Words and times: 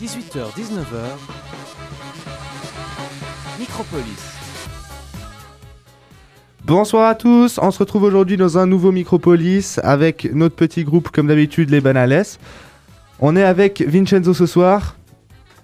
18h-19h, 0.00 1.18
Micropolis. 3.58 4.04
Bonsoir 6.64 7.08
à 7.08 7.14
tous, 7.14 7.58
on 7.60 7.70
se 7.70 7.78
retrouve 7.80 8.04
aujourd'hui 8.04 8.36
dans 8.36 8.58
un 8.58 8.66
nouveau 8.66 8.92
Micropolis 8.92 9.80
avec 9.82 10.32
notre 10.32 10.54
petit 10.54 10.84
groupe 10.84 11.08
comme 11.10 11.26
d'habitude 11.26 11.70
les 11.70 11.80
Banales. 11.80 12.24
On 13.20 13.34
est 13.34 13.42
avec 13.42 13.82
Vincenzo 13.88 14.34
ce 14.34 14.46
soir. 14.46 14.96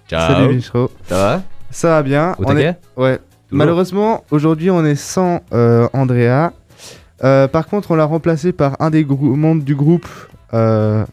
Ciao. 0.09 0.33
Salut 0.33 0.53
Vincenzo. 0.55 0.91
Ça 1.07 1.15
va? 1.17 1.41
Ça 1.71 1.89
va 1.89 2.03
bien. 2.03 2.35
On 2.39 2.57
est... 2.57 2.77
Ouais. 2.97 3.19
Malheureusement, 3.51 4.25
aujourd'hui 4.31 4.69
on 4.69 4.83
est 4.83 4.95
sans 4.95 5.41
euh, 5.53 5.87
Andrea. 5.93 6.51
Euh, 7.23 7.47
par 7.47 7.67
contre, 7.67 7.91
on 7.91 7.95
l'a 7.95 8.03
remplacé 8.05 8.51
par 8.51 8.75
un 8.81 8.89
des 8.89 9.05
grou- 9.05 9.35
membres 9.37 9.63
du 9.63 9.75
groupe 9.75 10.07
euh, 10.53 11.05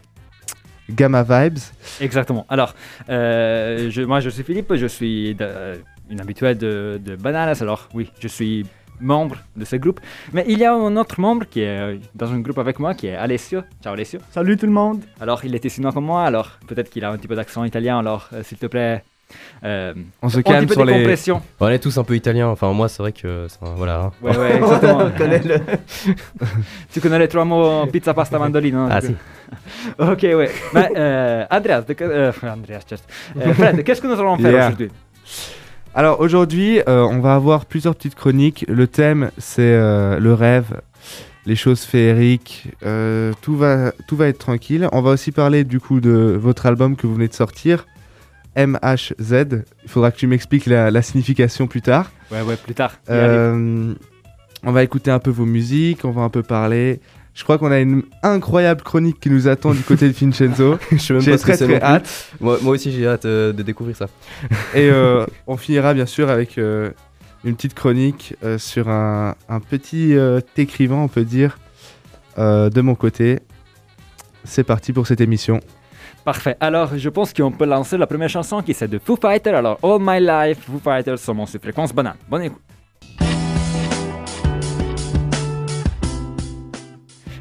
Gamma 0.89 1.23
Vibes. 1.23 1.59
Exactement. 2.01 2.45
Alors, 2.49 2.73
euh, 3.09 3.89
je- 3.89 4.01
moi, 4.01 4.19
je 4.19 4.29
suis 4.29 4.43
Philippe, 4.43 4.73
je 4.75 4.85
suis 4.87 5.35
de- 5.35 5.79
une 6.09 6.19
habituée 6.21 6.55
de, 6.55 6.99
de 7.03 7.15
Bananas. 7.15 7.59
Alors, 7.61 7.87
oui, 7.93 8.11
je 8.19 8.27
suis 8.27 8.65
membre 8.99 9.37
de 9.55 9.65
ce 9.65 9.75
groupe. 9.77 9.99
Mais 10.33 10.45
il 10.47 10.59
y 10.59 10.65
a 10.65 10.73
un 10.73 10.95
autre 10.97 11.19
membre 11.19 11.45
qui 11.49 11.61
est 11.61 11.79
euh, 11.79 11.97
dans 12.15 12.31
un 12.31 12.39
groupe 12.39 12.59
avec 12.59 12.79
moi, 12.79 12.93
qui 12.93 13.07
est 13.07 13.15
Alessio. 13.15 13.61
Ciao 13.83 13.93
Alessio. 13.93 14.19
Salut 14.31 14.55
tout 14.57 14.65
le 14.65 14.71
monde. 14.71 15.01
Alors, 15.19 15.43
il 15.45 15.53
est 15.55 15.65
ici 15.65 15.81
comme 15.81 16.05
moi, 16.05 16.23
alors 16.25 16.51
peut-être 16.67 16.89
qu'il 16.89 17.03
a 17.03 17.09
un 17.11 17.17
petit 17.17 17.27
peu 17.27 17.35
d'accent 17.35 17.63
italien. 17.63 17.99
Alors, 17.99 18.29
euh, 18.33 18.43
s'il 18.43 18.57
te 18.57 18.67
plaît, 18.67 19.03
euh, 19.63 19.93
On 20.21 20.29
se 20.29 20.39
calme 20.41 20.67
sur 20.67 20.83
les. 20.85 21.15
On 21.59 21.69
est 21.69 21.79
tous 21.79 21.97
un 21.97 22.03
peu 22.03 22.15
italiens. 22.15 22.47
Enfin, 22.49 22.71
moi, 22.73 22.89
c'est 22.89 23.01
vrai 23.03 23.11
que. 23.11 23.47
Voilà. 23.77 23.99
hein. 24.01 24.11
Ouais, 24.21 24.37
ouais, 24.37 24.55
exactement. 24.57 24.99
On 25.05 25.17
connaît 25.17 25.39
le- 25.39 25.59
tu 26.93 26.99
connais 27.01 27.19
les 27.19 27.27
trois 27.27 27.45
mots 27.45 27.85
pizza, 27.87 28.13
pasta, 28.13 28.37
mandolino 28.39 28.79
hein, 28.79 28.89
Ah, 28.91 29.01
si. 29.01 29.15
Ok, 29.99 30.23
ouais. 30.23 30.49
Mais, 30.73 30.89
euh, 30.97 31.45
Andreas, 31.51 31.81
de 31.81 31.93
que- 31.93 32.03
euh, 32.03 32.31
Andreas, 32.43 32.81
just. 32.89 33.03
Euh, 33.39 33.53
Fred, 33.53 33.83
qu'est-ce 33.83 34.01
que 34.01 34.07
nous 34.07 34.19
allons 34.19 34.37
faire 34.37 34.51
Yeah. 34.51 34.67
aujourd'hui? 34.67 34.89
Alors 35.95 36.19
aujourd'hui, 36.21 36.79
euh, 36.87 37.03
on 37.03 37.19
va 37.19 37.35
avoir 37.35 37.65
plusieurs 37.65 37.95
petites 37.95 38.15
chroniques. 38.15 38.65
Le 38.67 38.87
thème, 38.87 39.29
c'est 39.37 39.61
euh, 39.61 40.19
le 40.19 40.33
rêve, 40.33 40.81
les 41.45 41.55
choses 41.55 41.81
féeriques. 41.83 42.69
euh, 42.83 43.31
tout, 43.41 43.55
va, 43.55 43.91
tout 44.07 44.15
va 44.15 44.27
être 44.27 44.39
tranquille. 44.39 44.87
On 44.91 45.01
va 45.01 45.11
aussi 45.11 45.31
parler 45.31 45.63
du 45.63 45.79
coup 45.79 45.99
de 45.99 46.35
votre 46.39 46.65
album 46.65 46.95
que 46.95 47.05
vous 47.05 47.13
venez 47.13 47.27
de 47.27 47.33
sortir, 47.33 47.85
MHZ. 48.55 49.63
Il 49.83 49.89
faudra 49.89 50.11
que 50.11 50.17
tu 50.17 50.27
m'expliques 50.27 50.65
la, 50.65 50.91
la 50.91 51.01
signification 51.01 51.67
plus 51.67 51.81
tard. 51.81 52.11
Ouais, 52.31 52.41
ouais, 52.41 52.55
plus 52.55 52.73
tard. 52.73 52.93
Euh, 53.09 53.93
on 54.63 54.71
va 54.71 54.83
écouter 54.83 55.11
un 55.11 55.19
peu 55.19 55.31
vos 55.31 55.45
musiques, 55.45 56.05
on 56.05 56.11
va 56.11 56.21
un 56.21 56.29
peu 56.29 56.43
parler. 56.43 56.99
Je 57.33 57.43
crois 57.43 57.57
qu'on 57.57 57.71
a 57.71 57.79
une 57.79 58.03
incroyable 58.21 58.83
chronique 58.83 59.19
qui 59.19 59.31
nous 59.31 59.47
attend 59.47 59.73
du 59.73 59.81
côté 59.81 60.07
de 60.07 60.13
Vincenzo. 60.13 60.77
Je 60.91 60.97
sais 60.97 61.13
même 61.13 61.25
pas 61.25 61.37
très 61.37 61.57
très 61.57 61.81
hâte. 61.81 62.31
Moi, 62.39 62.59
moi 62.61 62.73
aussi, 62.73 62.91
j'ai 62.91 63.07
hâte 63.07 63.25
euh, 63.25 63.51
de 63.53 63.63
découvrir 63.63 63.95
ça. 63.95 64.07
Et 64.75 64.89
euh, 64.89 65.25
on 65.47 65.57
finira 65.57 65.95
bien 65.95 66.05
sûr 66.05 66.29
avec 66.29 66.57
une 66.57 67.55
petite 67.55 67.73
chronique 67.73 68.35
sur 68.57 68.87
un, 68.89 69.35
un 69.49 69.59
petit 69.59 70.13
écrivain, 70.57 70.97
on 70.97 71.07
peut 71.07 71.25
dire, 71.25 71.57
de 72.37 72.81
mon 72.81 72.93
côté. 72.93 73.39
C'est 74.43 74.63
parti 74.63 74.93
pour 74.93 75.07
cette 75.07 75.21
émission. 75.21 75.59
Parfait. 76.23 76.55
Alors, 76.59 76.97
je 76.97 77.09
pense 77.09 77.33
qu'on 77.33 77.51
peut 77.51 77.65
lancer 77.65 77.97
la 77.97 78.07
première 78.07 78.29
chanson 78.29 78.61
qui 78.61 78.73
c'est 78.73 78.87
de 78.87 78.97
Foo 78.97 79.17
Fighters. 79.21 79.55
Alors, 79.55 79.77
All 79.83 79.97
My 79.99 80.19
Life, 80.21 80.59
Foo 80.65 80.79
Fighters 80.79 81.19
sur 81.19 81.35
mon 81.35 81.45
fréquence 81.45 81.93
banane. 81.93 82.15
Bonne 82.29 82.43
écoute. 82.43 82.61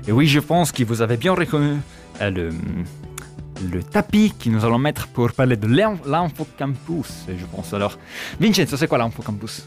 Et 0.09 0.11
oui, 0.11 0.27
je 0.27 0.41
pense 0.41 0.73
que 0.73 0.83
vous 0.83 1.01
avez 1.01 1.17
bien 1.17 1.33
reconnu 1.33 1.77
euh, 2.21 2.51
le, 3.71 3.83
tapis 3.85 4.33
que 4.37 4.49
nous 4.51 4.65
allons 4.65 4.79
mettre 4.79 5.07
pour 5.09 5.33
parler 5.33 5.57
de 5.57 5.69
l'in- 5.69 5.97
l'Infocampus, 6.05 7.27
je 7.29 7.45
pense. 7.47 7.73
Alors, 7.73 7.97
Vincenzo, 8.41 8.77
c'est 8.77 8.89
quoi 8.89 8.99
l'Infocampus 8.99 9.65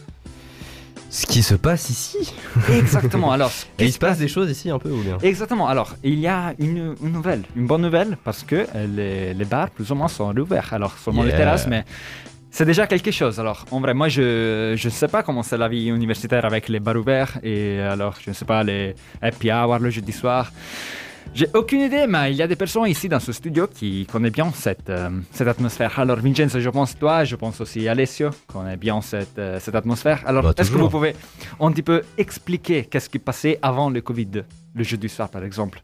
Ce 1.10 1.26
qui 1.26 1.42
se 1.42 1.54
passe 1.54 1.88
ici. 1.90 2.34
Exactement. 2.72 3.30
Alors, 3.32 3.50
Et 3.78 3.84
il 3.84 3.92
se 3.92 3.98
passe 3.98 4.18
des 4.18 4.28
choses 4.28 4.50
ici 4.50 4.70
un 4.70 4.78
peu 4.78 4.90
ou 4.90 5.02
bien? 5.02 5.18
Exactement. 5.22 5.68
Alors, 5.68 5.94
il 6.02 6.18
y 6.18 6.26
a 6.26 6.54
une, 6.58 6.94
une 7.02 7.12
nouvelle, 7.12 7.42
une 7.54 7.66
bonne 7.66 7.82
nouvelle, 7.82 8.18
parce 8.24 8.42
que 8.42 8.66
euh, 8.74 8.86
les, 8.86 9.34
les 9.34 9.44
bars, 9.44 9.70
plus 9.70 9.90
ou 9.90 9.94
moins, 9.94 10.08
sont 10.08 10.28
réouverts. 10.28 10.72
Alors, 10.72 10.96
seulement 10.98 11.22
les 11.22 11.30
terrasses, 11.30 11.66
mais 11.66 11.84
c'est 12.50 12.64
déjà 12.64 12.86
quelque 12.86 13.10
chose. 13.10 13.38
Alors, 13.38 13.66
en 13.70 13.80
vrai, 13.80 13.94
moi, 13.94 14.08
je 14.08 14.72
ne 14.72 14.90
sais 14.90 15.08
pas 15.08 15.22
comment 15.22 15.42
c'est 15.42 15.58
la 15.58 15.68
vie 15.68 15.88
universitaire 15.88 16.44
avec 16.44 16.68
les 16.68 16.80
bars 16.80 16.96
ouverts, 16.96 17.38
et 17.42 17.80
alors, 17.80 18.16
je 18.22 18.30
ne 18.30 18.34
sais 18.34 18.44
pas, 18.44 18.62
les 18.64 18.94
happy 19.22 19.50
hour 19.50 19.78
le 19.78 19.90
jeudi 19.90 20.12
soir. 20.12 20.50
J'ai 21.36 21.48
aucune 21.52 21.82
idée, 21.82 22.06
mais 22.08 22.30
il 22.30 22.36
y 22.38 22.40
a 22.42 22.46
des 22.46 22.56
personnes 22.56 22.86
ici 22.86 23.10
dans 23.10 23.20
ce 23.20 23.30
studio 23.30 23.66
qui 23.66 24.06
connaissent 24.10 24.32
bien 24.32 24.50
cette, 24.54 24.88
euh, 24.88 25.10
cette 25.32 25.46
atmosphère. 25.48 25.98
Alors, 26.00 26.16
Vincenzo, 26.16 26.58
je 26.60 26.70
pense 26.70 26.98
toi, 26.98 27.24
je 27.24 27.36
pense 27.36 27.60
aussi 27.60 27.86
Alessio, 27.88 28.30
connaît 28.46 28.78
bien 28.78 29.02
cette, 29.02 29.38
euh, 29.38 29.58
cette 29.60 29.74
atmosphère. 29.74 30.22
Alors, 30.26 30.42
Bah, 30.44 30.52
est-ce 30.56 30.70
que 30.70 30.78
vous 30.78 30.88
pouvez 30.88 31.14
un 31.60 31.70
petit 31.72 31.82
peu 31.82 32.00
expliquer 32.16 32.86
qu'est-ce 32.86 33.10
qui 33.10 33.18
passait 33.18 33.58
avant 33.60 33.90
le 33.90 34.00
Covid, 34.00 34.44
le 34.74 34.82
jeudi 34.82 35.10
soir, 35.10 35.28
par 35.28 35.44
exemple? 35.44 35.82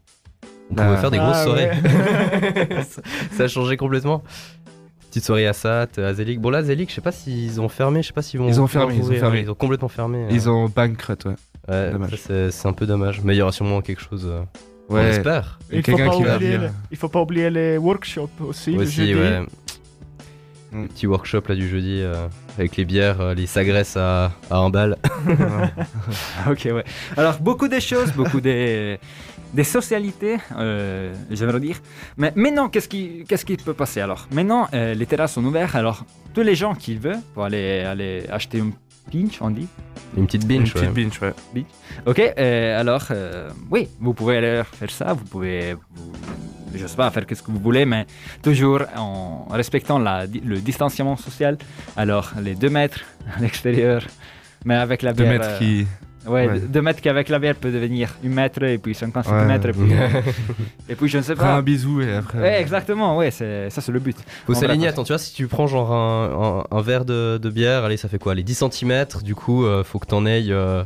On 0.71 0.75
pouvait 0.75 0.87
Ah. 0.89 0.97
faire 0.97 1.11
des 1.11 1.19
grosses 1.19 1.37
Ah, 1.37 1.45
soirées. 1.45 1.69
ouais. 1.69 2.79
ça, 3.33 3.43
a 3.45 3.49
changé 3.49 3.77
complètement. 3.77 4.23
Petite 5.11 5.25
soirée 5.27 5.47
à 5.47 5.53
Sat, 5.53 5.89
à 5.99 6.15
Zelig. 6.15 6.39
Bon, 6.41 6.49
là, 6.49 6.63
Zelig, 6.63 6.89
je 6.89 6.95
sais 6.95 7.03
pas 7.03 7.13
s'ils 7.13 7.61
ont 7.61 7.69
fermé, 7.69 8.01
je 8.01 8.07
sais 8.07 8.13
pas 8.15 8.23
s'ils 8.23 8.41
vont. 8.41 8.49
Ils 8.49 8.59
ont 8.59 8.67
fermé, 8.67 8.95
ils 8.97 9.03
ont 9.03 9.13
fermé. 9.13 9.41
Ils 9.41 9.51
ont 9.51 9.55
complètement 9.55 9.89
fermé. 9.89 10.29
Ils 10.31 10.49
euh, 10.49 10.53
ont 10.53 10.69
bankrupt, 10.75 11.27
ouais. 11.27 11.35
Ouais, 11.69 11.93
c'est- 12.17 12.51
c'est 12.51 12.67
un 12.69 12.73
peu 12.73 12.87
dommage. 12.87 13.21
Mais 13.23 13.35
il 13.35 13.39
y 13.39 13.43
aura 13.43 13.53
sûrement 13.53 13.83
quelque 13.83 14.01
chose. 14.01 14.25
euh, 14.27 14.41
On 14.89 14.95
Ouais. 14.97 15.09
espère. 15.11 15.59
Il 15.71 15.79
Il 15.79 15.85
faut, 15.85 15.97
pas 15.97 16.09
qui 16.17 16.23
va 16.23 16.35
oublier 16.37 16.51
venir. 16.57 16.61
le- 16.63 16.69
il 16.91 16.97
faut 16.97 17.09
pas 17.09 17.21
oublier 17.23 17.51
les 17.51 17.79
workshops 17.79 18.29
aussi, 18.41 18.73
le 18.73 18.83
Aussi, 18.83 19.07
jeudi. 19.09 19.15
ouais. 19.15 19.41
Mm. 19.41 19.47
Le 20.83 20.89
Petit 20.89 21.07
workshop 21.07 21.43
là 21.49 21.55
du 21.55 21.69
jeudi 21.69 22.01
euh, 22.01 22.29
avec 22.59 22.77
les 22.77 22.85
bières, 22.87 23.21
euh, 23.21 23.35
les 23.35 23.47
s'agressent 23.47 23.97
à, 23.99 24.33
à 24.51 24.57
un 24.57 24.71
bal. 24.71 24.97
Ok, 26.51 26.63
ouais. 26.73 26.85
Alors, 27.17 27.39
beaucoup 27.41 27.69
de 27.69 27.79
choses, 27.79 28.11
beaucoup 28.13 28.41
de, 28.41 28.97
des 29.55 29.65
socialités, 29.65 30.39
euh, 30.57 31.13
j'aimerais 31.31 31.61
dire. 31.61 31.77
Mais 32.17 32.33
maintenant, 32.35 32.69
qu'est-ce 32.69 32.89
qui, 32.89 33.25
qu'est-ce 33.29 33.45
qui 33.45 33.57
peut 33.59 33.75
passer 33.75 34.01
alors? 34.01 34.27
Maintenant, 34.33 34.67
euh, 34.73 34.95
les 34.95 35.07
terrasses 35.07 35.35
sont 35.35 35.45
ouvertes, 35.45 35.75
alors 35.75 36.05
tous 36.35 36.43
les 36.43 36.55
gens 36.55 36.75
qui 36.75 36.97
veulent 36.97 37.21
pour 37.35 37.45
aller, 37.45 37.81
aller 37.81 38.25
acheter 38.31 38.61
un 38.61 38.71
pinch, 39.11 39.41
on 39.41 39.51
dit. 39.51 39.69
Une 40.17 40.27
petite 40.27 40.43
Une 40.43 40.49
binge, 40.49 40.73
petite 40.75 40.89
ouais. 40.89 41.05
binge, 41.05 41.21
ouais. 41.23 41.65
Ok, 42.07 42.19
euh, 42.21 42.81
alors, 42.81 43.05
euh, 43.11 43.51
oui, 43.71 43.89
vous 44.01 44.13
pouvez 44.15 44.37
aller 44.39 44.63
faire 44.73 44.91
ça, 44.91 45.13
vous 45.15 45.25
pouvez, 45.25 45.75
vous- 45.75 46.13
je 46.75 46.87
sais 46.87 46.97
pas, 46.97 47.11
faire 47.11 47.25
ce 47.29 47.43
que 47.43 47.51
vous 47.51 47.59
voulez, 47.61 47.85
mais 47.85 48.07
toujours 48.43 48.83
en 48.97 49.47
respectant 49.51 49.99
la, 49.99 50.27
le 50.27 50.59
distanciement 50.61 51.17
social. 51.17 51.57
Alors, 51.97 52.33
les 52.41 52.55
deux 52.55 52.71
mètres 52.71 53.01
à 53.37 53.41
l'extérieur, 53.41 54.03
mais 54.65 54.75
avec 54.77 55.03
la 55.03 55.13
Deux 55.13 55.25
bière. 55.25 55.33
mètres 55.39 55.49
euh, 55.51 55.59
qui. 55.59 55.87
Ouais, 56.27 56.47
Ouais. 56.49 56.61
2 56.61 56.83
mètres 56.83 57.01
qu'avec 57.01 57.29
la 57.29 57.39
bière 57.39 57.55
peut 57.57 57.71
devenir 57.73 58.11
1 58.25 58.29
mètre 58.29 58.63
et 58.63 58.79
puis 58.79 58.95
50 58.95 59.27
Ouais. 59.27 59.33
cm 59.33 59.51
et 59.51 59.73
puis, 59.73 59.93
et 60.89 60.95
puis 60.95 61.09
je 61.09 61.19
ne 61.19 61.23
sais 61.23 61.33
Après 61.33 61.45
pas. 61.45 61.55
un 61.55 61.63
bisou 61.63 62.01
et 62.01 62.15
après. 62.15 62.39
Ouais, 62.39 62.61
exactement, 62.61 63.17
ouais, 63.17 63.31
c'est, 63.31 63.71
ça 63.71 63.81
c'est 63.81 63.93
le 63.93 63.99
but. 64.01 64.17
Faut 64.47 64.55
s'aligner, 64.55 64.89
attends, 64.89 65.05
tu 65.05 65.13
vois, 65.13 65.19
si 65.19 65.35
tu 65.35 65.47
prends 65.49 65.67
genre 65.67 65.93
un, 65.93 66.65
un- 66.71 66.77
un 66.77 66.81
verre 66.83 67.05
de, 67.05 67.39
de 67.39 67.51
bière, 67.51 67.85
allez, 67.85 67.97
ça 67.97 68.09
fait 68.09 68.19
quoi 68.19 68.35
Les 68.35 68.43
10 68.43 68.65
cm, 68.71 69.07
du 69.25 69.35
coup, 69.35 69.65
euh, 69.65 69.83
faut 69.85 69.99
que 69.99 70.07
t'en 70.07 70.25
ailles. 70.27 70.53
euh, 70.53 70.85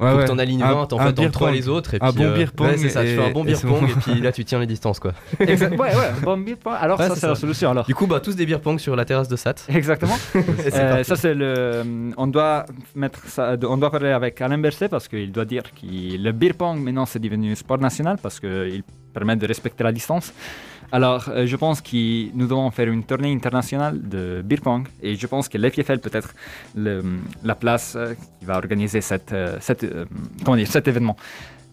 Ouais, 0.00 0.10
faut 0.10 0.16
ouais. 0.16 0.22
que 0.24 0.28
t'en 0.28 0.38
alignes 0.38 0.62
Un- 0.62 0.74
20, 0.74 0.86
t'en 0.86 0.98
fais 0.98 1.12
beer 1.12 1.26
en 1.26 1.30
3 1.30 1.48
pong. 1.48 1.56
les 1.56 1.68
autres. 1.68 1.94
Et 1.94 1.98
Un 2.00 2.12
puis, 2.12 2.18
bon 2.22 2.28
euh, 2.30 2.34
beer 2.36 2.50
pong 2.54 2.66
Ouais, 2.68 2.76
c'est 2.78 2.88
ça, 2.88 3.02
tu 3.02 3.08
et- 3.10 3.16
fais 3.16 3.24
un 3.24 3.30
bon 3.30 3.44
beer 3.44 3.56
pong 3.62 3.88
et 3.88 3.92
puis 4.00 4.20
là, 4.20 4.32
tu 4.32 4.44
tiens 4.44 4.58
les 4.58 4.66
distances, 4.66 4.98
quoi. 4.98 5.12
Ouais, 5.38 5.56
ouais, 5.78 6.10
bon 6.22 6.36
beer 6.38 6.56
pong. 6.56 6.74
Alors 6.80 6.98
ça 6.98 7.14
c'est 7.14 7.26
la 7.28 7.34
solution 7.36 7.70
alors. 7.70 7.84
Du 7.86 7.94
coup, 7.94 8.06
bah, 8.06 8.20
tous 8.20 8.34
des 8.34 8.44
beer 8.46 8.60
pong 8.60 8.78
sur 8.80 8.96
la 8.96 9.04
terrasse 9.04 9.28
de 9.28 9.36
Sat. 9.36 9.54
Exactement. 9.68 10.16
Euh, 10.74 11.04
ça 11.04 11.14
c'est 11.16 11.34
le, 11.34 11.82
on 12.16 12.26
doit 12.26 12.64
mettre 12.96 13.20
ça, 13.26 13.54
on 13.68 13.76
doit 13.76 13.90
parler 13.90 14.10
avec 14.10 14.40
Alain 14.40 14.58
Berset 14.58 14.88
parce 14.88 15.06
qu'il 15.08 15.30
doit 15.30 15.44
dire 15.44 15.62
que 15.62 15.86
le 15.86 16.32
beer 16.32 16.54
pong 16.54 16.80
maintenant 16.80 17.06
c'est 17.06 17.18
devenu 17.20 17.54
sport 17.54 17.78
national 17.78 18.16
parce 18.22 18.40
qu'il 18.40 18.82
permet 19.12 19.36
de 19.36 19.46
respecter 19.46 19.84
la 19.84 19.92
distance. 19.92 20.32
Alors, 20.98 21.22
euh, 21.28 21.44
je 21.52 21.56
pense 21.64 21.78
que 21.80 22.30
nous 22.38 22.46
devons 22.46 22.70
faire 22.70 22.88
une 22.96 23.02
tournée 23.10 23.32
internationale 23.38 23.96
de 24.14 24.42
beer 24.48 24.60
pong 24.66 24.82
et 25.02 25.12
je 25.22 25.26
pense 25.32 25.48
que 25.50 25.58
l'FFL 25.58 25.98
peut 26.04 26.14
être 26.20 26.32
le- 26.84 27.02
la 27.50 27.56
place 27.62 27.94
euh, 27.96 28.14
qui 28.38 28.44
va 28.50 28.54
organiser 28.64 29.00
cette, 29.10 29.32
euh, 29.32 29.56
cette, 29.66 29.82
euh, 29.84 30.04
comment 30.44 30.56
dire, 30.56 30.68
cet 30.76 30.86
événement. 30.86 31.16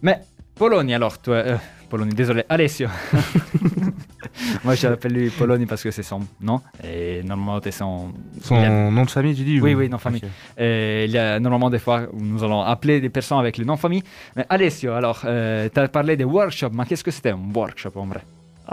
Mais 0.06 0.16
Pologne, 0.62 0.92
alors, 0.94 1.18
toi, 1.18 1.36
euh, 1.36 1.56
Pologne, 1.88 2.12
désolé, 2.22 2.42
Alessio. 2.48 2.88
Moi, 4.64 4.74
je 4.74 4.88
l'appelle 4.88 5.12
lui 5.12 5.30
Pologne 5.30 5.66
parce 5.66 5.82
que 5.84 5.90
c'est 5.90 6.02
son 6.02 6.20
nom 6.40 6.60
et 6.82 7.22
normalement 7.22 7.60
c'est 7.62 7.70
son. 7.70 8.12
Son 8.40 8.56
a- 8.56 8.90
nom 8.90 9.04
de 9.04 9.10
famille, 9.10 9.34
tu 9.36 9.44
dis 9.44 9.60
Oui, 9.60 9.74
ou- 9.74 9.78
oui, 9.78 9.88
nom 9.88 9.98
de 9.98 10.02
famille. 10.02 10.22
Et 10.58 11.04
il 11.06 11.10
y 11.12 11.18
a 11.18 11.38
normalement 11.38 11.70
des 11.70 11.78
fois 11.78 12.02
où 12.12 12.20
nous 12.20 12.42
allons 12.42 12.62
appeler 12.62 13.00
des 13.00 13.08
personnes 13.10 13.38
avec 13.38 13.56
le 13.58 13.64
nom 13.64 13.74
de 13.74 13.80
famille. 13.80 14.02
Mais 14.36 14.46
Alessio, 14.48 14.92
alors, 14.92 15.20
tu 15.20 15.80
as 15.80 15.88
parlé 15.88 16.16
des 16.16 16.24
workshops, 16.24 16.72
mais 16.72 16.86
qu'est-ce 16.86 17.04
que 17.04 17.10
c'était 17.10 17.30
un 17.30 17.40
workshop 17.54 17.92
en 17.96 18.06
vrai? 18.06 18.22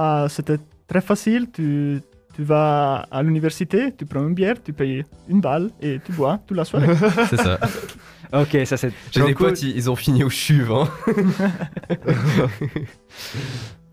Ah, 0.02 0.28
C'était 0.30 0.60
très 0.88 1.02
facile. 1.02 1.50
Tu, 1.52 2.02
tu 2.34 2.44
vas 2.44 3.06
à 3.12 3.22
l'université, 3.22 3.94
tu 3.98 4.06
prends 4.06 4.26
une 4.26 4.34
bière, 4.34 4.56
tu 4.64 4.72
payes 4.72 5.04
une 5.28 5.42
balle 5.42 5.72
et 5.82 6.00
tu 6.06 6.14
bois 6.14 6.40
toute 6.48 6.56
la 6.56 6.64
soirée. 6.64 6.96
C'est 7.30 7.38
ça. 7.38 7.60
Ok, 8.32 8.56
ça 8.66 8.78
c'est 8.78 8.92
J'ai 9.12 9.26
des 9.26 9.34
potes, 9.34 9.64
ils, 9.64 9.76
ils 9.76 9.90
ont 9.90 9.96
fini 9.96 10.24
au 10.24 10.30
chuve. 10.30 10.72
Hein. 10.72 10.88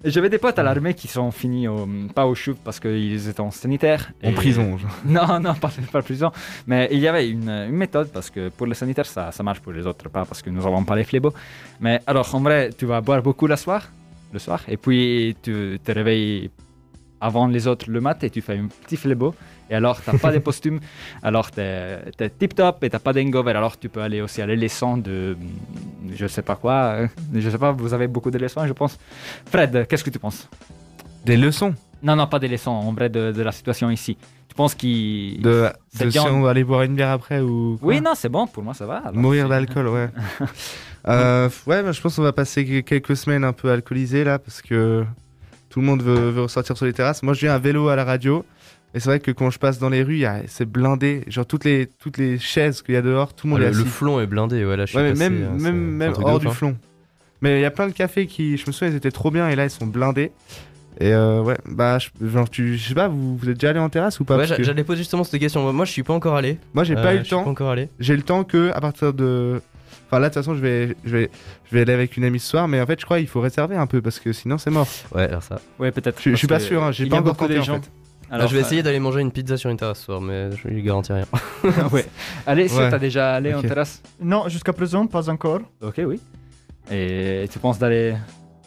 J'avais 0.05 0.29
des 0.29 0.37
potes 0.37 0.59
à 0.59 0.63
l'armée 0.63 0.93
qui 0.93 1.09
sont 1.09 1.31
finis 1.31 1.67
au, 1.69 1.89
pas 2.15 2.27
au 2.27 2.35
chouf 2.35 2.59
parce 2.63 2.79
qu'ils 2.79 3.29
étaient 3.31 3.41
en 3.41 3.51
sanitaire. 3.51 4.13
En 4.23 4.33
prison. 4.33 4.77
genre. 4.77 4.91
Non, 5.07 5.41
non, 5.41 5.55
pas, 5.55 5.71
pas 5.91 6.03
prison. 6.03 6.31
Mais 6.67 6.87
il 6.93 6.99
y 6.99 7.09
avait 7.09 7.31
une, 7.31 7.49
une 7.49 7.77
méthode 7.85 8.11
parce 8.13 8.29
que 8.29 8.51
pour 8.51 8.67
les 8.67 8.75
sanitaires, 8.75 9.07
ça, 9.07 9.33
ça 9.33 9.43
marche 9.43 9.61
pour 9.61 9.73
les 9.73 9.87
autres 9.87 10.11
pas 10.11 10.27
parce 10.27 10.43
que 10.43 10.51
nous 10.51 10.63
n'avons 10.63 10.85
pas 10.85 10.97
les 10.97 11.05
flébeaux. 11.05 11.33
Mais 11.81 12.03
alors, 12.07 12.33
en 12.35 12.41
vrai, 12.43 12.71
tu 12.77 12.85
vas 12.85 13.01
boire 13.01 13.23
beaucoup 13.23 13.47
le 13.47 13.57
soir, 13.57 13.89
le 14.33 14.39
soir 14.39 14.61
et 14.69 14.77
puis 14.77 15.37
tu 15.43 15.79
te 15.83 15.93
réveilles 15.93 16.51
avant 17.21 17.47
les 17.47 17.67
autres 17.67 17.87
le 17.91 18.01
mat 18.01 18.23
et 18.25 18.31
tu 18.31 18.41
fais 18.43 18.59
un 18.59 18.67
petit 18.85 18.97
flébeau. 18.97 19.35
Et 19.71 19.75
alors, 19.75 20.01
tu 20.01 20.09
n'as 20.11 20.19
pas 20.19 20.31
de 20.37 20.39
costume, 20.39 20.79
alors 21.23 21.51
tu 21.51 21.61
es, 21.61 22.13
tip-top 22.39 22.85
et 22.85 22.91
tu 22.91 22.95
n'as 22.95 23.01
pas 23.01 23.13
d'hangover. 23.13 23.51
Alors, 23.53 23.77
tu 23.79 23.89
peux 23.89 24.01
aller 24.01 24.21
aussi 24.21 24.41
à 24.43 24.47
les 24.47 24.55
leçons 24.55 24.97
de 24.99 25.37
je 26.15 26.27
sais 26.29 26.43
pas 26.43 26.55
quoi. 26.57 26.75
euh, 27.01 27.09
Je 27.35 27.49
sais 27.51 27.59
pas, 27.59 27.73
vous 27.73 27.93
avez 27.95 28.07
beaucoup 28.07 28.31
de 28.31 28.39
leçons, 28.39 28.65
je 28.67 28.73
pense. 28.75 28.97
Fred, 29.51 29.87
qu'est-ce 29.89 30.05
que 30.05 30.11
tu 30.11 30.19
penses? 30.21 30.49
Des 31.25 31.37
leçons 31.37 31.75
Non, 32.03 32.15
non, 32.15 32.27
pas 32.29 32.39
des 32.39 32.49
leçons, 32.49 32.71
en 32.71 32.93
vrai, 32.93 33.09
de, 33.09 33.33
de 33.33 33.43
la 33.43 33.51
situation 33.51 33.91
ici. 33.91 34.17
Tu 34.49 34.55
penses 34.55 34.75
qu'il. 34.77 35.41
de, 35.43 35.69
C'est 35.89 36.05
de 36.05 36.11
si 36.11 36.19
on 36.21 36.43
va 36.43 36.51
aller 36.51 36.63
boire 36.63 36.83
une 36.83 36.95
bière 36.95 37.11
après 37.11 37.41
ou 37.41 37.77
quoi? 37.81 37.89
Oui, 37.89 38.01
non, 38.01 38.13
c'est 38.15 38.29
bon, 38.29 38.47
pour 38.47 38.63
moi 38.63 38.75
ça 38.75 38.87
va. 38.87 38.99
alors. 38.99 39.15
Mourir 39.15 39.49
d'alcool, 39.49 39.89
ouais. 39.89 40.11
Euh, 41.09 41.49
ouais, 41.67 41.83
bah, 41.83 41.93
je 41.93 42.01
pense 42.01 42.17
qu'on 42.17 42.23
va 42.23 42.33
passer 42.33 42.65
que- 42.65 42.81
quelques 42.81 43.17
semaines 43.17 43.45
un 43.45 43.53
peu 43.53 43.71
alcoolisées 43.71 44.25
là 44.25 44.39
parce 44.39 44.61
que 44.63 45.05
tout 45.69 45.81
le 45.81 45.87
monde 45.87 46.03
veut, 46.03 46.31
veut 46.31 46.43
ressortir 46.43 46.77
sur 46.77 46.87
les 46.87 46.93
terrasses. 46.93 47.23
Moi, 47.23 47.35
je 47.35 47.41
viens 47.41 47.55
à 47.55 47.59
vélo 47.59 47.89
à 47.89 47.97
la 47.97 48.05
radio. 48.05 48.45
Et 48.95 49.01
c'est 49.01 49.11
vrai 49.11 49.21
que 49.21 49.31
quand 49.31 49.51
je 49.51 49.59
passe 49.59 49.79
dans 49.79 49.91
les 49.91 50.03
rues, 50.03 50.25
c'est 50.47 50.65
blindé. 50.65 51.23
Genre 51.29 51.45
toutes 51.45 51.65
les, 51.65 51.87
toutes 51.87 52.17
les 52.17 52.39
chaises 52.39 52.81
qu'il 52.83 52.95
y 52.95 52.97
a 52.97 53.03
dehors, 53.03 53.35
tout 53.35 53.47
le 53.47 53.53
monde 53.53 53.61
Ah, 53.63 53.67
est 53.67 53.69
assis. 53.69 53.81
le 53.81 53.85
flon 53.85 54.21
est 54.21 54.27
blindé, 54.27 54.65
ouais, 54.65 54.77
là 54.77 54.87
je 54.87 54.91
suis 54.91 54.97
Ouais, 54.99 55.11
passé, 55.11 55.29
même, 55.29 55.45
hein, 55.45 55.57
même, 55.61 55.75
un 55.75 55.79
même 55.97 56.15
hors 56.19 56.39
du 56.39 56.47
hein. 56.47 56.51
flon. 56.51 56.77
Mais 57.43 57.59
il 57.59 57.63
y 57.63 57.67
a 57.67 57.71
plein 57.71 57.89
de 57.89 57.93
cafés 57.93 58.27
qui, 58.27 58.57
je 58.57 58.65
me 58.67 58.73
souviens, 58.73 58.95
ils 58.95 58.97
étaient 58.97 59.11
trop 59.11 59.31
bien 59.31 59.51
et 59.51 59.57
là 59.57 59.65
ils 59.65 59.71
sont 59.71 59.87
blindés. 59.87 60.33
Et 60.99 61.13
euh, 61.13 61.43
ouais, 61.43 61.59
bah, 61.67 61.99
je, 61.99 62.09
genre, 62.27 62.49
tu, 62.49 62.79
je 62.79 62.89
sais 62.89 62.95
pas, 62.95 63.09
vous, 63.09 63.37
vous 63.37 63.51
êtes 63.51 63.59
déjà 63.59 63.71
allé 63.71 63.81
en 63.81 63.91
terrasse 63.91 64.19
ou 64.19 64.25
pas? 64.25 64.39
Ouais, 64.39 64.47
que 64.57 64.63
j'allais 64.63 64.83
poser 64.85 64.99
justement 64.99 65.25
cette 65.25 65.39
question. 65.39 65.71
Moi, 65.75 65.85
je 65.85 65.93
suis 65.93 66.03
pas 66.03 66.15
encore 66.15 66.37
allé. 66.37 66.59
Moi, 66.73 66.85
j'ai 66.85 66.97
Euh, 66.97 67.03
pas 67.03 67.15
eu 67.15 67.19
le 67.19 67.25
temps. 67.25 67.55
J'ai 68.01 68.17
le 68.17 68.23
temps 68.23 68.45
que 68.45 68.71
à 68.73 68.81
partir 68.81 69.13
de. 69.13 69.61
Enfin 70.07 70.19
là, 70.21 70.29
de 70.29 70.35
toute 70.35 70.43
façon, 70.43 70.55
je 70.55 70.61
vais, 70.61 70.97
je 71.05 71.17
vais, 71.17 71.31
je 71.69 71.75
vais 71.75 71.83
aller 71.83 71.93
avec 71.93 72.17
une 72.17 72.25
amie 72.25 72.39
ce 72.39 72.49
soir, 72.49 72.69
mais 72.69 72.81
en 72.81 72.87
fait, 72.87 73.01
je 73.01 73.05
crois 73.05 73.19
qu'il 73.19 73.27
faut 73.29 73.41
réserver 73.41 73.77
un 73.77 73.87
peu 73.87 74.01
parce 74.01 74.21
que 74.21 74.33
sinon, 74.33 74.57
c'est 74.59 74.71
mort. 74.71 74.87
Ouais, 75.15 75.25
alors 75.29 75.43
ça. 75.43 75.59
Ouais, 75.79 75.91
peut-être. 75.91 76.21
Je- 76.23 76.31
je 76.31 76.37
suis 76.37 76.47
pas 76.47 76.61
sûr, 76.61 76.83
hein, 76.83 76.93
j'ai 76.93 77.07
pas 77.07 77.17
a 77.17 77.21
encore 77.21 77.33
beaucoup 77.35 77.49
de 77.49 77.55
tenté, 77.59 77.61
en 77.71 77.75
gens. 77.75 77.81
fait. 77.83 77.91
Alors, 78.31 78.49
je 78.49 78.55
vais 78.55 78.63
euh, 78.63 78.65
essayer 78.65 78.83
d'aller 78.83 78.99
manger 78.99 79.21
une 79.21 79.31
pizza 79.31 79.57
sur 79.57 79.71
une 79.71 79.77
terrasse 79.77 79.99
ce 80.01 80.05
soir, 80.07 80.21
mais 80.21 80.51
je 80.57 80.67
lui 80.69 80.83
garantis 80.83 81.13
rien. 81.13 81.27
ouais. 81.93 82.05
Allez, 82.47 82.67
si 82.69 82.77
Ouais. 82.77 82.91
t'as 82.91 82.99
déjà 82.99 83.35
allé 83.35 83.55
en 83.55 83.63
terrasse 83.63 84.03
Non, 84.21 84.49
jusqu'à 84.49 84.73
présent, 84.73 85.07
pas 85.07 85.29
encore. 85.31 85.61
Ok, 85.83 86.01
oui. 86.07 86.21
Et 86.91 87.47
tu 87.53 87.59
penses 87.59 87.79
d'aller 87.79 88.15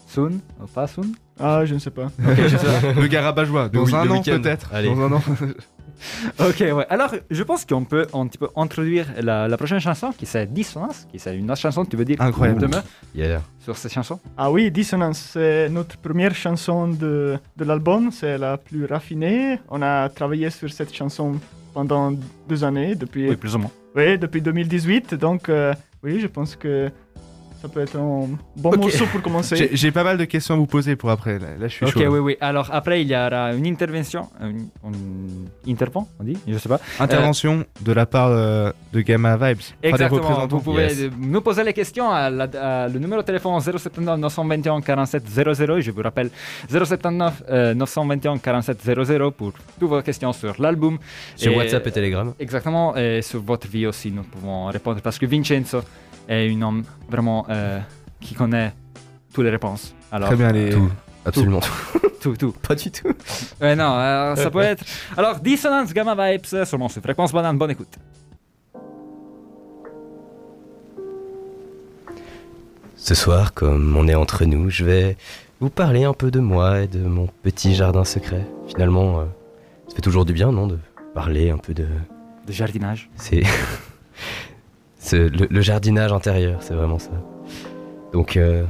soon 0.08 0.40
ou 0.62 0.66
pas 0.68 0.88
soon? 0.88 1.06
Ah, 1.40 1.64
je 1.66 1.74
ne 1.74 1.80
sais 1.80 1.92
pas. 1.92 2.06
Ok, 2.06 2.36
je 2.38 2.48
sais 2.58 2.66
pas. 2.82 2.94
Le 3.02 3.08
Garabajois, 3.08 3.70
dans 3.70 3.84
wi- 3.86 3.96
un 3.96 4.10
an 4.12 4.22
peut-être. 4.22 4.70
Allez. 4.74 4.90
Dans 4.90 5.02
un 5.02 5.12
an. 5.14 5.22
Ok, 6.40 6.60
ouais. 6.62 6.86
Alors, 6.90 7.14
je 7.30 7.44
pense 7.44 7.66
qu'on 7.66 7.84
peut 7.86 8.08
un 8.14 8.28
petit 8.28 8.38
peu 8.38 8.48
introduire 8.56 9.08
la, 9.22 9.48
la 9.48 9.58
prochaine 9.58 9.80
chanson 9.80 10.12
qui 10.18 10.26
c'est 10.26 10.46
Dissonance, 10.52 11.06
qui 11.12 11.20
c'est 11.20 11.36
une 11.38 11.50
autre 11.52 11.60
chanson, 11.62 11.86
tu 11.86 11.96
veux 11.98 12.06
dire 12.06 12.18
Incroyable. 12.22 12.62
Demain 12.62 12.84
Yeah. 13.16 13.42
sur 13.60 13.76
cette 13.76 13.92
chanson? 13.92 14.20
Ah 14.38 14.52
oui, 14.52 14.70
Dissonance, 14.72 15.20
c'est 15.34 15.68
notre 15.70 15.98
première 15.98 16.36
chanson 16.36 16.88
de, 16.88 17.38
de 17.58 17.64
l'album, 17.66 18.12
c'est 18.12 18.38
la 18.38 18.58
plus 18.58 18.86
raffinée. 18.86 19.60
On 19.70 19.82
a 19.82 20.08
travaillé 20.10 20.50
sur 20.50 20.72
cette 20.72 20.94
chanson 20.94 21.36
pendant 21.74 22.14
deux 22.48 22.64
années, 22.64 22.96
depuis, 22.96 23.30
Oui, 23.30 23.36
plus 23.36 23.56
ou 23.56 23.60
moins. 23.60 23.72
oui, 23.96 24.18
depuis 24.18 24.42
2018, 24.42 25.16
donc 25.16 25.50
euh, 25.50 25.74
oui, 26.04 26.20
je 26.20 26.28
pense 26.28 26.56
que 26.56 26.90
ça 27.62 27.68
peut 27.68 27.82
être 27.82 27.96
un 27.98 28.28
bon 28.56 28.70
Ok. 28.70 28.78
morceau 28.78 29.06
pour 29.08 29.22
commencer. 29.22 29.70
J'ai 29.74 29.92
pas 29.92 30.04
mal 30.04 30.18
de 30.18 30.26
questions 30.26 30.54
à 30.56 30.58
vous 30.58 30.66
poser 30.66 30.96
pour 30.96 31.10
après. 31.10 31.40
Là, 31.40 31.48
Là, 31.60 31.68
je 31.68 31.74
suis 31.74 31.86
Ok, 31.86 31.94
chaud. 31.94 32.00
oui, 32.10 32.20
oui. 32.20 32.38
Alors, 32.40 32.70
après, 32.72 33.02
il 33.02 33.08
y 33.10 33.16
aura 33.16 33.54
une 33.54 33.66
intervention. 33.68 34.28
Une, 34.42 34.68
une- 34.86 35.48
intervent, 35.74 36.06
on 36.20 36.24
dit 36.24 36.38
Je 36.48 36.58
sais 36.58 36.70
pas. 36.70 36.80
Intervention 37.00 37.66
de 37.82 37.92
la 37.92 38.06
part 38.06 38.30
euh, 38.32 38.72
de 38.94 39.02
Gamma 39.02 39.36
Vibes. 39.36 39.58
Des 39.82 39.90
Exactement. 39.90 40.48
Vous 40.48 40.60
pouvez 40.62 40.84
Yes. 40.84 41.00
euh, 41.02 41.10
nous 41.20 41.42
poser 41.42 41.64
les 41.64 41.74
questions 41.74 42.10
à, 42.10 42.30
la- 42.30 42.84
à 42.86 42.88
le 42.88 42.98
numéro 43.00 43.22
de 43.22 43.26
téléphone 43.26 43.60
079 43.60 44.18
921 44.20 44.82
47 44.82 45.24
00. 45.28 45.78
Et 45.78 45.82
je 45.82 45.92
vous 45.92 46.02
rappelle 46.02 46.30
079 46.70 47.44
euh, 47.50 47.74
921 47.74 48.38
47 48.38 48.82
00 48.82 49.32
pour 49.32 49.52
toutes 49.80 49.90
vos 49.90 50.02
questions 50.02 50.32
sur 50.34 50.56
l'album. 50.60 50.98
Sur 51.36 51.52
Et- 51.52 51.58
WhatsApp 51.58 51.86
et 51.88 51.92
Telegram. 51.92 52.34
Exactement. 52.40 52.96
Et 52.96 53.22
sur 53.22 53.42
votre 53.42 53.68
vie 53.68 53.86
aussi, 53.88 54.12
nous 54.12 54.24
pouvons 54.24 54.66
répondre 54.68 55.02
parce 55.02 55.18
que 55.20 55.26
Vincenzo 55.26 55.82
est 56.30 56.54
un 56.54 56.62
homme 56.62 56.84
vraiment 57.10 57.46
euh, 57.50 57.80
qui 58.22 58.36
connaît 58.36 58.74
toutes 59.34 59.44
les 59.44 59.52
réponses. 59.52 59.94
Alors, 60.12 60.30
Très 60.30 60.38
bien, 60.38 60.52
les. 60.52 60.70
Tout. 60.70 60.90
Absolument 61.26 61.60
tout. 61.60 62.00
tout, 62.22 62.36
tout. 62.36 62.52
Pas 62.52 62.76
du 62.76 62.92
tout. 62.92 63.08
Ouais, 63.62 63.76
non, 63.76 63.94
euh, 63.98 64.36
ça 64.36 64.50
peut 64.50 64.60
être. 64.60 64.84
Alors, 65.18 65.40
Dissonance 65.40 65.94
Gamma 65.94 66.16
Vibes, 66.32 66.46
euh, 66.54 66.66
sûrement 66.66 66.90
sur 66.90 67.02
Fréquence 67.02 67.32
Banane. 67.32 67.58
Bonne 67.58 67.72
écoute. 67.72 67.98
Ce 72.96 73.16
soir, 73.16 73.54
comme 73.54 73.96
on 73.98 74.08
est 74.08 74.16
entre 74.16 74.46
nous, 74.46 74.70
je 74.70 74.84
vais 74.84 75.18
vous 75.60 75.70
parler 75.70 76.04
un 76.04 76.14
peu 76.14 76.32
de 76.32 76.40
moi 76.40 76.82
et 76.82 76.88
de 76.88 77.00
mon 77.00 77.28
petit 77.44 77.76
jardin 77.76 78.04
secret. 78.04 78.46
Finalement, 78.68 79.20
euh, 79.20 79.24
ça 79.88 79.96
fait 79.96 80.02
toujours 80.02 80.26
du 80.26 80.34
bien, 80.34 80.52
non, 80.52 80.68
de 80.68 80.78
parler 81.14 81.50
un 81.50 81.58
peu 81.58 81.74
de. 81.74 81.88
De 82.46 82.52
jardinage. 82.52 83.10
C'est. 83.16 83.44
le, 85.12 85.48
le 85.50 85.62
jardinage 85.62 86.12
intérieur, 86.12 86.62
c'est 86.62 86.74
vraiment 86.74 87.00
ça. 87.00 87.12
Donc, 88.14 88.38
euh, 88.38 88.66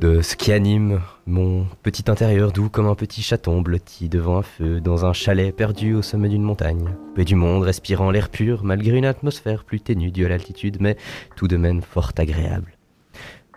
de 0.00 0.22
ce 0.22 0.34
qui 0.34 0.50
anime 0.50 1.00
mon 1.26 1.66
petit 1.82 2.10
intérieur 2.10 2.52
doux 2.52 2.70
comme 2.70 2.86
un 2.86 2.94
petit 2.94 3.20
chaton 3.20 3.60
blotti 3.60 4.08
devant 4.08 4.38
un 4.38 4.42
feu 4.42 4.80
dans 4.80 5.04
un 5.04 5.12
chalet 5.12 5.54
perdu 5.54 5.94
au 5.94 6.00
sommet 6.00 6.30
d'une 6.30 6.42
montagne. 6.42 6.88
Coupé 7.08 7.24
du 7.26 7.34
monde, 7.34 7.64
respirant 7.64 8.10
l'air 8.10 8.30
pur 8.30 8.64
malgré 8.64 8.96
une 8.96 9.04
atmosphère 9.04 9.62
plus 9.62 9.80
ténue 9.80 10.10
due 10.10 10.24
à 10.24 10.30
l'altitude, 10.30 10.78
mais 10.80 10.96
tout 11.36 11.48
de 11.48 11.58
même 11.58 11.82
fort 11.82 12.12
agréable. 12.16 12.72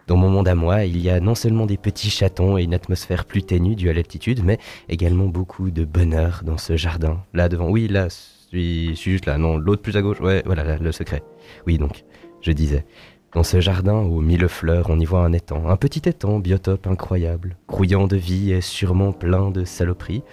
Dans 0.08 0.18
mon 0.18 0.30
monde 0.30 0.50
à 0.50 0.56
moi, 0.56 0.84
il 0.84 1.00
y 1.00 1.10
a 1.10 1.22
non 1.22 1.34
seulement 1.34 1.66
des 1.66 1.78
petits 1.78 2.10
chatons 2.10 2.58
et 2.58 2.64
une 2.64 2.74
atmosphère 2.74 3.24
plus 3.24 3.44
ténue 3.44 3.78
due 3.78 3.90
à 3.90 3.94
l'altitude, 3.94 4.44
mais 4.44 4.60
également 4.90 5.28
beaucoup 5.28 5.72
de 5.72 5.86
bonheur 5.86 6.42
dans 6.44 6.58
ce 6.58 6.76
jardin. 6.76 7.24
Là 7.34 7.48
devant, 7.48 7.70
oui, 7.70 7.88
là, 7.88 8.10
je 8.54 8.94
suis 8.96 9.12
juste 9.12 9.26
là, 9.26 9.38
non, 9.38 9.58
l'autre 9.58 9.82
plus 9.82 9.98
à 9.98 10.02
gauche, 10.02 10.20
ouais, 10.22 10.44
voilà, 10.46 10.64
là, 10.64 10.78
le 10.78 10.92
secret. 10.92 11.24
Oui, 11.66 11.78
donc, 11.78 12.06
je 12.42 12.52
disais, 12.52 12.86
dans 13.34 13.44
ce 13.44 13.60
jardin 13.60 13.96
aux 13.96 14.22
mille 14.22 14.48
fleurs, 14.48 14.90
on 14.90 15.00
y 15.00 15.06
voit 15.06 15.26
un 15.26 15.34
étang, 15.34 15.68
un 15.68 15.76
petit 15.76 16.08
étang, 16.08 16.40
biotope 16.40 16.86
incroyable, 16.86 17.58
grouillant 17.68 18.08
de 18.08 18.16
vie 18.16 18.52
et 18.52 18.62
sûrement 18.62 19.12
plein 19.12 19.50
de 19.50 19.66
saloperies. 19.66 20.24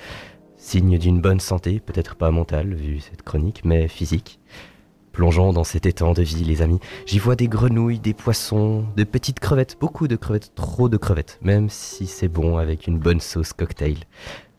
Signe 0.59 0.99
d'une 0.99 1.23
bonne 1.23 1.41
santé, 1.41 1.81
peut-être 1.81 2.17
pas 2.17 2.31
mentale 2.31 2.75
vu 2.75 3.01
cette 3.01 3.23
chronique, 3.23 3.63
mais 3.65 3.89
physique. 3.89 4.39
Plongeons 5.13 5.55
dans 5.55 5.65
cet 5.65 5.87
étang 5.87 6.13
de 6.13 6.23
vie, 6.23 6.45
les 6.45 6.61
amis. 6.61 6.79
J'y 7.07 7.19
vois 7.19 7.37
des 7.37 7.49
grenouilles, 7.49 7.99
des 7.99 8.13
poissons, 8.13 8.85
de 8.97 9.05
petites 9.05 9.41
crevettes, 9.41 9.79
beaucoup 9.81 10.07
de 10.07 10.17
crevettes, 10.17 10.55
trop 10.55 10.91
de 10.91 10.99
crevettes, 10.99 11.39
même 11.43 11.71
si 11.71 12.07
c'est 12.07 12.29
bon 12.29 12.59
avec 12.59 12.87
une 12.87 12.99
bonne 12.99 13.21
sauce 13.21 13.55
cocktail. 13.55 13.97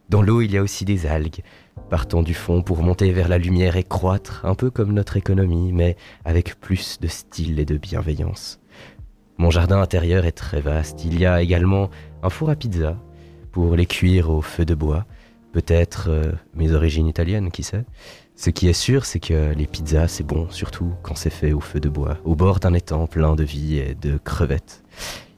Dans 0.09 0.23
l'eau, 0.23 0.41
il 0.41 0.51
y 0.51 0.57
a 0.57 0.63
aussi 0.63 0.83
des 0.83 1.05
algues, 1.05 1.43
partant 1.89 2.23
du 2.23 2.33
fond 2.33 2.61
pour 2.61 2.83
monter 2.83 3.11
vers 3.11 3.27
la 3.27 3.37
lumière 3.37 3.75
et 3.75 3.83
croître, 3.83 4.41
un 4.45 4.55
peu 4.55 4.69
comme 4.69 4.93
notre 4.93 5.17
économie, 5.17 5.71
mais 5.73 5.97
avec 6.25 6.59
plus 6.59 6.99
de 6.99 7.07
style 7.07 7.59
et 7.59 7.65
de 7.65 7.77
bienveillance. 7.77 8.59
Mon 9.37 9.49
jardin 9.49 9.81
intérieur 9.81 10.25
est 10.25 10.31
très 10.31 10.61
vaste. 10.61 11.03
Il 11.03 11.19
y 11.19 11.25
a 11.25 11.41
également 11.41 11.89
un 12.23 12.29
four 12.29 12.49
à 12.49 12.55
pizza 12.55 12.97
pour 13.51 13.75
les 13.75 13.85
cuire 13.85 14.29
au 14.29 14.41
feu 14.41 14.65
de 14.65 14.75
bois. 14.75 15.05
Peut-être 15.51 16.05
euh, 16.09 16.31
mes 16.53 16.73
origines 16.73 17.07
italiennes, 17.07 17.51
qui 17.51 17.63
sait. 17.63 17.83
Ce 18.35 18.49
qui 18.49 18.69
est 18.69 18.73
sûr, 18.73 19.05
c'est 19.05 19.19
que 19.19 19.53
les 19.53 19.67
pizzas, 19.67 20.07
c'est 20.07 20.23
bon, 20.23 20.49
surtout 20.49 20.93
quand 21.03 21.15
c'est 21.15 21.29
fait 21.29 21.51
au 21.51 21.59
feu 21.59 21.79
de 21.79 21.89
bois, 21.89 22.17
au 22.23 22.35
bord 22.35 22.59
d'un 22.59 22.73
étang 22.73 23.05
plein 23.07 23.35
de 23.35 23.43
vie 23.43 23.77
et 23.77 23.95
de 23.95 24.17
crevettes. 24.17 24.83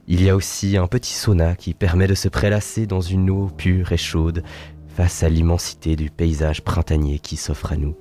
Il 0.08 0.22
y 0.22 0.30
a 0.30 0.36
aussi 0.36 0.76
un 0.76 0.88
petit 0.88 1.14
sauna 1.14 1.56
qui 1.56 1.74
permet 1.74 2.08
de 2.08 2.14
se 2.14 2.28
prélasser 2.28 2.86
dans 2.86 3.00
une 3.00 3.30
eau 3.30 3.48
pure 3.48 3.94
et 3.94 3.98
chaude 3.98 4.44
face 4.94 5.24
à 5.24 5.30
l'immensité 5.30 5.96
du 5.96 6.12
paysage 6.12 6.62
printanier 6.62 7.18
qui 7.18 7.36
s'offre 7.36 7.74
à 7.74 7.78
nous. 7.78 7.96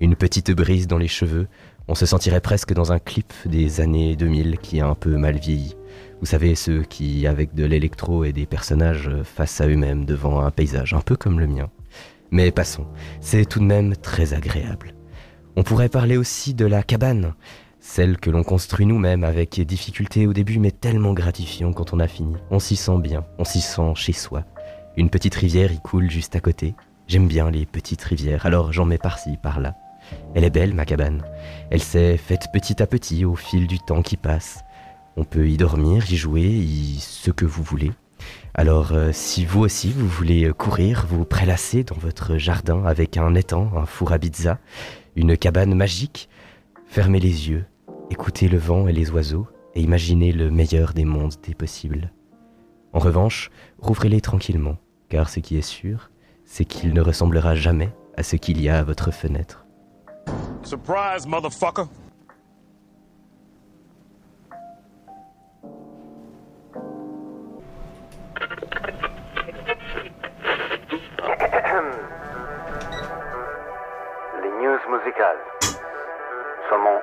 Une 0.00 0.14
petite 0.14 0.50
brise 0.50 0.86
dans 0.86 0.98
les 0.98 1.08
cheveux, 1.08 1.48
on 1.88 1.94
se 1.94 2.04
sentirait 2.04 2.42
presque 2.42 2.74
dans 2.74 2.92
un 2.92 2.98
clip 2.98 3.32
des 3.46 3.80
années 3.80 4.14
2000 4.14 4.58
qui 4.58 4.80
a 4.80 4.86
un 4.86 4.94
peu 4.94 5.16
mal 5.16 5.38
vieilli. 5.38 5.74
Vous 6.20 6.26
savez, 6.26 6.54
ceux 6.54 6.82
qui, 6.82 7.26
avec 7.26 7.54
de 7.54 7.64
l'électro 7.64 8.24
et 8.24 8.32
des 8.32 8.46
personnages 8.46 9.10
face 9.24 9.60
à 9.60 9.66
eux-mêmes 9.66 10.04
devant 10.04 10.40
un 10.40 10.50
paysage 10.50 10.92
un 10.92 11.00
peu 11.00 11.16
comme 11.16 11.40
le 11.40 11.46
mien. 11.46 11.70
Mais 12.30 12.50
passons, 12.50 12.86
c'est 13.20 13.46
tout 13.46 13.60
de 13.60 13.64
même 13.64 13.96
très 13.96 14.34
agréable. 14.34 14.94
On 15.56 15.62
pourrait 15.62 15.88
parler 15.88 16.16
aussi 16.16 16.52
de 16.52 16.66
la 16.66 16.82
cabane, 16.82 17.34
celle 17.80 18.18
que 18.18 18.30
l'on 18.30 18.42
construit 18.42 18.86
nous-mêmes 18.86 19.24
avec 19.24 19.60
difficulté 19.60 20.26
au 20.26 20.32
début 20.32 20.58
mais 20.58 20.72
tellement 20.72 21.14
gratifiant 21.14 21.72
quand 21.72 21.94
on 21.94 22.00
a 22.00 22.08
fini. 22.08 22.34
On 22.50 22.58
s'y 22.58 22.76
sent 22.76 22.98
bien, 22.98 23.24
on 23.38 23.44
s'y 23.44 23.60
sent 23.60 23.92
chez 23.94 24.12
soi. 24.12 24.44
Une 24.96 25.10
petite 25.10 25.34
rivière 25.34 25.72
y 25.72 25.80
coule 25.80 26.08
juste 26.08 26.36
à 26.36 26.40
côté. 26.40 26.74
J'aime 27.08 27.26
bien 27.26 27.50
les 27.50 27.66
petites 27.66 28.02
rivières, 28.02 28.46
alors 28.46 28.72
j'en 28.72 28.84
mets 28.84 28.98
par-ci, 28.98 29.36
par-là. 29.42 29.74
Elle 30.34 30.44
est 30.44 30.50
belle, 30.50 30.72
ma 30.72 30.84
cabane. 30.84 31.22
Elle 31.70 31.82
s'est 31.82 32.16
faite 32.16 32.46
petit 32.52 32.80
à 32.82 32.86
petit 32.86 33.24
au 33.24 33.34
fil 33.34 33.66
du 33.66 33.80
temps 33.80 34.02
qui 34.02 34.16
passe. 34.16 34.60
On 35.16 35.24
peut 35.24 35.48
y 35.48 35.56
dormir, 35.56 36.10
y 36.10 36.16
jouer, 36.16 36.42
y 36.42 36.98
ce 37.00 37.30
que 37.30 37.44
vous 37.44 37.62
voulez. 37.62 37.90
Alors, 38.54 38.92
euh, 38.92 39.10
si 39.12 39.44
vous 39.44 39.62
aussi, 39.62 39.90
vous 39.90 40.06
voulez 40.06 40.50
courir, 40.56 41.06
vous 41.08 41.24
prélasser 41.24 41.82
dans 41.82 41.96
votre 41.96 42.38
jardin 42.38 42.84
avec 42.84 43.16
un 43.16 43.34
étang, 43.34 43.72
un 43.76 43.86
four 43.86 44.12
à 44.12 44.18
pizza, 44.18 44.58
une 45.16 45.36
cabane 45.36 45.74
magique, 45.74 46.28
fermez 46.86 47.18
les 47.18 47.48
yeux, 47.48 47.64
écoutez 48.10 48.48
le 48.48 48.58
vent 48.58 48.86
et 48.86 48.92
les 48.92 49.10
oiseaux, 49.10 49.48
et 49.74 49.80
imaginez 49.80 50.30
le 50.30 50.50
meilleur 50.52 50.92
des 50.92 51.04
mondes 51.04 51.34
des 51.42 51.54
possibles. 51.54 52.12
En 52.92 53.00
revanche, 53.00 53.50
rouvrez-les 53.80 54.20
tranquillement, 54.20 54.76
car 55.14 55.28
ce 55.28 55.38
qui 55.38 55.56
est 55.56 55.62
sûr, 55.62 56.10
c'est 56.44 56.64
qu'il 56.64 56.92
ne 56.92 57.00
ressemblera 57.00 57.54
jamais 57.54 57.94
à 58.16 58.24
ce 58.24 58.34
qu'il 58.34 58.60
y 58.60 58.68
a 58.68 58.78
à 58.78 58.82
votre 58.82 59.12
fenêtre. 59.12 59.64
Surprise, 60.64 61.24
motherfucker! 61.24 61.84
Les 74.42 74.50
news 74.60 74.80
musicales. 74.90 75.38
Seulement 76.68 77.00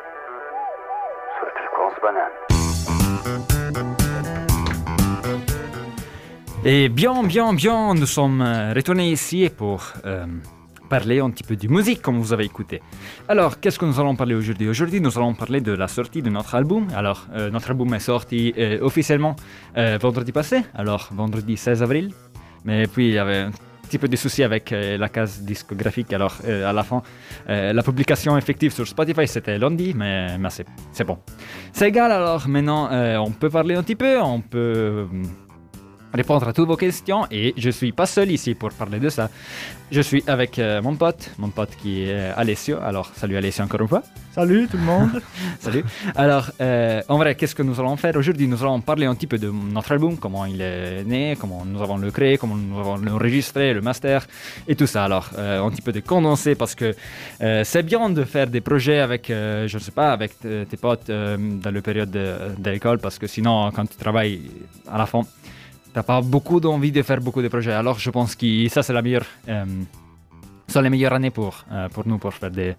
sur 1.39 1.48
Fréquence 1.48 1.94
Banane. 2.03 2.50
Et 6.63 6.89
bien, 6.89 7.24
bien, 7.24 7.53
bien, 7.53 7.96
nous 7.96 8.06
sommes 8.06 8.39
euh, 8.39 8.74
retournés 8.75 9.12
ici 9.12 9.50
pour 9.50 9.84
euh, 10.06 10.27
parler 10.89 11.20
un 11.20 11.32
petit 11.32 11.44
peu 11.44 11.56
de 11.56 11.68
musique, 11.68 12.03
comme 12.03 12.20
vous 12.20 12.34
avez 12.34 12.46
écouté. 12.46 12.84
Alors, 13.27 13.60
qu'est-ce 13.60 13.80
que 13.80 13.86
nous 13.86 14.00
allons 14.00 14.15
parler 14.15 14.36
aujourd'hui? 14.36 14.70
Aujourd'hui, 14.70 15.01
nous 15.01 15.18
allons 15.18 15.34
parler 15.34 15.60
de 15.60 15.72
la 15.72 15.88
sortie 15.88 16.22
de 16.22 16.30
notre 16.30 16.53
album. 16.53 16.86
Alors, 16.96 17.25
euh, 17.34 17.50
notre 17.50 17.72
album 17.72 17.91
est 17.96 18.00
sorti 18.00 18.53
officiellement 18.80 19.36
vendredi 19.75 20.32
passé, 20.32 20.62
alors 20.75 21.10
vendredi 21.12 21.58
16 21.58 21.82
avril. 21.82 22.12
Mais 22.63 22.86
puis, 22.86 23.08
il 23.08 23.13
y 23.15 23.18
avait 23.18 23.39
un 23.39 23.51
petit 23.82 23.98
peu 23.98 24.08
de 24.08 24.15
soucis 24.15 24.44
avec 24.44 24.70
la 24.70 25.10
case 25.10 25.41
discographique. 25.41 26.13
Alors, 26.13 26.38
à 26.46 26.74
la 26.74 26.84
fin, 26.84 27.01
la 27.48 27.82
publication 27.82 28.38
effective 28.38 28.72
sur 28.72 28.88
Spotify, 28.88 29.27
c'était 29.27 29.58
lundi, 29.58 29.94
mais, 29.96 30.38
mais 30.38 30.50
c'est 30.91 31.03
bon. 31.03 31.18
C'est 31.74 31.89
égal, 31.89 32.12
alors 32.12 32.48
maintenant, 32.48 32.88
on 33.20 33.32
peut 33.32 33.50
parler 33.50 33.74
un 33.74 33.82
petit 33.82 33.96
peu, 33.96 34.22
on 34.22 34.41
peut 34.41 35.08
répondre 36.13 36.48
à 36.48 36.53
toutes 36.53 36.68
vos 36.68 36.77
questions 36.77 37.25
et 37.32 37.53
je 37.58 37.70
suis 37.70 37.91
pas 37.91 38.06
seul 38.06 38.32
ici 38.32 38.56
pour 38.56 38.72
parler 38.72 39.00
de 39.00 39.10
ça. 39.10 39.30
Je 39.91 40.01
suis 40.01 40.24
avec 40.27 40.58
euh, 40.58 40.82
mon 40.82 40.96
pote, 40.96 41.32
mon 41.38 41.50
pote 41.50 41.72
qui 41.82 42.03
est 42.03 42.13
euh, 42.13 42.34
Alessio. 42.38 42.77
Alors, 42.82 43.12
salut 43.13 43.36
Alessio 43.36 43.65
encore 43.65 43.82
une 43.82 43.89
fois. 43.89 44.03
Salut 44.34 44.70
tout 44.72 44.77
le 44.77 44.84
monde. 44.84 45.22
Salut. 45.60 45.84
Alors, 46.15 46.50
euh, 46.62 47.01
en 47.10 47.18
vrai, 47.18 47.36
qu'est-ce 47.36 47.53
que 47.53 47.63
nous 47.63 47.77
allons 47.82 47.98
faire 47.98 48.15
aujourd'hui? 48.15 48.48
Nous 48.48 48.63
allons 48.63 48.80
parler 48.80 49.06
un 49.06 49.13
petit 49.13 49.27
peu 49.27 49.38
de 49.38 49.50
notre 49.50 49.91
album, 49.91 50.15
comment 50.18 50.46
il 50.46 50.62
est 50.62 51.03
né, 51.03 51.36
comment 51.38 51.65
nous 51.65 51.82
avons 51.82 51.98
le 51.98 52.10
créé, 52.12 52.38
comment 52.38 52.56
nous 52.56 52.80
avons 52.80 52.96
l'enregistré, 52.96 53.74
le 53.74 53.82
master 53.82 54.25
et 54.70 54.75
tout 54.75 54.88
ça. 54.88 55.03
Alors, 55.03 55.30
euh, 55.38 55.62
un 55.62 55.70
petit 55.70 55.82
peu 55.82 55.91
de 55.91 56.00
condensé 56.00 56.56
parce 56.56 56.75
que 56.75 56.96
c'est 57.39 57.84
bien 57.84 58.10
de 58.10 58.24
faire 58.24 58.48
des 58.48 58.62
projets 58.62 59.00
avec, 59.00 59.25
je 59.27 59.74
ne 59.74 59.80
sais 59.80 59.91
pas, 59.91 60.13
avec 60.13 60.39
tes 60.39 60.77
potes 60.77 61.08
dans 61.10 61.72
la 61.72 61.82
période 61.82 62.12
de, 62.12 62.36
de 62.58 62.70
l'école 62.70 63.00
parce 63.00 63.20
que 63.20 63.27
sinon, 63.27 63.72
quand 63.72 63.86
tu 63.86 63.98
travailles 63.98 64.39
à 64.89 64.98
la 64.98 65.06
fin, 65.06 65.24
t'as 65.93 66.03
pas 66.03 66.21
beaucoup 66.21 66.60
d'envie 66.60 66.91
de 66.91 67.01
faire 67.01 67.19
beaucoup 67.21 67.41
de 67.41 67.48
projets. 67.48 67.74
Alors, 67.74 68.00
je 68.00 68.10
pense 68.10 68.36
que 68.36 68.67
ça, 68.69 68.83
c'est 68.83 68.93
la 68.93 69.01
meilleure. 69.01 69.25
euh, 69.48 69.65
sont 70.71 70.81
les 70.81 70.89
meilleures 70.89 71.13
années 71.13 71.31
pour, 71.31 71.65
euh, 71.71 71.89
pour 71.89 72.07
nous 72.07 72.17
pour 72.17 72.33
faire 72.33 72.50
des, 72.50 72.75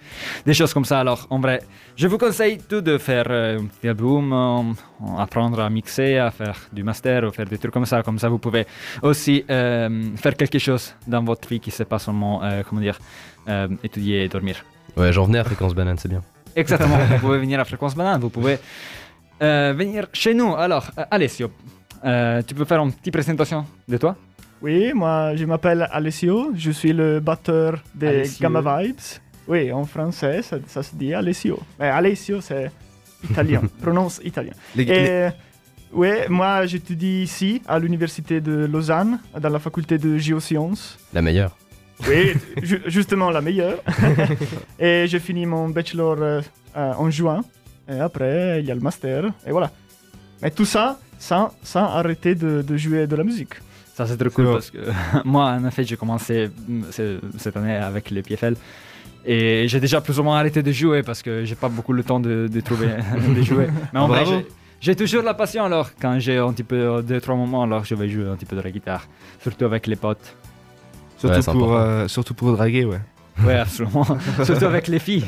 des 0.46 0.54
choses 0.54 0.72
comme 0.72 0.84
ça. 0.84 1.00
Alors, 1.00 1.26
en 1.30 1.38
vrai, 1.40 1.60
je 1.94 2.06
vous 2.08 2.18
conseille 2.18 2.58
tout 2.58 2.80
de 2.80 2.98
faire 2.98 3.26
euh, 3.28 3.58
un 3.60 3.66
petit 3.66 3.88
album, 3.88 4.74
apprendre 5.18 5.60
à 5.60 5.68
mixer, 5.68 6.16
à 6.18 6.30
faire 6.30 6.56
du 6.72 6.82
master, 6.82 7.24
ou 7.24 7.30
faire 7.32 7.46
des 7.46 7.58
trucs 7.58 7.72
comme 7.72 7.86
ça. 7.86 8.02
Comme 8.02 8.18
ça, 8.18 8.28
vous 8.28 8.38
pouvez 8.38 8.66
aussi 9.02 9.44
euh, 9.50 10.16
faire 10.16 10.36
quelque 10.36 10.58
chose 10.58 10.94
dans 11.06 11.22
votre 11.22 11.46
vie 11.48 11.60
qui 11.60 11.70
ne 11.78 11.84
pas 11.84 11.98
seulement, 11.98 12.42
euh, 12.42 12.62
comment 12.66 12.80
dire, 12.80 12.98
étudier 13.82 14.24
et 14.24 14.28
dormir. 14.28 14.64
Ouais, 14.96 15.12
j'en 15.12 15.24
venais 15.24 15.40
à 15.40 15.44
Fréquence 15.44 15.74
Banane, 15.74 15.98
c'est 15.98 16.08
bien. 16.08 16.22
Exactement, 16.54 16.96
vous 17.10 17.18
pouvez 17.18 17.38
venir 17.38 17.60
à 17.60 17.64
Fréquence 17.64 17.94
Banane, 17.94 18.20
vous 18.20 18.30
pouvez 18.30 18.58
venir 19.40 20.06
chez 20.12 20.32
nous. 20.32 20.54
Alors, 20.54 20.90
Alessio, 21.10 21.50
euh, 22.04 22.42
tu 22.46 22.54
peux 22.54 22.64
faire 22.64 22.80
une 22.82 22.92
petite 22.92 23.12
présentation 23.12 23.64
de 23.88 23.96
toi? 23.96 24.16
Oui, 24.60 24.92
moi 24.94 25.34
je 25.34 25.44
m'appelle 25.44 25.88
Alessio, 25.90 26.52
je 26.54 26.70
suis 26.70 26.92
le 26.92 27.20
batteur 27.20 27.82
des 27.94 28.06
Alessio. 28.08 28.42
Gamma 28.42 28.82
Vibes. 28.82 28.96
Oui, 29.48 29.72
en 29.72 29.84
français 29.84 30.42
ça, 30.42 30.56
ça 30.66 30.82
se 30.82 30.94
dit 30.94 31.12
Alessio. 31.14 31.58
Mais 31.78 31.88
Alessio 31.88 32.40
c'est 32.40 32.70
italien, 33.28 33.62
prononce 33.82 34.20
italien. 34.24 34.52
Les- 34.76 34.84
les- 34.84 34.94
Et 34.94 35.28
oui, 35.92 36.10
moi 36.28 36.64
j'étudie 36.66 37.22
ici 37.24 37.60
à 37.66 37.78
l'université 37.78 38.40
de 38.40 38.66
Lausanne, 38.66 39.18
dans 39.38 39.48
la 39.48 39.58
faculté 39.58 39.98
de 39.98 40.16
géosciences. 40.16 40.96
La 41.12 41.22
meilleure. 41.22 41.56
Oui, 42.08 42.32
ju- 42.62 42.82
justement 42.86 43.30
la 43.30 43.40
meilleure. 43.40 43.78
et 44.78 45.06
j'ai 45.08 45.18
fini 45.20 45.44
mon 45.46 45.68
bachelor 45.68 46.16
euh, 46.20 46.40
euh, 46.76 46.92
en 46.96 47.10
juin. 47.10 47.42
Et 47.88 47.98
après, 47.98 48.60
il 48.60 48.66
y 48.66 48.70
a 48.70 48.74
le 48.74 48.80
master. 48.80 49.24
Et 49.46 49.50
voilà. 49.50 49.70
Mais 50.40 50.50
tout 50.50 50.64
ça 50.64 50.98
sans, 51.28 51.44
sans 51.62 51.84
arrêter 52.00 52.32
de, 52.34 52.50
de 52.70 52.74
jouer 52.76 53.06
de 53.06 53.16
la 53.20 53.24
musique. 53.30 53.54
Ça, 53.96 54.02
c'est 54.06 54.16
trop 54.22 54.30
cool 54.36 54.46
parce 54.56 54.70
que 54.74 54.78
moi, 55.24 55.44
en 55.58 55.64
effet, 55.68 55.84
j'ai 55.84 55.96
commencé 56.02 56.34
mm, 56.68 56.82
ce- 56.96 57.20
cette 57.42 57.56
année 57.56 57.76
avec 57.76 58.04
les 58.10 58.22
PFL. 58.22 58.54
Et 59.24 59.68
j'ai 59.70 59.78
déjà 59.86 60.00
plus 60.00 60.18
ou 60.18 60.24
moins 60.24 60.38
arrêté 60.40 60.60
de 60.68 60.72
jouer 60.72 61.02
parce 61.08 61.22
que 61.22 61.44
j'ai 61.44 61.54
pas 61.64 61.68
beaucoup 61.68 61.92
le 61.92 62.02
temps 62.02 62.18
de, 62.28 62.48
de 62.56 62.60
trouver 62.60 62.90
de 63.36 63.42
jouer. 63.50 63.68
Mais 63.92 64.00
en 64.00 64.08
vrai, 64.08 64.24
Bravo. 64.24 64.38
j'ai- 64.40 64.46
j'ai 64.84 64.96
toujours 64.96 65.22
la 65.22 65.34
passion 65.34 65.62
alors 65.64 65.88
quand 66.00 66.18
j'ai 66.18 66.38
un 66.38 66.52
petit 66.52 66.64
peu 66.72 66.80
deux 67.10 67.20
trois 67.20 67.36
moments 67.36 67.62
alors 67.62 67.84
je 67.84 67.94
vais 67.94 68.08
jouer 68.08 68.26
un 68.32 68.34
petit 68.34 68.46
peu 68.50 68.56
de 68.56 68.62
la 68.62 68.70
guitare, 68.76 69.04
surtout 69.44 69.66
avec 69.66 69.86
les 69.86 69.94
potes. 70.04 70.28
surtout, 71.18 71.36
Ouais, 71.38 71.52
pour, 71.58 71.70
euh, 71.76 72.08
surtout 72.08 72.34
pour 72.34 72.50
draguer, 72.56 72.84
ouais. 72.84 72.98
Ouais, 73.44 73.54
absolument. 73.56 74.04
surtout 74.44 74.66
avec 74.66 74.88
les 74.88 74.98
filles. 74.98 75.24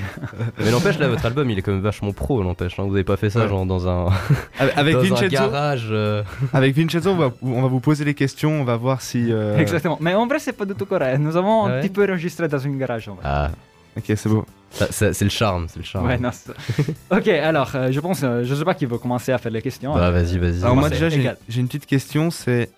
Mais 0.59 0.71
n'empêche, 0.71 0.99
là, 0.99 1.09
votre 1.09 1.25
album, 1.27 1.49
il 1.51 1.59
est 1.59 1.63
quand 1.63 1.73
même 1.73 1.81
vachement 1.81 2.13
pro, 2.13 2.43
n'empêche. 2.45 2.79
hein. 2.79 2.85
Vous 2.87 2.95
avez 2.95 3.05
pas 3.05 3.17
fait 3.17 3.31
ça, 3.31 3.41
Ouais. 3.41 3.49
genre, 3.49 3.65
dans 3.67 3.89
un, 3.89 4.09
Avec, 4.59 4.95
un 4.97 4.99
Vincenzo, 5.01 5.29
garage. 5.29 5.89
euh, 5.91 6.23
avec 6.53 6.77
Vincenzo 6.77 7.11
on, 7.11 7.17
va, 7.17 7.31
on 7.43 7.63
va 7.63 7.69
vous 7.69 7.81
poser 7.81 8.05
les 8.05 8.15
questions, 8.15 8.61
on 8.61 8.65
va 8.65 8.77
voir 8.77 9.01
si. 9.01 9.33
euh, 9.33 9.59
Exactement. 9.59 9.99
Mais 10.01 10.15
en 10.15 10.27
vrai, 10.27 10.39
c'est 10.39 10.53
pas 10.53 10.65
du 10.67 10.75
tout 10.75 10.87
correct. 10.87 11.19
Nous 11.19 11.37
avons 11.37 11.65
Ah 11.65 11.69
un 11.69 11.73
ouais 11.77 11.81
petit 11.81 11.89
peu 11.89 12.05
enregistré 12.05 12.47
dans 12.47 12.59
une 12.59 12.79
garage 12.79 13.09
en 13.09 13.15
vrai. 13.15 13.23
Ah, 13.25 13.51
Ok, 13.97 14.05
c'est 14.17 14.29
beau. 14.29 14.45
c'est 14.71 15.23
le 15.23 15.29
charme, 15.31 15.67
c'est 15.69 15.79
le 15.79 15.85
charme. 15.85 16.07
Ouais, 16.07 16.19
non, 16.19 16.31
c'est- 16.33 16.53
ok, 17.11 17.29
alors 17.29 17.71
euh, 17.77 17.93
je 17.93 18.01
pense, 18.01 18.23
euh, 18.25 18.43
je 18.45 18.55
sais 18.55 18.65
pas 18.65 18.75
qui 18.75 18.87
veut 18.87 18.99
commencer 18.99 19.31
à 19.33 19.39
faire 19.39 19.53
les 19.53 19.63
questions. 19.63 19.95
Bah, 19.95 20.11
vas-y, 20.11 20.37
vas-y. 20.39 20.63
Alors, 20.65 20.75
moi, 20.77 20.91
déjà, 20.91 21.09
j'ai 21.09 21.61
une 21.61 21.67
petite 21.69 21.87
question 21.87 22.31
c'est. 22.31 22.71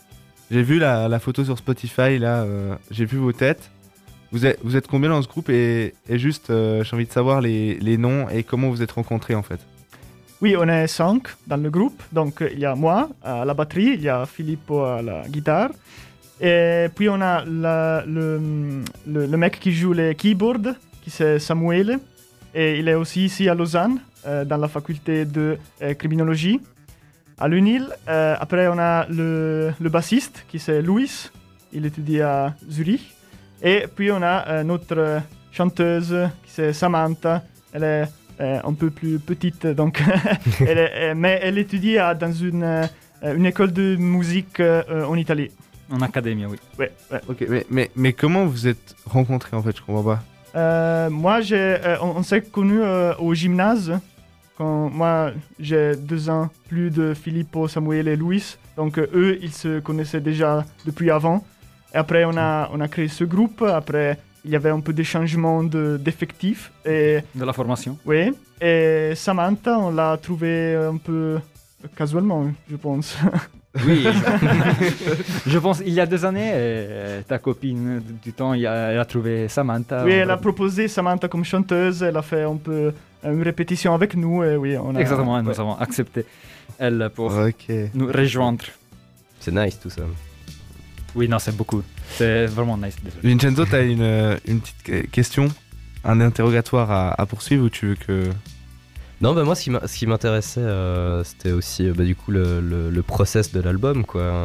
J'ai 0.50 0.62
vu 0.62 0.78
la, 0.78 1.08
la 1.08 1.18
photo 1.18 1.42
sur 1.44 1.58
Spotify, 1.58 2.18
là, 2.20 2.42
euh, 2.42 2.76
j'ai 2.92 3.04
vu 3.04 3.16
vos 3.18 3.32
têtes. 3.32 3.70
Vous 4.32 4.44
êtes, 4.44 4.86
combien 4.88 5.10
dans 5.10 5.22
ce 5.22 5.28
groupe 5.28 5.50
et, 5.50 5.94
juste, 6.10 6.50
euh, 6.50 6.82
j'ai 6.84 6.94
envie 6.94 7.06
de 7.06 7.12
savoir 7.12 7.40
les, 7.40 7.96
noms 7.98 8.28
et 8.28 8.42
comment 8.42 8.68
vous 8.68 8.82
êtes 8.82 8.92
rencontrés 8.92 9.34
en 9.34 9.42
fait. 9.42 9.60
Oui, 10.42 10.54
on 10.58 10.68
est 10.68 10.86
cinq 10.86 11.28
dans 11.46 11.56
le 11.56 11.70
groupe. 11.70 12.02
Donc, 12.12 12.42
euh, 12.42 12.50
il 12.52 12.58
y 12.58 12.66
a 12.66 12.74
moi 12.74 13.08
à 13.22 13.44
la 13.44 13.54
batterie, 13.54 13.92
il 13.94 14.02
y 14.02 14.08
a 14.08 14.26
Filippo 14.26 14.82
à 14.82 15.00
la 15.00 15.26
guitare. 15.28 15.70
Et 16.40 16.88
puis, 16.94 17.08
on 17.08 17.20
a 17.20 17.44
le, 17.44 19.36
mec 19.36 19.58
qui 19.58 19.72
joue 19.72 19.92
les 19.92 20.14
keyboards, 20.14 20.74
qui 21.02 21.10
c'est 21.10 21.38
Samuele. 21.38 21.98
Et 22.54 22.78
il 22.78 22.88
est 22.88 22.94
aussi 22.94 23.26
ici 23.26 23.48
à 23.48 23.54
Lausanne, 23.54 24.00
euh, 24.26 24.44
dans 24.44 24.56
la 24.56 24.68
faculté 24.68 25.24
de 25.24 25.58
euh, 25.82 25.94
criminologie, 25.94 26.60
à 27.38 27.48
l'UNIL. 27.48 27.88
Euh, 28.08 28.34
après, 28.38 28.68
on 28.68 28.78
a 28.78 29.06
le, 29.08 29.72
le 29.78 29.88
bassiste, 29.88 30.44
qui 30.48 30.58
c'est 30.58 30.82
Louis. 30.82 31.30
Il 31.72 31.84
étudie 31.84 32.20
à 32.20 32.54
Zurich. 32.70 33.15
Et 33.66 33.86
puis, 33.92 34.12
on 34.12 34.22
a 34.22 34.46
euh, 34.48 34.62
notre 34.62 34.96
euh, 34.96 35.18
chanteuse, 35.50 36.14
qui 36.44 36.50
c'est 36.52 36.72
Samantha. 36.72 37.42
Elle 37.72 37.82
est 37.82 38.04
euh, 38.40 38.60
un 38.62 38.72
peu 38.74 38.90
plus 38.90 39.18
petite, 39.18 39.66
donc 39.66 40.00
elle 40.60 40.78
est- 40.78 40.92
euh, 40.94 41.14
mais 41.16 41.40
elle 41.42 41.58
étudie 41.58 41.98
à- 41.98 42.14
dans 42.14 42.30
une, 42.32 42.62
euh, 42.62 42.84
une 43.34 43.44
école 43.44 43.72
de 43.72 43.96
musique 43.96 44.60
en 44.60 45.16
Italie. 45.16 45.50
En 45.90 46.00
académie, 46.00 46.46
oui. 46.46 46.58
Ouais, 46.78 46.92
ouais. 47.10 47.20
Ok, 47.28 47.44
mais, 47.48 47.66
mais, 47.68 47.90
mais 47.96 48.12
comment 48.12 48.46
vous 48.46 48.68
êtes 48.68 48.94
rencontrés 49.04 49.56
en 49.56 49.62
fait 49.62 49.76
Je 49.76 49.82
comprends 49.82 50.04
pas. 50.14 50.22
Euh, 50.54 51.10
moi, 51.10 51.40
j'ai, 51.40 51.56
euh, 51.56 51.96
on, 52.02 52.18
on 52.18 52.22
s'est 52.22 52.42
connus 52.42 52.80
euh, 52.82 53.14
au 53.18 53.34
gymnase. 53.34 53.98
Quand 54.56 54.88
moi, 54.90 55.32
j'ai 55.58 55.96
deux 55.96 56.30
ans 56.30 56.50
plus 56.68 56.90
de 56.90 57.14
Filippo, 57.14 57.66
Samuel 57.68 58.06
et 58.08 58.16
Louis. 58.16 58.56
Donc, 58.76 58.96
euh, 58.98 59.06
eux, 59.12 59.38
ils 59.42 59.52
se 59.52 59.80
connaissaient 59.80 60.20
déjà 60.20 60.64
depuis 60.86 61.10
avant. 61.10 61.44
Et 61.96 61.98
après, 61.98 62.26
on 62.26 62.36
a, 62.36 62.68
on 62.74 62.80
a 62.82 62.88
créé 62.88 63.08
ce 63.08 63.24
groupe. 63.24 63.62
Après, 63.62 64.18
il 64.44 64.50
y 64.50 64.56
avait 64.56 64.68
un 64.68 64.80
peu 64.80 64.92
des 64.92 65.02
changements 65.02 65.62
de, 65.64 65.96
d'effectifs. 65.96 66.70
Et, 66.84 67.20
De 67.34 67.44
la 67.44 67.54
formation. 67.54 67.96
oui. 68.04 68.34
Et 68.60 69.12
Samantha, 69.14 69.78
on 69.78 69.90
l'a 69.90 70.16
trouvé 70.18 70.74
un 70.74 70.96
peu 70.98 71.38
casuellement, 71.96 72.44
je 72.70 72.76
pense. 72.76 73.16
Oui. 73.86 74.06
je, 75.46 75.58
pense 75.58 75.82
il 75.84 75.92
y 75.92 76.00
a 76.00 76.06
deux 76.06 76.24
années, 76.24 76.50
euh, 76.54 77.20
ta 77.28 77.38
copine 77.38 78.00
du 78.24 78.32
temps, 78.32 78.54
il 78.54 78.66
a- 78.66 78.92
elle 78.92 78.98
a 78.98 79.04
trouvé 79.04 79.48
Samantha. 79.48 80.02
oui, 80.02 80.12
elle 80.12 80.30
a 80.30 80.38
proposé 80.38 80.88
Samantha 80.88 81.28
comme 81.28 81.44
chanteuse. 81.44 82.02
Elle 82.02 82.16
a 82.16 82.22
fait 82.22 82.44
un 82.44 82.56
peu 82.56 82.94
une 83.22 83.42
répétition 83.42 83.92
avec 83.94 84.16
nous. 84.16 84.42
Et 84.42 84.56
oui, 84.56 84.78
on 84.82 84.96
a, 84.96 85.00
Exactement, 85.00 85.34
ouais. 85.34 85.42
nous 85.42 85.60
avons 85.60 85.76
accepté 85.76 86.24
elle 86.78 87.10
pour 87.14 87.30
nous 87.92 88.06
rejoindre. 88.10 88.64
C'est 89.40 89.52
nice 89.52 89.78
tout 89.78 89.90
ça. 89.90 90.04
Oui, 91.16 91.28
non, 91.28 91.38
c'est 91.38 91.56
beaucoup. 91.56 91.82
C'est 92.10 92.46
vraiment 92.46 92.76
nice. 92.76 92.96
Désolé. 93.02 93.34
Vincenzo, 93.34 93.64
t'as 93.64 93.84
une, 93.84 94.02
euh, 94.02 94.36
une 94.46 94.60
petite 94.60 94.82
que- 94.84 95.06
question? 95.06 95.48
Un 96.04 96.20
interrogatoire 96.20 96.90
à, 96.92 97.20
à 97.20 97.26
poursuivre 97.26 97.64
ou 97.64 97.70
tu 97.70 97.86
veux 97.88 97.94
que. 97.96 98.28
Non, 99.22 99.32
bah 99.34 99.44
moi, 99.44 99.54
ce 99.54 99.62
qui 99.64 99.70
m'a- 99.70 99.86
ce 99.88 99.96
qui 99.96 100.06
m'intéressait, 100.06 100.60
euh, 100.60 101.24
c'était 101.24 101.50
aussi, 101.52 101.88
euh, 101.88 101.94
bah, 101.96 102.04
du 102.04 102.14
coup, 102.14 102.30
le, 102.30 102.60
le, 102.60 102.90
le 102.90 103.02
process 103.02 103.50
de 103.52 103.60
l'album, 103.60 104.04
quoi. 104.04 104.44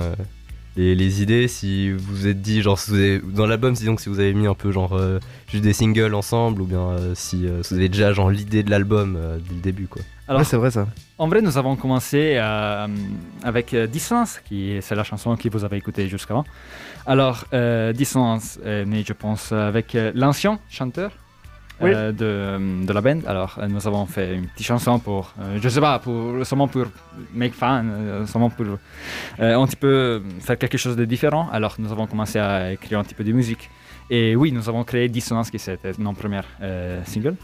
Les, 0.77 0.95
les 0.95 1.21
idées, 1.21 1.49
si 1.49 1.91
vous 1.91 2.15
vous 2.15 2.27
êtes 2.27 2.41
dit, 2.41 2.61
genre, 2.61 2.79
si 2.79 2.91
vous 2.91 2.97
avez, 2.97 3.19
dans 3.19 3.45
l'album, 3.45 3.73
disons 3.73 3.95
que 3.95 4.01
si 4.01 4.07
vous 4.07 4.21
avez 4.21 4.33
mis 4.33 4.47
un 4.47 4.53
peu, 4.53 4.71
genre, 4.71 4.93
euh, 4.93 5.19
juste 5.47 5.63
des 5.63 5.73
singles 5.73 6.13
ensemble, 6.15 6.61
ou 6.61 6.65
bien 6.65 6.79
euh, 6.79 7.11
si, 7.13 7.45
euh, 7.45 7.61
si 7.61 7.73
vous 7.73 7.79
avez 7.79 7.89
déjà, 7.89 8.13
genre, 8.13 8.29
l'idée 8.29 8.63
de 8.63 8.69
l'album 8.69 9.17
euh, 9.17 9.37
dès 9.37 9.55
le 9.55 9.61
début, 9.61 9.87
quoi. 9.87 10.01
Alors, 10.29 10.39
ouais, 10.39 10.45
c'est 10.45 10.55
vrai 10.55 10.71
ça. 10.71 10.87
En 11.17 11.27
vrai, 11.27 11.41
nous 11.41 11.57
avons 11.57 11.75
commencé 11.75 12.35
euh, 12.37 12.87
avec 13.43 13.73
euh, 13.73 13.85
Dissonance, 13.85 14.39
qui 14.47 14.77
c'est 14.79 14.95
la 14.95 15.03
chanson 15.03 15.35
que 15.35 15.49
vous 15.49 15.65
avez 15.65 15.75
écoutée 15.75 16.07
jusqu'avant. 16.07 16.45
Alors, 17.05 17.43
euh, 17.53 17.91
Dissonance 17.91 18.57
est 18.63 18.85
né, 18.85 19.03
je 19.05 19.11
pense, 19.11 19.51
avec 19.51 19.93
euh, 19.95 20.13
l'ancien 20.15 20.59
chanteur 20.69 21.11
Oui. 21.81 21.91
euh, 21.93 22.11
de, 22.85 22.93
la 22.93 23.01
band. 23.01 23.19
Alors, 23.27 23.57
euh, 23.59 23.67
nous 23.67 23.85
avons 23.88 24.05
fait 24.05 24.35
une 24.35 24.47
petite 24.47 24.65
chanson 24.67 25.00
pour, 25.00 25.33
euh, 25.39 25.57
je 25.61 25.69
sais 25.69 25.81
pas, 25.81 26.00
pour, 26.00 26.45
seulement 26.45 26.67
pour 26.67 26.85
make 27.33 27.53
fun, 27.53 27.83
euh, 27.85 28.25
seulement 28.25 28.50
pour 28.50 28.65
euh, 28.65 29.59
un 29.61 29.65
petit 29.65 29.75
peu 29.75 30.21
faire 30.39 30.57
quelque 30.57 30.77
chose 30.77 30.95
de 30.95 31.05
différent. 31.05 31.47
Alors, 31.51 31.75
nous 31.79 31.91
avons 31.91 32.07
commencé 32.07 32.39
à 32.39 32.71
écrire 32.73 33.00
un 33.00 33.03
petit 33.03 33.15
peu 33.15 33.23
de 33.23 33.31
musique. 33.31 33.69
Et 34.09 34.35
oui, 34.35 34.51
nous 34.51 34.67
avons 34.67 34.83
créé 34.83 35.07
Dissonance, 35.09 35.50
qui 35.50 35.59
c'était 35.59 35.93
notre 35.97 36.19
premier 36.19 36.41
euh, 36.61 37.01
single. 37.05 37.35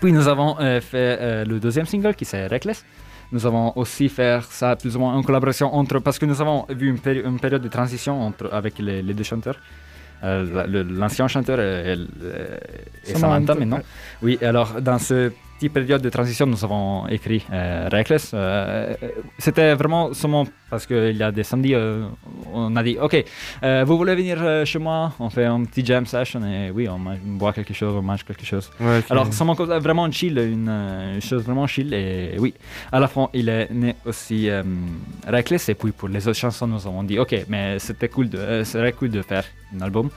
Puis 0.00 0.12
nous 0.12 0.26
avons 0.28 0.56
euh, 0.60 0.80
fait 0.80 1.18
euh, 1.20 1.44
le 1.44 1.60
deuxième 1.60 1.86
single 1.86 2.14
qui 2.14 2.24
c'est 2.24 2.46
Reckless. 2.46 2.84
Nous 3.32 3.46
avons 3.46 3.72
aussi 3.76 4.08
fait 4.08 4.40
ça 4.50 4.74
plus 4.74 4.96
ou 4.96 4.98
moins 5.00 5.14
en 5.14 5.22
collaboration 5.22 5.72
entre 5.74 6.00
parce 6.00 6.18
que 6.18 6.26
nous 6.26 6.40
avons 6.40 6.66
vu 6.68 6.88
une, 6.88 6.98
péri- 6.98 7.22
une 7.24 7.38
période 7.38 7.62
de 7.62 7.68
transition 7.68 8.20
entre 8.20 8.52
avec 8.52 8.78
les 8.78 9.02
deux 9.14 9.22
chanteurs. 9.22 9.58
Euh, 10.22 10.84
L'ancien 10.90 11.28
chanteur 11.28 11.58
et, 11.60 11.92
et- 11.94 13.10
et 13.10 13.14
Samantha 13.14 13.54
maintenant. 13.54 13.80
Oui, 14.22 14.38
alors 14.42 14.80
dans 14.82 14.98
ce 14.98 15.32
petite 15.60 15.72
période 15.74 16.00
de 16.00 16.08
transition, 16.08 16.46
nous 16.46 16.64
avons 16.64 17.06
écrit 17.08 17.44
euh, 17.52 17.88
Reckless. 17.92 18.30
Euh, 18.32 18.94
euh, 19.02 19.08
C'était 19.38 19.74
vraiment 19.74 20.14
seulement 20.14 20.46
parce 20.70 20.86
qu'il 20.86 21.16
y 21.16 21.22
a 21.22 21.30
des 21.30 21.42
samedis, 21.42 21.74
euh, 21.74 22.06
on 22.54 22.74
a 22.76 22.82
dit 22.82 22.96
Ok, 23.00 23.24
vous 23.86 23.96
voulez 23.98 24.14
venir 24.14 24.64
chez 24.64 24.78
moi? 24.78 25.12
On 25.18 25.28
fait 25.28 25.44
un 25.44 25.62
petit 25.64 25.84
jam 25.84 26.06
session 26.06 26.40
et 26.44 26.70
oui, 26.70 26.88
on, 26.88 26.98
mange- 26.98 27.18
on 27.26 27.32
boit 27.36 27.52
quelque 27.52 27.74
chose, 27.74 27.94
on 27.94 28.02
mange 28.02 28.24
quelque 28.24 28.44
chose. 28.46 28.70
Ouais, 28.80 28.98
ok. 29.00 29.04
Alors, 29.10 29.32
seulement 29.34 29.54
vraiment 29.54 30.10
chill, 30.10 30.38
une, 30.38 30.68
une 31.14 31.20
chose 31.20 31.42
vraiment 31.44 31.66
chill. 31.66 31.92
Et 31.92 32.36
oui, 32.38 32.54
à 32.90 32.98
la 33.00 33.08
fin, 33.08 33.28
il 33.34 33.48
est 33.48 33.70
né 33.70 33.96
aussi 34.06 34.48
Reckless. 35.26 35.68
Et 35.68 35.74
puis, 35.74 35.92
pour 35.92 36.08
les 36.08 36.26
autres 36.26 36.38
chansons, 36.38 36.66
nous 36.66 36.86
avons 36.86 37.02
dit 37.02 37.18
Ok, 37.18 37.34
mais 37.48 37.78
c'était 37.78 38.08
cool, 38.08 38.28
de, 38.28 38.62
serait 38.64 38.92
cool 38.92 39.10
de 39.10 39.22
faire 39.22 39.44
un 39.76 39.80
album. 39.82 40.08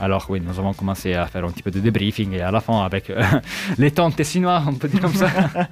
Alors, 0.00 0.26
oui, 0.28 0.40
nous 0.40 0.58
avons 0.58 0.72
commencé 0.74 1.14
à 1.14 1.26
faire 1.26 1.44
un 1.44 1.50
petit 1.50 1.62
peu 1.62 1.70
de 1.70 1.80
débriefing. 1.80 2.32
Et 2.32 2.40
à 2.40 2.50
la 2.50 2.60
fin, 2.60 2.82
avec 2.84 3.10
euh, 3.10 3.22
les 3.78 3.90
tons 3.90 4.10
tessinois, 4.10 4.62
on 4.66 4.74
peut 4.74 4.88
dire 4.88 5.00
comme 5.00 5.14
ça, 5.14 5.28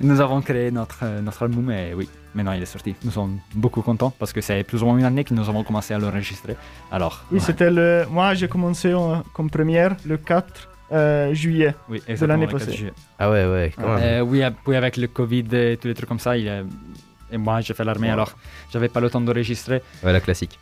nous 0.00 0.20
avons 0.20 0.40
créé 0.40 0.70
notre, 0.70 0.98
euh, 1.02 1.20
notre 1.20 1.42
album. 1.42 1.70
Et 1.70 1.92
oui, 1.94 2.08
maintenant, 2.34 2.52
il 2.52 2.62
est 2.62 2.66
sorti. 2.66 2.94
Nous 3.04 3.10
sommes 3.10 3.38
beaucoup 3.54 3.82
contents 3.82 4.12
parce 4.18 4.32
que 4.32 4.40
c'est 4.40 4.62
plus 4.64 4.82
ou 4.82 4.86
moins 4.86 4.98
une 4.98 5.04
année 5.04 5.24
que 5.24 5.34
nous 5.34 5.48
avons 5.48 5.64
commencé 5.64 5.94
à 5.94 5.98
l'enregistrer. 5.98 6.56
Alors, 6.92 7.24
Oui, 7.30 7.38
ouais, 7.38 7.44
c'était 7.44 7.70
le. 7.70 8.06
Moi, 8.10 8.34
j'ai 8.34 8.48
commencé 8.48 8.94
en- 8.94 9.22
comme 9.34 9.50
première 9.50 9.96
le 10.06 10.16
4 10.16 10.68
euh, 10.92 11.34
juillet. 11.34 11.74
oui, 11.88 12.02
l'année 12.06 12.46
le 12.46 12.52
4 12.52 12.58
passée. 12.64 12.76
juillet. 12.76 12.92
Ah 13.18 13.30
ouais, 13.30 13.46
ouais, 13.46 13.72
quand 13.76 13.94
même. 13.94 13.98
Euh, 14.02 14.20
oui, 14.22 14.42
puis 14.64 14.76
avec 14.76 14.96
le 14.96 15.06
Covid 15.08 15.44
et 15.52 15.76
tous 15.80 15.88
les 15.88 15.94
trucs 15.94 16.08
comme 16.08 16.18
ça, 16.18 16.36
il 16.36 16.46
est- 16.46 16.64
et 17.32 17.38
moi 17.38 17.60
j'ai 17.60 17.74
fait 17.74 17.84
l'armée, 17.84 18.08
Ouais. 18.08 18.12
alors 18.12 18.32
j'avais 18.72 18.88
pas 18.88 18.98
le 18.98 19.08
temps 19.08 19.20
d'enregistrer. 19.20 19.82
Ouais, 20.02 20.12
la 20.12 20.20
classique. 20.20 20.58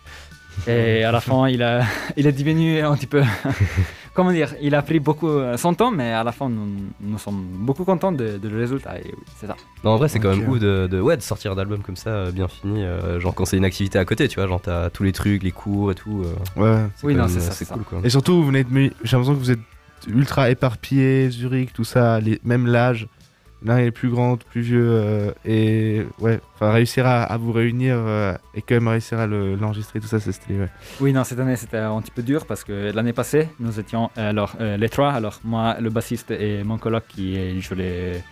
Et 0.67 1.05
à 1.05 1.12
la 1.12 1.21
fin, 1.21 1.49
il, 1.49 1.62
a, 1.62 1.83
il 2.17 2.27
est 2.27 2.33
devenu 2.33 2.81
un 2.81 2.95
petit 2.97 3.07
peu. 3.07 3.23
Comment 4.15 4.33
dire 4.33 4.55
Il 4.61 4.75
a 4.75 4.83
pris 4.83 4.99
beaucoup 4.99 5.29
euh, 5.29 5.57
son 5.57 5.75
temps, 5.75 5.91
mais 5.93 6.12
à 6.12 6.25
la 6.25 6.33
fin, 6.33 6.49
nous, 6.49 6.67
nous 7.00 7.19
sommes 7.19 7.45
beaucoup 7.61 7.85
contents 7.85 8.11
de, 8.13 8.37
de 8.39 8.49
le 8.49 8.59
résultat. 8.59 8.99
Et 8.99 9.04
oui, 9.04 9.23
c'est 9.37 9.47
ça. 9.47 9.54
Non, 9.85 9.93
en 9.93 9.97
vrai, 9.97 10.09
c'est 10.09 10.19
quand 10.19 10.35
même 10.37 10.49
ouf 10.49 10.59
de, 10.59 10.89
de, 10.91 11.00
ouais, 11.00 11.17
de 11.17 11.23
sortir 11.23 11.54
d'album 11.54 11.82
comme 11.82 11.97
ça, 11.97 12.11
euh, 12.11 12.30
bien 12.32 12.49
fini. 12.49 12.82
euh, 12.85 13.21
genre, 13.21 13.35
quand 13.35 13.45
c'est 13.45 13.56
une 13.56 13.65
activité 13.65 13.99
à 13.99 14.04
côté, 14.04 14.26
tu 14.26 14.41
vois, 14.41 14.49
genre, 14.49 14.61
t'as 14.61 14.91
tous 14.91 15.04
les 15.04 15.13
trucs, 15.13 15.43
les 15.45 15.52
cours 15.52 15.93
et 15.93 15.95
tout. 15.95 16.25
euh, 16.25 16.61
Ouais. 16.61 16.89
Oui, 17.04 17.15
non, 17.15 17.23
même, 17.23 17.28
c'est 17.28 17.39
euh, 17.39 17.41
ça, 17.43 17.52
C'est 17.52 17.69
cool, 17.69 17.85
quoi. 17.85 18.00
Et 18.02 18.11
surtout, 18.11 18.35
vous 18.43 18.47
venez 18.47 18.65
de. 18.65 18.71
J'ai 19.04 19.17
l'impression 19.17 19.35
que 19.35 19.39
vous 19.39 19.50
êtes 19.52 19.61
ultra 20.09 20.50
éparpillés, 20.50 21.30
Zurich, 21.30 21.73
tout 21.73 21.85
ça, 21.85 22.19
les... 22.21 22.41
même 22.45 22.67
l'âge. 22.67 23.06
L'un 23.64 23.78
est 23.78 23.90
plus 23.90 24.08
grand, 24.08 24.36
plus 24.36 24.60
vieux. 24.60 24.86
euh, 24.88 25.30
et 25.44 26.04
ouais, 26.21 26.38
enfin, 26.54 26.71
réussir 26.71 27.06
à, 27.06 27.36
vous 27.38 27.50
réunir 27.52 27.97
euh, 27.99 28.32
et 28.54 28.62
quand 28.62 28.76
même 28.76 28.86
réussir 28.88 29.18
à 29.18 29.26
le- 29.26 29.56
l'enregistrer, 29.56 29.99
tout 30.00 30.06
ça, 30.06 30.21
c'est 30.21 30.30
stylé. 30.32 30.66
Oui, 31.00 31.12
non, 31.12 31.25
cette 31.25 31.40
année 31.40 31.56
c'était 31.56 31.78
un 31.78 32.00
petit 32.00 32.12
peu 32.12 32.23
dur 32.23 32.47
parce 32.47 32.62
que 32.62 32.92
l'année 32.94 33.12
passée, 33.12 33.49
nous 33.58 33.80
étions 33.80 34.10
euh, 34.16 34.30
alors 34.30 34.56
les 34.60 34.88
trois, 34.88 35.10
alors 35.10 35.40
moi, 35.44 35.76
le 35.80 35.90
bassiste 35.90 36.30
et 36.30 36.62
mon 36.62 36.78
coloc 36.78 37.04
qui 37.08 37.36
euh, 37.36 37.60
joue 37.60 37.75
les- 37.75 38.23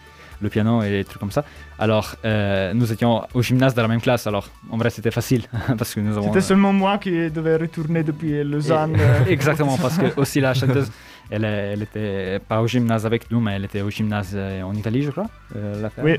le 0.41 0.49
piano 0.49 0.83
et 0.83 0.91
des 0.91 1.05
trucs 1.05 1.19
comme 1.21 1.31
ça. 1.31 1.45
Alors, 1.79 2.15
euh, 2.25 2.73
nous 2.75 2.93
étions 2.93 3.23
au 3.35 3.43
gymnase 3.43 3.75
de 3.75 3.81
la 3.83 3.89
même 3.89 4.01
classe, 4.01 4.27
alors 4.27 4.49
en 4.71 4.77
vrai 4.77 4.91
c'était 4.91 5.11
facile 5.11 5.45
parce 5.79 5.95
que 5.95 6.01
nous 6.01 6.17
avons. 6.17 6.27
C'était 6.29 6.41
seulement 6.41 6.73
moi 6.73 6.99
qui 6.99 7.31
devais 7.31 7.57
retourner 7.57 8.03
depuis 8.03 8.43
Lausanne. 8.45 8.97
euh, 8.99 9.25
Exactement, 9.29 9.77
parce 9.79 9.97
que 9.99 10.07
aussi 10.21 10.41
la 10.41 10.55
chanteuse, 10.55 10.91
elle, 11.31 11.45
elle 11.45 11.83
était 11.83 12.39
pas 12.49 12.61
au 12.63 12.67
gymnase 12.67 13.05
avec 13.07 13.31
nous, 13.31 13.41
mais 13.41 13.55
elle 13.57 13.65
était 13.65 13.81
au 13.83 13.91
gymnase 13.91 14.33
euh, 14.35 14.63
en 14.63 14.75
Italie, 14.75 15.03
je 15.03 15.11
crois. 15.11 15.27
euh, 15.57 15.83
la- 15.83 16.03
Oui. 16.05 16.19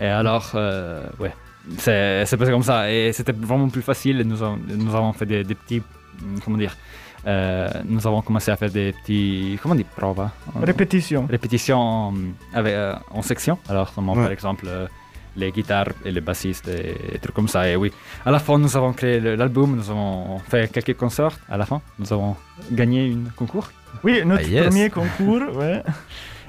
Et 0.00 0.06
alors, 0.06 0.52
euh, 0.56 1.04
ouais, 1.20 1.32
c'est 1.78 2.36
passé 2.36 2.50
comme 2.50 2.62
ça. 2.62 2.90
Et 2.90 3.12
c'était 3.12 3.32
vraiment 3.32 3.68
plus 3.68 3.82
facile. 3.82 4.22
Nous, 4.26 4.42
avons- 4.42 4.58
nous 4.68 4.94
avons 4.94 5.12
fait 5.12 5.26
des, 5.26 5.44
des 5.44 5.54
petits, 5.54 5.82
comment 6.44 6.56
dire, 6.58 6.76
euh, 7.26 7.68
nous 7.84 8.06
avons 8.06 8.22
commencé 8.22 8.50
à 8.50 8.56
faire 8.56 8.70
des 8.70 8.92
petits, 8.92 9.58
comment 9.62 9.74
dire, 9.74 9.86
prova, 9.96 10.30
Répétition. 10.62 11.26
répétitions 11.30 11.78
en, 11.78 12.14
avec, 12.52 12.72
euh, 12.74 12.94
en 13.10 13.22
section. 13.22 13.58
Alors, 13.68 13.92
Ouais. 13.96 14.14
par 14.14 14.30
exemple, 14.32 14.66
euh, 14.68 14.86
les 15.36 15.50
guitares 15.50 15.88
et 16.04 16.12
les 16.12 16.20
bassistes 16.20 16.68
et, 16.68 17.14
et 17.14 17.18
trucs 17.18 17.34
comme 17.34 17.48
ça. 17.48 17.68
Et 17.68 17.76
oui, 17.76 17.90
à 18.24 18.30
la 18.30 18.38
fin, 18.38 18.58
nous 18.58 18.76
avons 18.76 18.92
créé 18.92 19.18
l'album, 19.20 19.74
nous 19.76 19.90
avons 19.90 20.38
fait 20.38 20.70
quelques 20.70 20.96
concerts. 20.96 21.36
À 21.48 21.56
la 21.56 21.66
fin, 21.66 21.80
nous 21.98 22.12
avons 22.12 22.36
gagné 22.70 23.12
un 23.12 23.30
concours. 23.36 23.68
Oui, 24.04 24.22
notre 24.24 24.44
Ah, 24.44 24.48
yes. 24.48 24.66
premier 24.66 24.90
concours, 24.90 25.42
ouais. 25.56 25.82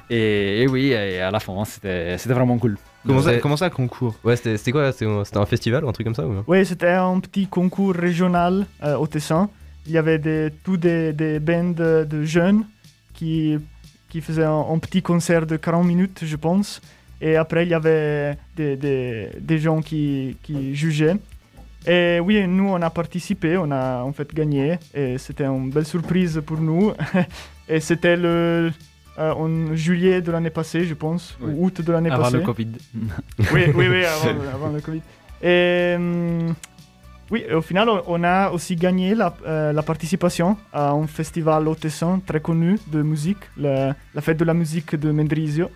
Et, 0.10 0.62
et 0.64 0.68
oui, 0.68 0.88
et 0.92 1.20
à 1.20 1.32
la 1.32 1.40
fin, 1.40 1.66
c'était 1.66 2.18
c'était 2.20 2.34
vraiment 2.36 2.58
cool. 2.60 2.78
Comment, 3.08 3.22
ça, 3.22 3.38
comment 3.38 3.58
ça, 3.58 3.70
concours? 3.70 4.16
Ouais, 4.24 4.36
c'était 4.36 4.58
c'était 4.58 4.72
quoi? 4.72 4.92
C'était 4.92 5.08
c'était 5.26 5.38
un 5.38 5.46
festival 5.46 5.84
ou 5.86 5.90
un 5.90 5.92
truc 5.92 6.06
comme 6.06 6.16
ça 6.16 6.26
ou... 6.28 6.44
Oui, 6.48 6.66
c'était 6.66 6.90
un 6.92 7.20
petit 7.20 7.48
concours 7.48 7.94
régional 7.94 8.66
euh, 8.84 8.98
au 8.98 9.08
Tessin. 9.08 9.50
Il 9.86 9.92
y 9.94 9.98
avait 9.98 10.18
des, 10.20 10.50
tous 10.64 10.78
des, 10.78 11.14
des 11.14 11.40
bands 11.40 11.72
de, 11.76 12.24
jeunes 12.24 12.64
qui, 13.14 13.58
qui 14.10 14.22
faisaient 14.22 14.44
un, 14.44 14.66
un 14.74 14.80
petit 14.80 15.02
concert 15.02 15.46
de 15.46 15.58
40 15.58 15.86
minutes, 15.86 16.22
je 16.26 16.36
pense. 16.36 16.82
Et 17.22 17.36
après, 17.38 17.66
il 17.66 17.70
y 17.70 17.74
avait 17.74 18.38
des, 18.56 18.76
des, 18.76 19.30
des 19.40 19.58
gens 19.60 19.82
qui, 19.82 20.38
qui 20.44 20.76
jugeaient. 20.76 21.16
Et 21.88 22.20
oui, 22.20 22.46
nous, 22.48 22.68
on 22.70 22.82
a 22.82 22.90
participé, 22.90 23.58
on 23.58 23.70
a 23.72 24.02
en 24.04 24.12
fait 24.12 24.34
gagné. 24.34 24.80
Et 24.94 25.18
c'était 25.20 25.46
une 25.46 25.70
belle 25.70 25.86
surprise 25.86 26.42
pour 26.46 26.60
nous. 26.60 26.92
et 27.70 27.80
c'était 27.80 28.18
le, 28.18 28.72
euh, 29.20 29.32
en 29.34 29.76
juillet 29.76 30.20
de 30.22 30.32
l'année 30.32 30.50
passée, 30.50 30.84
je 30.86 30.94
pense, 30.96 31.38
Oui. 31.40 31.54
ou 31.56 31.66
août 31.68 31.82
de 31.82 31.92
l'année 31.92 32.10
Avant 32.10 32.24
passée. 32.24 32.38
le 32.38 32.44
Covid. 32.44 32.70
Oui, 33.54 33.62
oui, 33.76 33.88
oui, 33.88 34.04
avant, 34.06 34.42
avant 34.54 34.70
le 34.74 34.82
Covid. 34.82 35.02
Et 35.44 35.94
hum, 35.96 36.56
oui, 37.32 37.44
et 37.50 37.54
au 37.54 37.62
final, 37.62 37.88
on- 38.08 38.24
a 38.24 38.50
aussi 38.52 38.76
gagné 38.76 39.16
la, 39.16 39.34
euh, 39.48 39.74
la 39.74 39.82
participation 39.84 40.58
à 40.72 40.92
un 40.92 41.08
festival 41.08 41.68
au 41.68 41.76
Tessin 41.76 42.22
très 42.26 42.40
connu 42.40 42.78
de 42.88 43.02
musique, 43.02 43.44
la, 43.58 43.96
la 44.14 44.22
fête 44.22 44.38
de 44.38 44.46
la 44.46 44.54
musique 44.54 44.96
de 44.96 45.12
Mendrisio. 45.12 45.70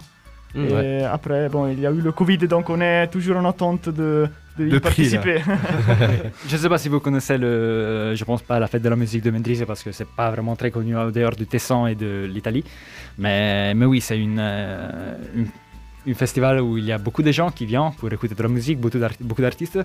Mmh, 0.56 0.60
et 0.66 0.74
ouais. 0.74 1.04
après, 1.04 1.48
bon, 1.50 1.68
il 1.68 1.80
y 1.80 1.86
a 1.86 1.92
eu 1.92 2.02
le 2.02 2.12
Covid, 2.12 2.40
donc 2.48 2.70
on 2.72 2.82
est 2.82 3.08
toujours 3.08 3.38
en 3.38 3.46
attente 3.46 3.88
de, 3.90 4.28
de 4.58 4.66
y 4.66 4.70
Le 4.72 4.80
prix, 4.80 5.10
là. 5.10 5.20
participer. 5.20 5.42
Je 6.48 6.56
ne 6.56 6.60
sais 6.62 6.70
pas 6.70 6.80
si 6.80 6.90
vous 6.90 7.00
connaissez 7.00 7.38
le, 7.38 7.46
euh, 7.48 8.16
je 8.16 8.24
pense 8.26 8.42
pas 8.42 8.60
la 8.60 8.66
fête 8.68 8.82
de 8.82 8.90
la 8.90 8.96
musique 8.96 9.24
de 9.24 9.30
Mendrisio 9.30 9.68
parce 9.68 9.84
que 9.84 9.92
c'est 9.92 10.08
pas 10.08 10.32
vraiment 10.32 10.56
très 10.56 10.72
connu 10.72 10.98
en 10.98 11.12
dehors 11.12 11.36
du 11.36 11.46
Tessin 11.46 11.86
et 11.86 11.94
de 11.96 12.28
l'Italie. 12.28 12.64
Mais, 13.20 13.74
mais 13.76 13.86
oui, 13.86 14.02
c'est 14.02 14.18
une, 14.18 14.40
euh, 14.40 15.14
une, 15.36 15.48
une 16.06 16.16
festival 16.16 16.62
où 16.62 16.78
il 16.78 16.86
y 16.86 16.92
a 16.92 16.98
beaucoup 16.98 17.22
de 17.24 17.32
gens 17.32 17.50
qui 17.52 17.66
viennent 17.66 17.92
pour 17.98 18.12
écouter 18.12 18.36
de 18.36 18.42
la 18.44 18.50
musique, 18.50 18.80
beaucoup 18.80 18.98
d'art- 18.98 19.12
beaucoup 19.20 19.42
d'artistes 19.42 19.80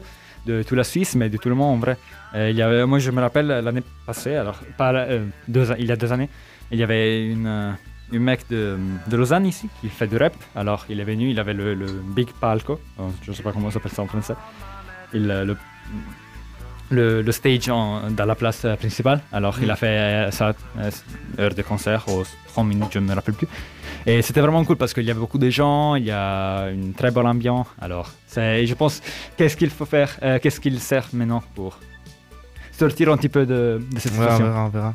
de 0.46 0.62
toute 0.62 0.76
la 0.76 0.84
Suisse, 0.84 1.14
mais 1.16 1.28
de 1.28 1.36
tout 1.38 1.48
le 1.48 1.54
monde 1.54 1.74
en 1.76 1.78
vrai. 1.78 1.96
Euh, 2.34 2.50
il 2.50 2.56
y 2.56 2.62
avait, 2.62 2.84
moi, 2.86 2.98
je 2.98 3.10
me 3.10 3.20
rappelle 3.20 3.46
l'année 3.48 3.82
passée, 4.06 4.34
alors 4.36 4.58
pas 4.76 4.92
euh, 4.94 5.26
deux, 5.48 5.66
il 5.78 5.86
y 5.86 5.92
a 5.92 5.96
deux 5.96 6.12
années, 6.12 6.28
il 6.70 6.78
y 6.78 6.82
avait 6.82 7.26
une, 7.26 7.46
euh, 7.46 7.70
un 8.12 8.18
mec 8.18 8.40
de, 8.50 8.76
de 9.08 9.16
Lausanne 9.16 9.46
ici 9.46 9.68
qui 9.80 9.88
fait 9.88 10.06
du 10.06 10.16
rap. 10.16 10.34
Alors 10.54 10.84
il 10.88 11.00
est 11.00 11.04
venu, 11.04 11.30
il 11.30 11.38
avait 11.40 11.54
le, 11.54 11.74
le 11.74 11.86
big 11.86 12.28
palco, 12.40 12.78
je 13.22 13.30
ne 13.30 13.34
sais 13.36 13.42
pas 13.42 13.52
comment 13.52 13.68
ça 13.70 13.74
s'appelle 13.74 13.92
ça 13.92 14.02
en 14.02 14.06
français. 14.06 14.34
Il, 15.12 15.26
le, 15.26 15.56
le, 16.90 17.22
le 17.22 17.32
stage 17.32 17.68
en- 17.70 18.10
dans 18.10 18.26
la 18.26 18.34
place 18.34 18.66
principale. 18.78 19.20
Alors, 19.32 19.56
il 19.62 19.70
a 19.70 19.76
fait 19.76 19.86
euh, 19.86 20.30
sa 20.30 20.52
heure 21.38 21.54
de 21.54 21.62
concert 21.62 22.04
aux 22.08 22.24
30 22.48 22.66
minutes, 22.68 22.88
je 22.92 22.98
ne 22.98 23.06
me 23.08 23.14
rappelle 23.14 23.34
plus. 23.34 23.48
Et 24.06 24.20
c'était 24.22 24.40
vraiment 24.40 24.64
cool 24.64 24.76
parce 24.76 24.92
qu'il 24.92 25.04
y 25.04 25.10
avait 25.10 25.18
beaucoup 25.20 25.38
de 25.38 25.48
gens, 25.48 25.94
il 25.94 26.04
y 26.04 26.10
a 26.10 26.68
une 26.68 26.92
très 26.92 27.10
bonne 27.10 27.26
ambiance. 27.26 27.66
Alors, 27.80 28.10
je 28.36 28.74
pense, 28.74 29.00
qu'est-ce 29.36 29.56
qu'il 29.56 29.70
faut 29.70 29.86
faire, 29.86 30.10
euh, 30.22 30.38
qu'est-ce 30.42 30.60
qu'il 30.60 30.78
sert 30.78 31.08
maintenant 31.14 31.42
pour 31.54 31.78
sortir 32.72 33.10
un 33.10 33.16
petit 33.16 33.30
peu 33.30 33.46
de, 33.46 33.80
de 33.90 33.98
cette 33.98 34.12
Ouais, 34.12 34.18
on 34.18 34.22
situation? 34.22 34.44
verra, 34.44 34.64
on 34.66 34.68
verra. 34.68 34.94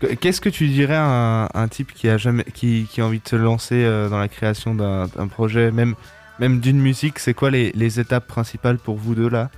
Que- 0.00 0.14
Qu'est-ce 0.14 0.40
que 0.42 0.50
tu 0.50 0.68
dirais 0.68 0.96
à 0.96 1.04
un, 1.06 1.44
un 1.54 1.68
type 1.68 1.94
qui 1.94 2.08
a 2.10 2.18
jamais, 2.18 2.44
qui, 2.44 2.86
qui 2.90 3.00
a 3.00 3.06
envie 3.06 3.20
de 3.20 3.28
se 3.28 3.36
lancer 3.36 3.82
euh, 3.84 4.10
dans 4.10 4.18
la 4.18 4.28
création 4.28 4.74
d'un 4.74 5.06
projet, 5.30 5.70
même, 5.70 5.94
même 6.40 6.60
d'une 6.60 6.78
musique 6.80 7.18
C'est 7.18 7.32
quoi 7.32 7.50
les, 7.50 7.72
les 7.72 8.00
étapes 8.00 8.26
principales 8.26 8.76
pour 8.78 8.96
vous 8.96 9.14
deux 9.14 9.28
là 9.30 9.50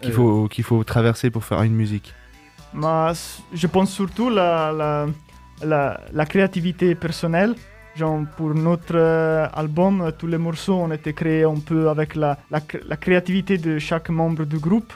qu'il 0.00 0.12
Euh. 0.12 0.14
faut, 0.14 0.48
qu'il 0.48 0.64
faut 0.64 0.82
traverser 0.84 1.28
pour 1.30 1.44
faire 1.44 1.62
une 1.62 1.74
musique? 1.74 2.14
S- 3.10 3.42
je 3.52 3.66
pense 3.66 3.90
surtout 3.90 4.30
la, 4.30 4.72
la, 4.72 5.06
la, 5.64 6.26
créativité 6.26 6.94
personnelle. 6.94 7.54
Genre 7.96 8.20
pour 8.36 8.54
notre 8.54 8.94
euh, 8.94 9.46
album, 9.52 10.00
euh, 10.00 10.10
tous 10.16 10.28
les 10.28 10.38
morceaux 10.38 10.74
ont 10.74 10.92
été 10.92 11.12
créés 11.12 11.44
un 11.44 11.58
peu 11.58 11.88
avec 11.88 12.14
la, 12.14 12.38
la, 12.50 12.60
cr- 12.60 12.82
la 12.86 12.96
créativité 12.96 13.58
de 13.58 13.78
chaque 13.78 14.10
membre 14.10 14.44
du 14.44 14.58
groupe. 14.58 14.92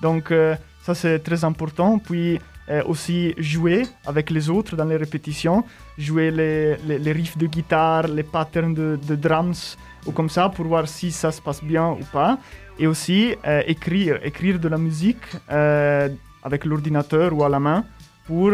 Donc 0.00 0.30
euh, 0.30 0.56
ça 0.82 0.94
c'est 0.94 1.18
très 1.20 1.44
important. 1.44 1.98
Puis 1.98 2.40
aussi 2.86 3.34
jouer 3.36 3.82
avec 4.06 4.30
les 4.30 4.48
autres 4.48 4.76
dans 4.76 4.84
les 4.84 4.96
répétitions, 4.96 5.64
jouer 5.98 6.30
les, 6.30 7.12
riffs 7.12 7.36
de 7.36 7.48
guitare, 7.48 8.06
les 8.06 8.22
patterns 8.22 8.74
de, 8.74 9.16
drums 9.16 9.76
ou 10.06 10.12
comme 10.12 10.30
ça 10.30 10.48
pour 10.48 10.66
voir 10.66 10.86
si 10.86 11.10
ça 11.10 11.32
se 11.32 11.42
passe 11.42 11.64
bien 11.64 11.88
ou 11.88 12.04
pas. 12.12 12.38
Et 12.78 12.86
aussi 12.86 13.34
écrire, 13.66 14.20
écrire 14.22 14.60
de 14.60 14.68
la 14.68 14.78
musique 14.78 15.24
avec 15.48 16.64
l'ordinateur 16.64 17.32
ou 17.32 17.42
à 17.42 17.48
la 17.48 17.58
main 17.58 17.84
pour, 18.28 18.52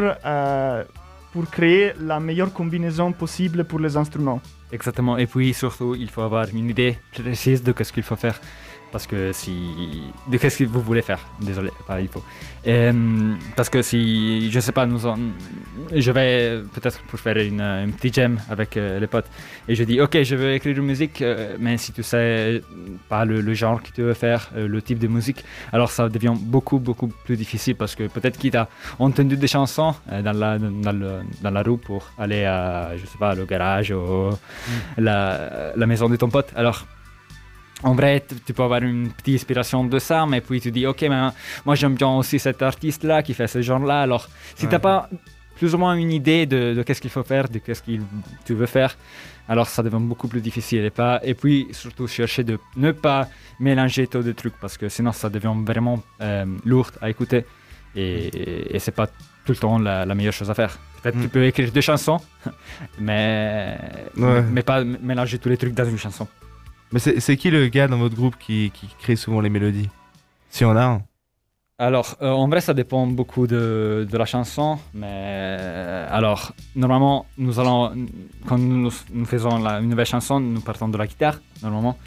pour 1.37 1.51
créer 1.51 1.93
la 2.01 2.19
meilleure 2.19 2.51
combinaison 2.51 3.13
possible 3.13 3.65
pour 3.65 3.79
les 3.79 3.95
instruments. 3.99 4.41
Exactement. 4.73 5.19
Et 5.19 5.27
puis 5.27 5.53
surtout, 5.53 5.95
il 5.95 6.09
faut 6.09 6.23
avoir 6.23 6.47
une 6.49 6.71
idée 6.71 6.97
précise 7.13 7.63
de 7.63 7.75
ce 7.79 7.93
qu'il 7.93 8.05
faut 8.05 8.17
faire. 8.17 8.41
Parce 8.97 9.07
que 9.07 9.31
si. 9.35 9.55
De 10.27 10.39
qu'est-ce 10.39 10.57
que 10.57 10.65
vous 10.65 10.81
voulez 10.81 11.03
faire? 11.03 11.21
Désolé, 11.39 11.71
pas 11.87 12.01
il 12.01 12.09
faut. 12.09 12.25
Euh, 12.67 13.35
parce 13.55 13.69
que 13.69 13.83
si. 13.83 14.51
Je 14.51 14.59
sais 14.59 14.73
pas, 14.73 14.87
nous 14.87 15.05
en- 15.05 15.19
je 15.95 16.11
vais 16.11 16.63
peut-être 16.75 17.01
pour 17.03 17.19
faire 17.21 17.37
une, 17.37 17.61
une 17.61 17.93
petite 17.93 18.15
jam 18.15 18.39
avec 18.49 18.71
euh, 18.79 18.99
les 18.99 19.07
potes. 19.07 19.27
Et 19.69 19.75
je 19.75 19.85
dis, 19.85 20.01
ok, 20.01 20.23
je 20.23 20.35
veux 20.35 20.55
écrire 20.55 20.79
une 20.79 20.85
musique, 20.87 21.21
euh, 21.21 21.57
mais 21.61 21.77
si 21.77 21.93
tu 21.93 22.03
sais 22.03 22.63
pas 23.11 23.27
le, 23.27 23.43
le 23.43 23.53
genre 23.53 23.83
que 23.83 23.91
tu 23.95 24.01
veux 24.01 24.15
faire, 24.15 24.51
le 24.57 24.81
type 24.81 24.99
de 24.99 25.09
musique, 25.09 25.45
alors 25.75 25.91
ça 25.91 26.09
devient 26.09 26.33
beaucoup, 26.41 26.79
beaucoup 26.79 27.09
plus 27.27 27.37
difficile. 27.37 27.77
Parce 27.77 27.95
que 27.95 28.05
peut-être 28.09 28.39
qu'il 28.39 28.51
t'a 28.53 28.67
entendu 28.99 29.37
des 29.37 29.47
chansons 29.57 29.95
dans, 30.11 30.33
la, 30.43 30.59
dans, 30.59 30.93
le- 31.03 31.21
dans 31.43 31.51
la 31.51 31.63
rue 31.63 31.77
pour 31.77 32.03
aller 32.19 32.47
à, 32.47 32.97
je 32.97 33.05
sais 33.05 33.19
pas, 33.19 33.35
le 33.35 33.45
garage 33.45 33.91
ou 33.91 34.31
la, 34.97 35.73
la 35.77 35.87
maison 35.87 36.09
de 36.09 36.17
ton 36.17 36.31
pote. 36.31 36.49
Alors, 36.57 36.87
en 37.91 37.95
vrai, 37.95 38.23
tu- 38.47 38.53
peux 38.53 38.63
avoir 38.63 38.83
une 38.83 39.11
petite 39.17 39.37
inspiration 39.41 39.85
de 39.85 39.99
ça, 40.09 40.27
mais 40.27 40.41
puis 40.41 40.61
tu 40.61 40.71
dis, 40.71 40.85
ok, 40.87 41.03
mais 41.13 41.29
moi 41.67 41.75
j'aime 41.75 41.95
bien 41.95 42.09
aussi 42.21 42.39
cet 42.39 42.61
artiste-là 42.63 43.23
qui 43.23 43.33
fait 43.35 43.47
ce 43.47 43.61
genre-là. 43.63 43.99
Alors, 44.03 44.29
si 44.55 44.65
Ouais. 44.65 44.71
t'as 44.73 44.79
pas 44.91 45.09
plus 45.59 45.75
ou 45.75 45.79
moins 45.79 45.95
une 45.95 46.13
idée 46.13 46.45
de, 46.47 46.75
de 46.77 46.83
qu'est-ce 46.83 47.01
qu'il 47.01 47.11
faut 47.17 47.23
faire, 47.23 47.49
de 47.49 47.59
qu'est-ce 47.59 47.83
que 47.83 47.93
tu 48.47 48.53
veux 48.55 48.67
faire, 48.79 48.93
alors 49.49 49.69
ça 49.69 49.83
devient 49.83 50.01
beaucoup 50.13 50.29
plus 50.29 50.43
difficile. 50.43 50.85
Et, 50.85 50.91
pas, 50.91 51.21
et 51.23 51.35
puis, 51.35 51.69
surtout, 51.73 52.07
chercher 52.09 52.45
de 52.45 52.59
ne 52.77 52.93
pas 52.93 53.29
mélanger 53.61 54.07
trop 54.07 54.23
de 54.23 54.33
trucs, 54.33 54.57
parce 54.61 54.77
que 54.77 54.89
sinon, 54.91 55.13
ça 55.13 55.29
devient 55.31 55.55
vraiment 55.71 56.03
euh, 56.21 56.45
lourd 56.65 56.91
à 57.01 57.09
écouter. 57.09 57.45
Et, 57.95 58.75
et 58.75 58.79
c'est 58.79 58.91
pas 59.01 59.07
tout 59.07 59.53
le 59.57 59.61
temps 59.65 59.79
la, 59.79 60.05
la 60.05 60.15
meilleure 60.15 60.35
chose 60.41 60.51
à 60.51 60.55
faire. 60.55 60.77
Peut-être 61.03 61.17
Mm. 61.17 61.23
tu 61.23 61.29
peux 61.29 61.45
écrire 61.47 61.71
deux 61.73 61.81
chansons, 61.91 62.19
mais, 63.01 63.79
Ouais. 64.17 64.43
mais 64.51 64.63
pas 64.63 64.85
mélanger 64.85 65.39
tous 65.39 65.49
les 65.49 65.57
trucs 65.57 65.75
dans 65.75 65.89
une 65.89 65.99
chanson. 65.99 66.27
Mais 66.93 66.99
c'est 67.01 67.37
qui 67.37 67.51
le 67.51 67.67
gars 67.69 67.89
dans 67.89 67.99
votre 67.99 68.15
groupe 68.15 68.37
qui, 68.39 68.71
qui 68.73 68.87
crée 69.01 69.17
souvent 69.17 69.41
les 69.41 69.51
mélodies? 69.51 69.89
Si 70.51 70.65
on 70.65 70.77
a 70.77 70.85
un. 70.85 71.03
Alors, 71.79 72.17
euh, 72.23 72.31
en 72.31 72.49
vrai, 72.49 72.63
ça 72.63 72.73
dépend 72.73 73.07
beaucoup 73.07 73.47
de, 73.47 74.07
de 74.11 74.17
la 74.17 74.25
chanson, 74.25 74.79
mais 74.95 75.07
euh, 75.11 76.09
alors, 76.11 76.53
normalement, 76.75 77.27
nous 77.37 77.61
allons, 77.61 77.93
quand 78.47 78.57
nous, 78.57 78.91
nous 79.13 79.25
faisons 79.27 79.59
la, 79.59 79.81
une 79.81 79.91
nouvelle 79.91 80.07
chanson, 80.07 80.41
nous 80.41 80.63
partons 80.63 80.89
de 80.89 80.97
la 80.97 81.07
guitare, 81.07 81.39
normalement. 81.63 81.99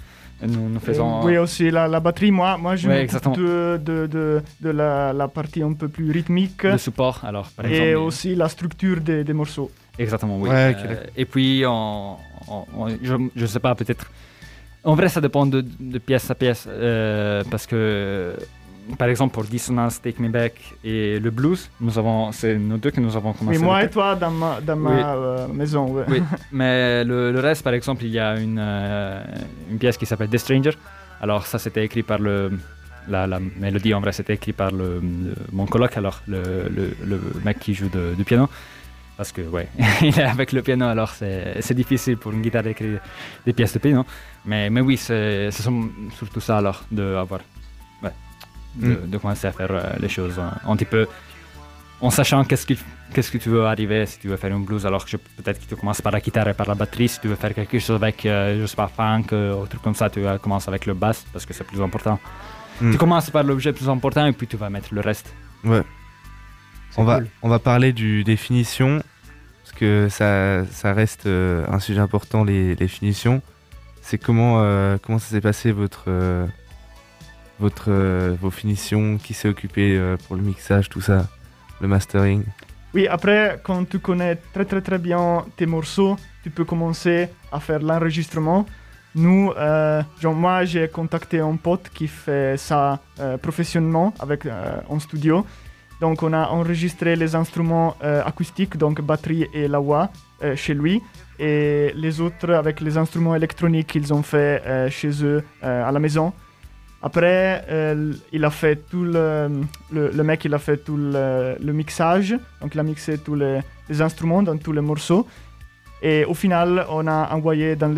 Et 0.41 0.47
Nous, 0.47 0.69
nous 0.69 0.79
faisons. 0.79 1.23
Oui, 1.23 1.37
aussi 1.37 1.69
la, 1.69 1.87
la 1.87 1.99
batterie. 1.99 2.31
Moi, 2.31 2.57
moi 2.57 2.75
je 2.77 2.87
Ouais, 2.87 3.05
de, 3.05 3.77
de, 3.83 4.07
de, 4.07 4.41
de 4.61 4.69
la, 4.71 5.13
la 5.13 5.27
partie 5.27 5.61
un 5.61 5.73
peu 5.73 5.87
plus 5.89 6.09
rythmique 6.09 6.63
le 6.63 6.77
support, 6.79 7.19
alors, 7.23 7.49
par 7.49 7.65
et 7.65 7.77
exemple. 7.77 8.07
aussi 8.07 8.33
la 8.35 8.49
structure 8.49 9.01
des, 9.01 9.23
des 9.23 9.33
morceaux. 9.33 9.69
Exactement, 9.99 10.37
oui. 10.39 10.49
Ouais, 10.49 10.75
Euh, 10.79 11.03
et 11.15 11.25
puis, 11.25 11.63
on, 11.67 12.15
on- 12.47 12.65
on- 12.75 12.87
je, 13.03 13.15
je 13.35 13.45
sais 13.45 13.59
pas, 13.59 13.75
peut-être. 13.75 14.09
En 14.83 14.95
vrai, 14.95 15.09
ça 15.09 15.21
dépend 15.21 15.45
de, 15.45 15.63
de 15.79 15.97
pièce 15.99 16.29
à 16.31 16.35
pièce. 16.35 16.65
euh, 16.67 17.43
parce 17.51 17.65
que, 17.67 18.33
par 18.97 19.07
exemple, 19.09 19.33
pour 19.33 19.43
Dissonance, 19.43 20.01
Take 20.01 20.21
Me 20.21 20.29
Back 20.29 20.53
et 20.83 21.19
le 21.19 21.29
blues, 21.31 21.69
nous 21.81 21.97
avons, 21.99 22.31
c'est 22.31 22.55
nous 22.57 22.77
deux 22.77 22.91
que 22.91 23.01
nous 23.01 23.15
avons 23.15 23.33
commencé. 23.33 23.57
Mais 23.59 23.63
moi 23.65 23.83
et 23.83 23.89
toi 23.89 24.15
dans 24.15 24.31
ma, 24.31 24.61
dans 24.61 24.75
ma 24.77 24.89
Oui. 24.89 25.01
euh, 25.05 25.47
maison. 25.47 25.85
ouais. 25.91 26.05
Oui, 26.07 26.21
mais 26.51 27.03
le, 27.03 27.31
le 27.31 27.39
reste, 27.39 27.63
par 27.63 27.73
exemple, 27.73 28.03
il 28.05 28.11
y 28.11 28.19
a 28.19 28.39
une, 28.39 28.57
euh, 28.59 29.21
une 29.69 29.77
pièce 29.77 29.97
qui 29.97 30.05
s'appelle 30.05 30.29
The 30.29 30.37
Stranger. 30.37 30.71
Alors, 31.21 31.45
ça, 31.45 31.59
c'était 31.59 31.83
écrit 31.83 32.03
par 32.03 32.19
le. 32.19 32.51
La, 33.07 33.25
la 33.25 33.39
mélodie, 33.39 33.93
en 33.95 34.01
vrai, 34.01 34.11
c'était 34.11 34.35
écrit 34.35 34.53
par 34.53 34.71
le, 34.71 34.99
le- 35.01 35.33
mon 35.51 35.65
coloc, 35.65 35.97
alors, 35.97 36.21
le, 36.27 36.69
le, 36.69 36.95
le 37.05 37.19
mec 37.43 37.57
qui 37.57 37.73
joue 37.73 37.89
de- 37.89 38.13
du 38.15 38.23
piano. 38.23 38.47
Parce 39.19 39.34
que, 39.34 39.41
ouais, 39.41 39.67
il 40.01 40.17
est 40.17 40.23
avec 40.23 40.53
le 40.53 40.62
piano, 40.62 40.86
alors 40.86 41.10
c'est 41.12 41.73
difficile 41.73 42.15
pour 42.15 42.32
une 42.32 42.41
guitare 42.41 42.63
d'écrire 42.63 43.01
des 43.45 43.51
pièces 43.51 43.73
de 43.73 43.79
piano. 43.79 44.05
Mais, 44.45 44.69
mais 44.69 44.79
oui, 44.79 44.95
c'est 44.95 45.49
surtout 45.51 46.39
ça, 46.39 46.60
alors, 46.60 46.86
de 46.89 47.15
avoir. 47.15 47.41
Ouais, 48.01 48.13
de, 48.75 48.88
Mm. 48.93 49.10
de 49.10 49.17
commencer 49.17 49.47
à 49.47 49.51
faire 49.51 49.71
euh, 49.71 49.82
les 49.99 50.08
choses 50.08 50.39
un, 50.39 50.53
un 50.71 50.75
petit 50.77 50.86
peu 50.86 51.05
en 51.99 52.10
sachant 52.12 52.45
qu'est-ce 52.45 52.65
que, 52.65 52.75
qu'est-ce 53.13 53.29
que 53.29 53.38
tu 53.38 53.49
veux 53.49 53.65
arriver 53.65 54.05
si 54.05 54.19
tu 54.19 54.29
veux 54.29 54.38
faire 54.38 54.55
une 54.55 54.63
blues. 54.63 54.86
Alors 54.86 55.03
que 55.05 55.17
peut-être 55.17 55.60
que 55.60 55.65
tu 55.67 55.75
commences 55.75 56.01
par 56.01 56.13
la 56.13 56.21
guitare 56.21 56.47
et 56.47 56.53
par 56.53 56.67
la 56.69 56.75
batterie. 56.75 57.10
Si 57.10 57.19
tu 57.19 57.27
veux 57.27 57.36
faire 57.36 57.53
quelque 57.53 57.77
chose 57.77 57.97
avec, 58.01 58.25
euh, 58.25 58.62
je 58.62 58.65
sais 58.67 58.77
pas, 58.77 58.88
funk 58.88 59.25
euh, 59.34 59.53
ou 59.55 59.63
un 59.63 59.65
truc 59.65 59.82
comme 59.82 59.95
ça, 59.95 60.10
tu 60.10 60.21
vas 60.21 60.38
commencer 60.38 60.69
avec 60.69 60.86
le 60.86 60.93
bass 60.93 61.25
parce 61.34 61.45
que 61.45 61.53
c'est 61.53 61.65
plus 61.65 61.82
important. 61.82 62.17
Mm. 62.79 62.91
Tu 62.93 62.97
commences 62.97 63.29
par 63.29 63.43
l'objet 63.43 63.73
plus 63.73 63.89
important 63.89 64.25
et 64.27 64.32
puis 64.32 64.47
tu 64.47 64.55
vas 64.55 64.69
mettre 64.69 64.93
le 64.93 65.01
reste. 65.01 65.34
Ouais. 65.65 65.84
On 66.97 67.04
va, 67.04 67.19
on 67.41 67.49
va 67.49 67.60
parler 67.60 67.93
du, 67.93 68.23
des 68.23 68.36
finitions, 68.36 69.02
parce 69.63 69.75
que 69.75 70.08
ça, 70.10 70.65
ça 70.65 70.93
reste 70.93 71.25
euh, 71.28 71.65
un 71.69 71.80
sujet 71.80 71.99
important, 71.99 72.43
les, 72.43 72.75
les 72.75 72.88
finitions. 72.88 73.41
C'est 74.02 74.17
comment, 74.17 74.62
euh, 74.62 74.97
comment 75.02 75.19
ça 75.19 75.30
s'est 75.30 75.41
passé 75.41 75.71
votre, 75.71 76.06
euh, 76.08 76.45
votre, 77.60 77.91
vos 78.41 78.49
finitions, 78.49 79.17
qui 79.17 79.34
s'est 79.34 79.49
occupé 79.49 79.99
pour 80.28 80.36
le 80.36 80.41
mixage, 80.41 80.89
tout 80.89 81.02
ça, 81.02 81.28
le 81.80 81.88
mastering? 81.88 82.43
Oui, 82.93 83.08
après, 83.08 83.60
quand 83.63 83.88
tu 83.88 83.99
connais 83.99 84.36
très 84.36 84.65
très 84.65 84.82
très 84.82 84.97
bien 84.97 85.45
tes 85.56 85.67
morceaux, 85.67 86.17
tu 86.41 86.49
peux 86.49 86.65
commencer 86.65 87.30
à 87.52 87.60
faire 87.60 87.80
l'enregistrement. 87.80 88.65
Nous, 89.13 89.52
euh, 89.58 90.02
genre 90.19 90.34
moi, 90.34 90.65
j'ai 90.65 90.88
contacté 90.88 91.39
un 91.39 91.56
pote 91.56 91.89
qui 91.93 92.08
fait 92.08 92.58
ça 92.58 92.99
euh, 93.19 93.38
professionnellement 93.38 94.13
avec 94.19 94.45
euh, 94.45 94.80
un 94.89 94.99
studio. 94.99 95.45
Donc, 95.99 96.23
on 96.23 96.31
a 96.33 96.47
enregistré 96.47 97.15
les 97.15 97.35
instruments 97.35 97.95
euh, 98.03 98.23
acoustiques, 98.25 98.77
donc 98.77 99.01
batterie 99.01 99.47
et 99.53 99.67
la 99.67 99.79
voix, 99.79 100.09
euh, 100.43 100.55
chez 100.55 100.73
lui. 100.73 101.01
Et 101.39 101.91
les 101.95 102.21
autres, 102.21 102.51
avec 102.53 102.79
les 102.79 102.97
instruments 102.97 103.35
électroniques, 103.35 103.95
ils 103.95 104.13
ont 104.13 104.23
fait 104.23 104.62
euh, 104.65 104.89
chez 104.89 105.23
eux 105.23 105.43
à 105.62 105.91
la 105.91 105.99
maison. 105.99 106.33
Après, 107.01 107.63
il 108.33 108.43
a 108.43 108.49
fait 108.49 108.75
tout 108.89 109.05
le, 109.05 110.23
mec, 110.23 110.43
il 110.43 110.53
a 110.53 110.59
fait 110.59 110.77
tout 110.77 110.97
le, 110.97 111.71
mixage. 111.71 112.38
Donc, 112.62 112.75
il 112.75 112.79
a 112.79 112.83
mixé 112.83 113.17
tous 113.17 113.35
les, 113.35 113.62
instruments 114.01 114.43
dans 114.43 114.57
tous 114.57 114.73
les 114.73 114.81
morceaux. 114.81 115.25
Et 116.01 116.25
au 116.25 116.33
final, 116.33 116.85
on 116.89 117.07
a 117.07 117.33
envoyé 117.33 117.77
dans 117.77 117.93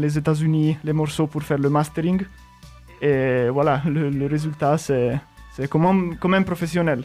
les, 0.00 0.18
États-Unis 0.18 0.76
les 0.84 0.92
morceaux 0.92 1.26
pour 1.26 1.42
faire 1.42 1.58
le 1.58 1.70
mastering. 1.70 2.22
Et 3.00 3.48
voilà, 3.48 3.80
le, 3.86 4.26
résultat, 4.26 4.76
c'est 4.76 5.18
quand 5.70 6.28
même 6.28 6.44
professionnel. 6.44 7.04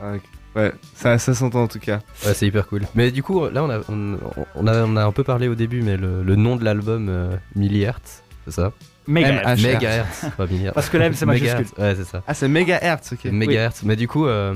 Ah, 0.00 0.14
ok. 0.14 0.22
Ouais, 0.56 0.72
ça, 0.94 1.18
ça 1.18 1.34
s'entend 1.34 1.62
en 1.64 1.66
tout 1.68 1.80
cas. 1.80 2.00
Ouais, 2.24 2.32
c'est 2.34 2.46
hyper 2.46 2.66
cool. 2.68 2.82
Mais 2.94 3.10
du 3.10 3.22
coup, 3.24 3.44
là, 3.48 3.64
on 3.64 3.70
a, 3.70 3.80
on, 3.88 4.18
on 4.54 4.66
a, 4.68 4.84
on 4.84 4.96
a 4.96 5.04
un 5.04 5.10
peu 5.12 5.24
parlé 5.24 5.48
au 5.48 5.54
début, 5.56 5.82
mais 5.82 5.96
le, 5.96 6.22
le 6.22 6.36
nom 6.36 6.54
de 6.56 6.64
l'album, 6.64 7.08
euh, 7.08 7.36
Millihertz, 7.56 8.22
c'est 8.44 8.52
ça? 8.52 8.72
M- 9.08 9.14
Mégahertz, 9.14 10.26
pas 10.36 10.46
millihertz. 10.46 10.74
Parce 10.74 10.88
que 10.88 10.96
là, 10.96 11.10
c'est 11.12 11.26
majuscule. 11.26 11.58
Mégahertz, 11.58 11.72
Ouais, 11.78 11.94
c'est 11.96 12.04
ça. 12.10 12.22
Ah, 12.26 12.34
c'est 12.34 12.48
mégahertz, 12.48 13.12
ok. 13.12 13.24
Mégahertz. 13.32 13.82
Mais 13.82 13.96
du 13.96 14.06
coup, 14.08 14.26
euh, 14.26 14.54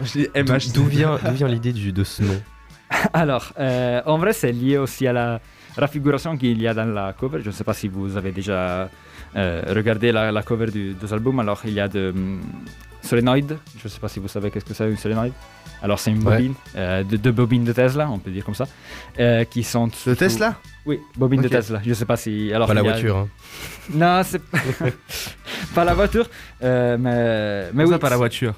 Je 0.00 0.04
dis 0.12 0.28
d'où 0.34 0.52
MH. 0.52 0.72
d'où 0.74 0.84
vient, 0.84 1.18
d'où 1.24 1.32
vient 1.32 1.48
l'idée 1.48 1.72
du- 1.72 1.92
de 1.92 2.04
ce 2.04 2.22
nom? 2.24 2.42
Alors, 3.14 3.52
euh, 3.58 4.02
en 4.04 4.18
vrai, 4.18 4.32
c'est 4.32 4.52
lié 4.52 4.78
aussi 4.78 5.06
à 5.06 5.12
la, 5.12 5.40
raffiguration 5.76 6.36
qu'il 6.36 6.60
y 6.60 6.66
a 6.68 6.74
dans 6.74 6.86
la 6.86 7.12
cover. 7.12 7.40
Je 7.42 7.48
ne 7.48 7.52
sais 7.52 7.64
pas 7.64 7.74
si 7.74 7.88
vous 7.88 8.16
avez 8.16 8.32
déjà 8.32 8.88
euh, 9.36 9.62
regardé 9.68 10.12
la, 10.12 10.32
la 10.32 10.42
cover 10.42 10.66
du, 10.70 10.94
des 10.94 11.12
albums. 11.12 11.38
Alors, 11.40 11.60
il 11.64 11.72
y 11.74 11.80
a 11.80 11.88
de 11.88 12.12
hum, 12.14 12.40
solénoïdes. 13.02 13.56
Je 13.78 13.84
ne 13.84 13.88
sais 13.88 14.00
pas 14.00 14.08
si 14.08 14.18
vous 14.20 14.28
savez 14.28 14.50
qu'est-ce 14.50 14.64
que 14.64 14.74
c'est 14.74 14.88
une 14.88 14.96
solénoïde. 14.96 15.32
Alors, 15.82 15.98
c'est 15.98 16.10
une 16.10 16.26
Ouais. 16.26 16.36
bobine, 16.36 16.54
euh, 16.76 17.04
de, 17.04 17.16
deux 17.18 17.32
bobines 17.32 17.64
de 17.64 17.72
Tesla, 17.72 18.08
on 18.10 18.18
peut 18.18 18.30
dire 18.30 18.44
comme 18.44 18.54
ça, 18.54 18.66
euh, 19.20 19.44
qui 19.44 19.62
sont. 19.62 19.90
Sous- 19.92 20.14
Tesla? 20.14 20.54
Oui, 20.86 20.98
bobine 21.16 21.40
Ok. 21.40 21.44
de 21.44 21.50
Tesla. 21.50 21.80
Je 21.84 21.90
ne 21.90 21.94
sais 21.94 22.06
pas 22.06 22.16
si. 22.16 22.50
Alors, 22.52 22.66
Pas 22.68 22.74
la 22.74 22.80
a- 22.80 22.84
voiture. 22.84 23.16
hein. 23.18 23.28
Non, 23.92 24.22
c'est 24.24 24.40
pas 25.74 25.84
la 25.84 25.94
voiture, 25.94 26.28
euh, 26.62 26.96
mais 26.98 27.70
mais 27.74 27.84
oui. 27.84 27.98
pas 27.98 28.08
la 28.10 28.16
voiture. 28.16 28.54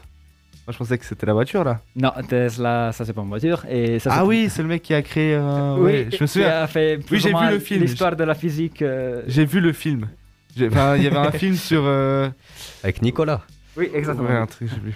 Moi, 0.68 0.74
je 0.74 0.78
pensais 0.80 0.98
que 0.98 1.06
c'était 1.06 1.24
la 1.24 1.32
voiture, 1.32 1.64
là. 1.64 1.80
Non, 1.96 2.12
Tesla, 2.28 2.92
ça 2.92 3.06
c'est 3.06 3.14
pas 3.14 3.22
une 3.22 3.28
voiture. 3.28 3.64
Et 3.70 3.98
ça, 4.00 4.10
Ah 4.12 4.26
oui, 4.26 4.50
c'est 4.50 4.60
le 4.60 4.68
mec 4.68 4.82
qui 4.82 4.92
a 4.92 5.00
créé... 5.00 5.34
euh, 5.34 5.76
Oui, 5.78 5.82
ouais, 5.84 5.98
je 6.10 6.16
me 6.16 6.26
qui 6.26 6.28
souviens. 6.28 6.60
a 6.60 6.66
fait 6.66 6.98
plus 6.98 7.22
j'ai 7.22 7.30
ou 7.30 7.32
moins 7.32 7.48
vu 7.48 7.54
le 7.54 7.60
film. 7.60 7.80
L'histoire 7.80 8.14
de 8.14 8.22
la 8.24 8.34
physique. 8.34 8.82
euh, 8.82 9.22
J'ai 9.26 9.46
vu 9.46 9.60
le 9.62 9.72
film. 9.72 10.08
Enfin, 10.60 10.96
il 10.98 11.04
y 11.04 11.06
avait 11.06 11.16
un 11.16 11.30
film 11.42 11.54
sur... 11.54 11.84
euh, 11.86 12.28
Avec 12.84 13.00
Nicolas. 13.00 13.40
Oui, 13.78 13.88
exactement. 13.94 14.28
Ouais, 14.28 14.36
un 14.36 14.44
truc, 14.46 14.68
j'ai 14.68 14.78
vu. 14.80 14.94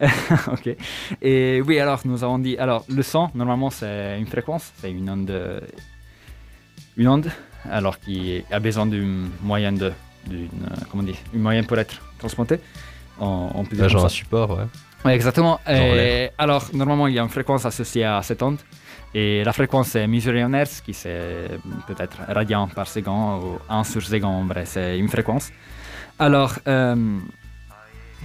ok. 0.52 0.76
Et 1.22 1.62
oui, 1.66 1.78
alors 1.78 2.00
nous 2.04 2.22
avons 2.22 2.38
dit. 2.38 2.58
Alors, 2.58 2.84
le 2.94 3.02
son, 3.02 3.30
normalement, 3.34 3.70
c'est 3.70 4.18
une 4.20 4.26
fréquence, 4.26 4.70
c'est 4.82 4.90
une 4.90 5.08
onde. 5.08 5.62
Une 6.98 7.08
onde, 7.08 7.30
alors 7.70 7.98
qui 7.98 8.44
a 8.50 8.60
besoin 8.60 8.84
d'une 8.84 9.30
moyenne 9.42 9.78
de. 9.78 9.92
D'une, 10.26 10.48
comment 10.90 11.02
dire 11.02 11.16
Une 11.32 11.40
moyenne 11.40 11.64
pour 11.64 11.78
être 11.78 12.02
transportée. 12.18 12.58
Ah, 13.18 13.48
comme 13.54 13.88
genre 13.88 14.04
un 14.04 14.08
support, 14.10 14.50
ouais. 14.58 14.64
Oui, 15.04 15.12
exactement. 15.12 15.60
Et 15.66 15.72
l'air. 15.72 16.30
alors, 16.38 16.64
normalement, 16.74 17.06
il 17.06 17.14
y 17.14 17.18
a 17.18 17.22
une 17.22 17.28
fréquence 17.28 17.64
associée 17.64 18.04
à 18.04 18.20
cette 18.22 18.42
onde. 18.42 18.58
Et 19.14 19.42
la 19.42 19.52
fréquence 19.52 19.94
est 19.96 20.06
mesurée 20.06 20.44
en 20.44 20.52
hertz, 20.52 20.80
qui 20.82 20.94
c'est 20.94 21.48
peut-être 21.86 22.18
radian 22.28 22.68
par 22.68 22.86
seconde 22.86 23.42
ou 23.42 23.58
1 23.68 23.82
sur 23.84 24.02
seconde, 24.02 24.46
bref, 24.48 24.68
c'est 24.68 24.98
une 24.98 25.08
fréquence. 25.08 25.50
Alors, 26.18 26.52
euh, 26.68 27.18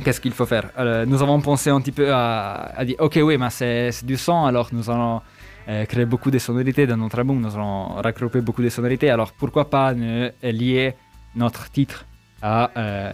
qu'est-ce 0.04 0.22
qu'il 0.22 0.34
faut 0.34 0.46
faire? 0.46 0.66
Euh, 0.78 1.06
Nous 1.08 1.24
avons 1.24 1.42
pensé 1.42 1.72
un 1.72 1.82
petit 1.82 1.92
peu 1.92 2.14
à, 2.14 2.72
à 2.78 2.86
dire, 2.86 2.98
ok, 3.00 3.18
oui, 3.24 3.36
mais 3.38 3.50
c'est 3.50 4.06
du 4.06 4.16
son, 4.16 4.46
alors 4.46 4.68
nous 4.74 4.88
allons 4.92 5.22
euh, 5.70 5.86
créer 5.86 6.06
beaucoup 6.06 6.30
de 6.30 6.38
sonorités 6.38 6.86
dans 6.86 6.98
notre 6.98 7.18
album, 7.18 7.40
nous 7.42 7.56
allons 7.56 7.96
regrouper 7.96 8.42
beaucoup 8.42 8.62
de 8.62 8.70
sonorités, 8.70 9.10
alors 9.10 9.32
pourquoi 9.32 9.68
pas 9.72 9.94
ne 9.96 10.30
lier 10.44 10.94
notre 11.36 11.72
titre 11.72 12.06
à, 12.44 12.70
euh, 12.78 13.12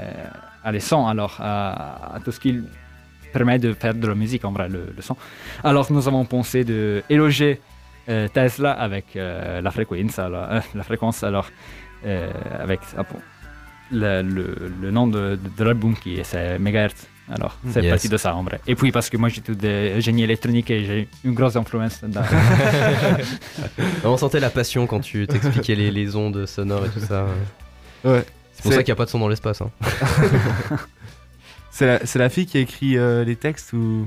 à 0.61 0.71
les 0.73 0.81
sons, 0.81 1.07
alors 1.07 1.37
à, 1.39 2.15
à 2.15 2.19
tout 2.19 2.33
ce 2.33 2.39
qui 2.41 2.59
permet 3.31 3.59
de 3.59 3.73
faire 3.73 3.93
de 3.93 4.07
la 4.07 4.15
musique, 4.15 4.43
en 4.45 4.51
vrai, 4.51 4.67
le, 4.69 4.93
le 4.95 5.01
son. 5.01 5.15
Alors 5.63 5.91
nous 5.91 6.07
avons 6.07 6.25
pensé 6.25 6.63
de 6.63 7.03
éloger 7.09 7.59
euh, 8.09 8.27
Tesla 8.27 8.71
avec 8.71 9.15
euh, 9.15 9.61
la 9.61 9.71
fréquence, 9.71 10.17
alors, 10.19 10.47
euh, 10.51 10.59
la 10.75 10.83
fréquence, 10.83 11.23
alors 11.23 11.47
euh, 12.05 12.31
avec 12.59 12.79
ah 12.97 13.03
le, 13.91 14.21
le- 14.21 14.71
le 14.81 14.89
nom 14.91 15.05
de, 15.07 15.35
de- 15.35 15.49
de 15.57 15.63
l'album 15.63 15.93
qui 15.95 16.17
est 16.19 16.23
c'est 16.23 16.57
Megahertz. 16.59 17.07
Alors 17.31 17.55
c'est 17.69 17.81
Yes. 17.83 17.91
parti 17.91 18.09
de 18.09 18.17
ça 18.17 18.35
en 18.35 18.43
vrai. 18.43 18.59
Et 18.67 18.75
puis 18.75 18.91
parce 18.91 19.09
que 19.09 19.15
moi 19.17 19.29
j'étais 19.29 19.53
de 19.55 19.99
génie 20.01 20.23
électronique 20.23 20.69
et 20.71 20.83
j'ai 20.85 21.07
une 21.23 21.33
grosse 21.33 21.55
influence 21.55 22.01
dans, 22.03 22.23
On 24.03 24.17
sentait 24.17 24.39
la 24.39 24.49
passion 24.49 24.85
quand 24.87 24.99
tu 24.99 25.27
t'expliquais 25.27 25.75
les, 25.75 25.91
les 25.91 26.15
ondes 26.15 26.45
sonores 26.45 26.85
et 26.85 26.89
tout 26.89 26.99
ça. 27.05 27.25
Ouais. 28.03 28.23
C'est 28.53 28.63
pour 28.63 28.73
ça 28.73 28.79
qu'il 28.83 28.91
n'y 28.91 28.93
a 28.93 28.95
pas 28.97 29.05
de 29.05 29.09
son 29.11 29.19
dans 29.19 29.27
l'espace. 29.29 29.61
Hein. 29.61 29.69
C'est 31.71 32.15
la, 32.15 32.29
fille 32.29 32.45
qui 32.45 32.57
a 32.57 32.61
écrit 32.61 32.97
euh, 32.97 33.23
les 33.23 33.35
textes 33.35 33.73
ou... 33.73 34.05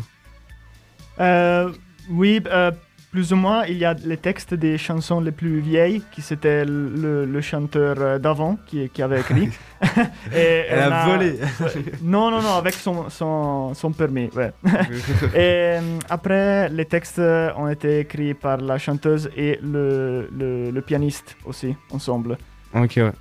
Euh, 1.19 1.73
oui, 2.11 2.43
euh, 2.47 2.71
plus 3.11 3.33
ou 3.33 3.37
moins, 3.37 3.65
il 3.65 3.79
y 3.79 3.85
a 3.85 3.95
les 3.95 4.19
textes 4.19 4.53
des 4.53 4.77
chansons 4.77 5.21
les 5.21 5.33
plus 5.33 5.61
vieilles, 5.61 6.03
qui 6.13 6.21
c'était 6.21 6.65
le, 6.65 7.25
le 7.25 7.41
chanteur 7.41 8.21
d'avant 8.21 8.59
qui, 8.67 8.89
qui 8.91 9.01
avait 9.03 9.21
écrit. 9.21 9.51
Et 10.35 10.65
Elle 10.69 10.93
a 10.93 11.07
volé. 11.07 11.39
Non, 12.03 12.31
non, 12.31 12.43
non, 12.43 12.55
avec 12.55 12.75
son, 12.75 13.09
son, 13.09 13.73
son 13.73 13.93
permis, 13.93 14.29
ouais. 14.35 14.53
Et 15.35 15.79
après, 16.11 16.69
les 16.69 16.85
textes 16.85 17.21
ont 17.57 17.69
été 17.69 18.01
écrits 18.01 18.35
par 18.35 18.59
la 18.59 18.77
chanteuse 18.79 19.31
et 19.37 19.59
le, 19.63 20.29
le, 20.37 20.71
le 20.71 20.83
pianiste 20.83 21.37
aussi, 21.47 21.75
ensemble. 21.91 22.37
ok, 22.75 22.93
ouais. 22.97 23.13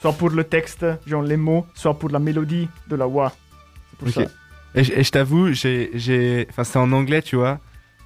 Soit 0.00 0.14
pour 0.14 0.30
le 0.30 0.42
texte, 0.42 0.84
genre 1.06 1.22
les 1.22 1.36
mots, 1.36 1.64
soit 1.74 1.96
pour 1.96 2.08
la 2.10 2.18
mélodie 2.18 2.68
de 2.88 2.96
la 2.96 3.06
voix. 3.06 3.32
Pour 4.04 4.12
ça. 4.14 4.22
Et, 4.74 4.84
je- 4.84 5.10
t'avoue, 5.10 5.52
j'ai, 5.52 5.90
j'ai, 5.94 6.46
enfin 6.50 6.64
c'est 6.64 6.78
en 6.78 6.90
anglais, 6.92 7.20
tu 7.22 7.36
vois. 7.36 7.58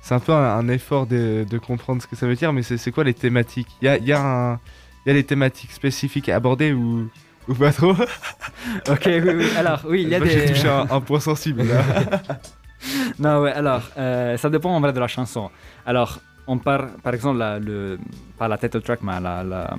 C'est 0.02 0.14
un 0.14 0.20
peu 0.20 0.32
un, 0.32 0.56
un 0.58 0.68
effort 0.68 1.06
de, 1.06 1.44
de 1.48 1.58
comprendre 1.58 2.00
ce 2.02 2.06
que 2.06 2.16
ça 2.16 2.26
veut 2.26 2.34
dire, 2.36 2.52
mais 2.52 2.62
c'est, 2.62 2.90
quoi 2.92 3.04
les 3.04 3.14
thématiques? 3.14 3.68
Il 3.82 3.86
y 3.86 3.88
a, 3.88 3.98
y, 3.98 4.12
a 4.12 4.20
un- 4.20 4.60
y 5.06 5.10
a 5.10 5.12
des 5.14 5.24
thématiques 5.24 5.72
spécifiques 5.72 6.28
à 6.28 6.36
aborder 6.36 6.72
ou, 6.72 7.08
ou 7.48 7.54
pas 7.54 7.72
trop? 7.72 7.92
Ok, 8.88 9.02
oui, 9.06 9.20
oui. 9.34 9.46
Alors, 9.56 9.80
oui, 9.88 10.02
il 10.02 10.08
y 10.08 10.14
a 10.14 10.18
Moi, 10.18 10.26
des. 10.26 10.32
J'ai 10.40 10.46
touché 10.54 10.68
un, 10.68 10.86
un 10.90 11.00
point 11.00 11.20
sensible 11.20 11.62
là. 11.64 11.82
Non, 13.18 13.40
ouais, 13.42 13.52
alors, 13.52 13.82
euh, 13.96 14.36
ça 14.36 14.50
dépend 14.50 14.70
en 14.70 14.80
vrai 14.80 14.92
de 14.92 15.00
la 15.00 15.08
chanson. 15.08 15.50
Alors, 15.86 16.20
on 16.46 16.58
part, 16.58 16.86
par 17.02 17.14
exemple, 17.14 17.38
la, 17.38 17.58
le, 17.58 17.98
pas 18.38 18.46
la 18.48 18.58
title 18.58 18.82
track, 18.82 19.00
mais 19.02 19.18
la, 19.20 19.42
la, 19.42 19.76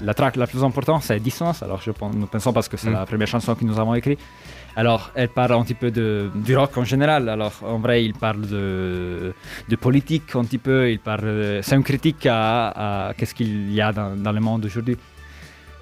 la 0.00 0.14
track 0.14 0.36
la 0.36 0.46
plus 0.46 0.62
importante, 0.64 1.02
c'est 1.02 1.18
Distance. 1.20 1.62
Alors, 1.62 1.80
je 1.80 1.90
pense, 1.92 2.14
nous 2.14 2.26
pensons 2.26 2.52
parce 2.52 2.68
que 2.68 2.76
c'est 2.76 2.90
Mm. 2.90 2.94
la 2.94 3.06
première 3.06 3.28
chanson 3.28 3.54
que 3.54 3.64
nous 3.64 3.78
avons 3.78 3.94
écrite. 3.94 4.18
Alors, 4.76 5.10
elle 5.14 5.28
parle 5.28 5.52
un 5.52 5.62
petit 5.62 5.74
peu 5.74 5.90
de, 5.90 6.30
du 6.34 6.56
rock 6.56 6.76
en 6.78 6.84
général. 6.84 7.28
Alors, 7.28 7.52
en 7.62 7.78
vrai, 7.78 8.04
il 8.04 8.14
parle 8.14 8.42
de, 8.42 9.34
de 9.68 9.76
politique 9.76 10.34
un 10.34 10.44
petit 10.44 10.58
peu. 10.58 10.90
Il 10.90 10.98
parle, 11.00 11.22
de- 11.22 11.60
c'est 11.62 11.74
une 11.76 11.82
critique 11.82 12.24
à, 12.26 13.08
à 13.08 13.14
qu'est-ce 13.14 13.34
qu'il 13.34 13.72
y 13.72 13.80
a 13.80 13.92
dans, 13.92 14.16
dans 14.16 14.32
le 14.32 14.40
monde 14.40 14.64
aujourd'hui. 14.64 14.96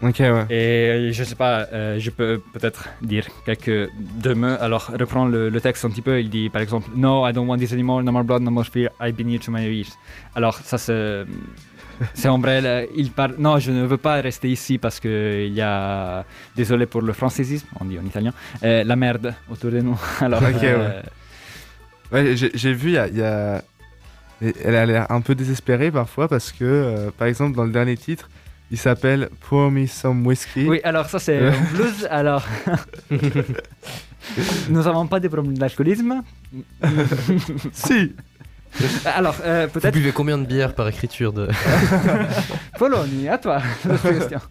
ok, 0.03 0.19
ouais. 0.21 0.47
Et 0.51 1.13
je 1.13 1.23
sais 1.25 1.35
pas, 1.35 1.67
euh, 1.73 1.99
je 1.99 2.11
peux 2.11 2.41
peut-être 2.53 2.89
dire 3.03 3.27
quelques 3.45 3.91
deux 4.25 4.35
mots. 4.35 4.57
Alors, 4.61 4.87
reprendre 4.99 5.33
le, 5.33 5.49
le 5.51 5.61
texte 5.61 5.85
un 5.85 5.91
petit 5.91 6.03
peu. 6.03 6.21
Il 6.21 6.31
dit 6.31 6.49
par 6.49 6.63
exemple 6.63 6.89
No, 6.97 7.27
I 7.29 7.33
don't 7.33 7.47
want 7.47 7.59
this 7.59 7.73
anymore, 7.73 8.03
no 8.03 8.13
more 8.13 8.25
blood, 8.25 8.43
no 8.43 8.51
more 8.51 8.65
fear, 8.65 8.91
I've 9.01 9.17
been 9.17 9.29
here 9.29 9.41
to 9.45 9.51
my 9.51 9.63
ears. 9.67 9.93
Alors, 10.35 10.55
ça 10.55 10.79
c'est. 10.79 11.25
C'est 12.15 12.29
en 12.29 12.39
vrai, 12.39 12.61
là, 12.61 12.83
il 12.95 13.11
parle. 13.11 13.35
Non, 13.39 13.59
je 13.59 13.71
ne 13.73 13.85
veux 13.85 13.97
pas 13.97 14.21
rester 14.21 14.49
ici 14.51 14.79
parce 14.79 15.01
qu'il 15.01 15.53
y 15.53 15.61
a. 15.61 16.25
Désolé 16.57 16.87
pour 16.87 17.03
le 17.03 17.13
francisisme, 17.13 17.67
on 17.81 17.85
dit 17.85 17.99
en 17.99 18.05
italien. 18.05 18.33
euh, 18.63 18.85
la 18.85 18.97
merde 18.97 19.35
autour 19.51 19.71
de 19.71 19.81
nous. 19.81 19.99
Alors, 20.21 20.43
Ok, 20.43 20.63
euh, 20.63 21.03
Ouais, 22.13 22.37
j'ai, 22.37 22.51
j'ai 22.55 22.73
vu, 22.73 22.91
il 22.91 22.95
y 22.95 22.99
a, 22.99 23.09
il 23.09 23.17
y 23.19 23.23
a- 23.23 23.63
elle 24.65 24.77
a 24.77 24.87
l'air 24.87 25.07
un 25.11 25.21
peu 25.21 25.35
désespérée 25.35 25.91
parfois 25.91 26.29
parce 26.29 26.53
que, 26.53 26.65
euh, 26.65 27.11
par 27.17 27.27
exemple, 27.27 27.57
dans 27.57 27.65
le 27.65 27.73
dernier 27.73 27.97
titre, 27.97 28.31
il 28.71 28.79
s'appelle 28.79 29.29
Pour 29.41 29.71
Me 29.71 29.87
Some 29.87 30.25
Whiskey. 30.27 30.65
Oui, 30.69 30.81
alors 30.85 31.07
ça 31.07 31.19
c'est 31.19 31.41
blues. 31.75 32.07
Alors, 32.11 32.47
nous 34.71 34.83
n'avons 34.83 35.07
pas 35.07 35.21
de 35.21 35.29
problème 35.29 35.57
d'alcoolisme. 35.59 36.23
Si 37.73 38.15
Alors, 39.05 39.37
euh, 39.45 39.67
Vous 39.73 39.81
peut-être. 39.81 39.95
buvez 39.95 40.13
combien 40.13 40.39
de 40.39 40.45
bières 40.47 40.75
par 40.75 40.89
écriture 40.89 41.33
de... 41.33 41.49
Pologne, 42.79 43.29
à 43.29 43.39
toi. 43.39 43.61
question. 44.03 44.41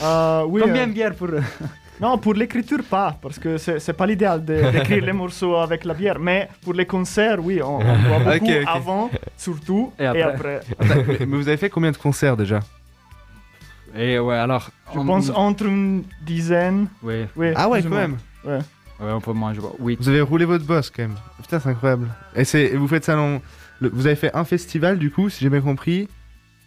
Euh, 0.00 0.44
oui, 0.46 0.60
Combien 0.64 0.84
euh, 0.84 0.86
de 0.86 0.92
bières 0.92 1.14
pour. 1.16 1.30
Non, 2.00 2.16
pour 2.16 2.32
l'écriture, 2.34 2.78
pas, 2.88 3.16
parce 3.20 3.40
que 3.40 3.58
c'est 3.58 3.80
c'est 3.80 3.92
pas 3.92 4.06
l'idéal 4.06 4.44
de- 4.44 4.70
d'écrire 4.70 5.04
les 5.04 5.12
morceaux 5.12 5.56
avec 5.56 5.84
la 5.84 5.94
bière, 5.94 6.20
mais 6.20 6.48
pour 6.62 6.74
les 6.74 6.86
concerts, 6.86 7.40
oui, 7.44 7.60
on, 7.60 7.78
on 7.80 7.98
boit 8.08 8.18
beaucoup 8.34 8.44
Ok, 8.46 8.52
ok. 8.62 8.68
avant, 8.68 9.10
surtout, 9.36 9.92
Et 9.98 10.04
et 10.04 10.06
après. 10.06 10.30
après. 10.30 10.60
mais, 11.08 11.26
mais 11.26 11.36
vous 11.36 11.48
avez 11.48 11.56
fait 11.56 11.70
combien 11.70 11.90
de 11.90 11.96
concerts 11.96 12.36
déjà? 12.36 12.60
Et 13.96 14.16
ouais, 14.20 14.36
alors. 14.36 14.70
Je 14.94 14.98
on- 15.00 15.04
pense 15.06 15.28
entre 15.30 15.64
une 15.66 16.04
dizaine, 16.24 16.86
Oui, 17.02 17.26
oui. 17.34 17.48
Ah 17.56 17.68
ouais, 17.68 17.80
plus 17.80 17.88
ou 17.88 17.90
quand 17.90 17.96
moins. 17.96 18.06
même 18.06 18.16
ouais, 18.44 18.58
on 19.00 19.20
peut 19.20 19.32
manger. 19.32 19.60
Oui. 19.78 19.96
Vous 20.00 20.08
avez 20.08 20.20
roulé 20.20 20.44
votre 20.44 20.64
boss 20.64 20.90
quand 20.90 21.02
même. 21.02 21.14
Putain, 21.42 21.60
c'est 21.60 21.68
incroyable. 21.70 22.08
Et, 22.34 22.44
c'est, 22.44 22.68
vous 22.76 22.88
faites 22.88 23.04
ça 23.04 23.14
dans. 23.16 23.40
le- 23.80 23.90
vous 23.92 24.06
avez 24.06 24.16
fait 24.16 24.34
un 24.34 24.44
festival 24.44 24.98
du 24.98 25.10
coup, 25.10 25.28
si 25.28 25.42
j'ai 25.44 25.50
bien 25.50 25.60
compris. 25.60 26.08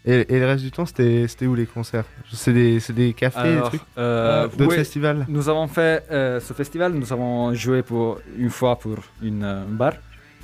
Et, 0.03 0.25
et 0.33 0.39
le 0.39 0.47
reste 0.47 0.63
du 0.63 0.71
temps, 0.71 0.87
c'était, 0.87 1.27
c'était 1.27 1.45
où 1.45 1.53
les 1.53 1.67
concerts? 1.67 2.05
C'est 2.33 2.53
des, 2.53 2.79
c'est 2.79 2.93
des 2.93 3.13
cafés, 3.13 3.37
Alors, 3.39 3.69
des 3.69 3.77
trucs? 3.77 3.87
euh, 3.99 4.47
D'autres 4.47 4.71
oui, 4.71 4.75
festivals? 4.75 5.25
Nous 5.29 5.47
avons 5.47 5.67
fait 5.67 6.03
euh, 6.09 6.39
ce 6.39 6.53
festival, 6.53 6.93
nous 6.93 7.13
avons 7.13 7.53
joué 7.53 7.83
pour 7.83 8.19
une 8.35 8.49
fois 8.49 8.79
pour 8.79 8.95
une 9.21 9.43
euh, 9.43 9.63
bar. 9.67 9.93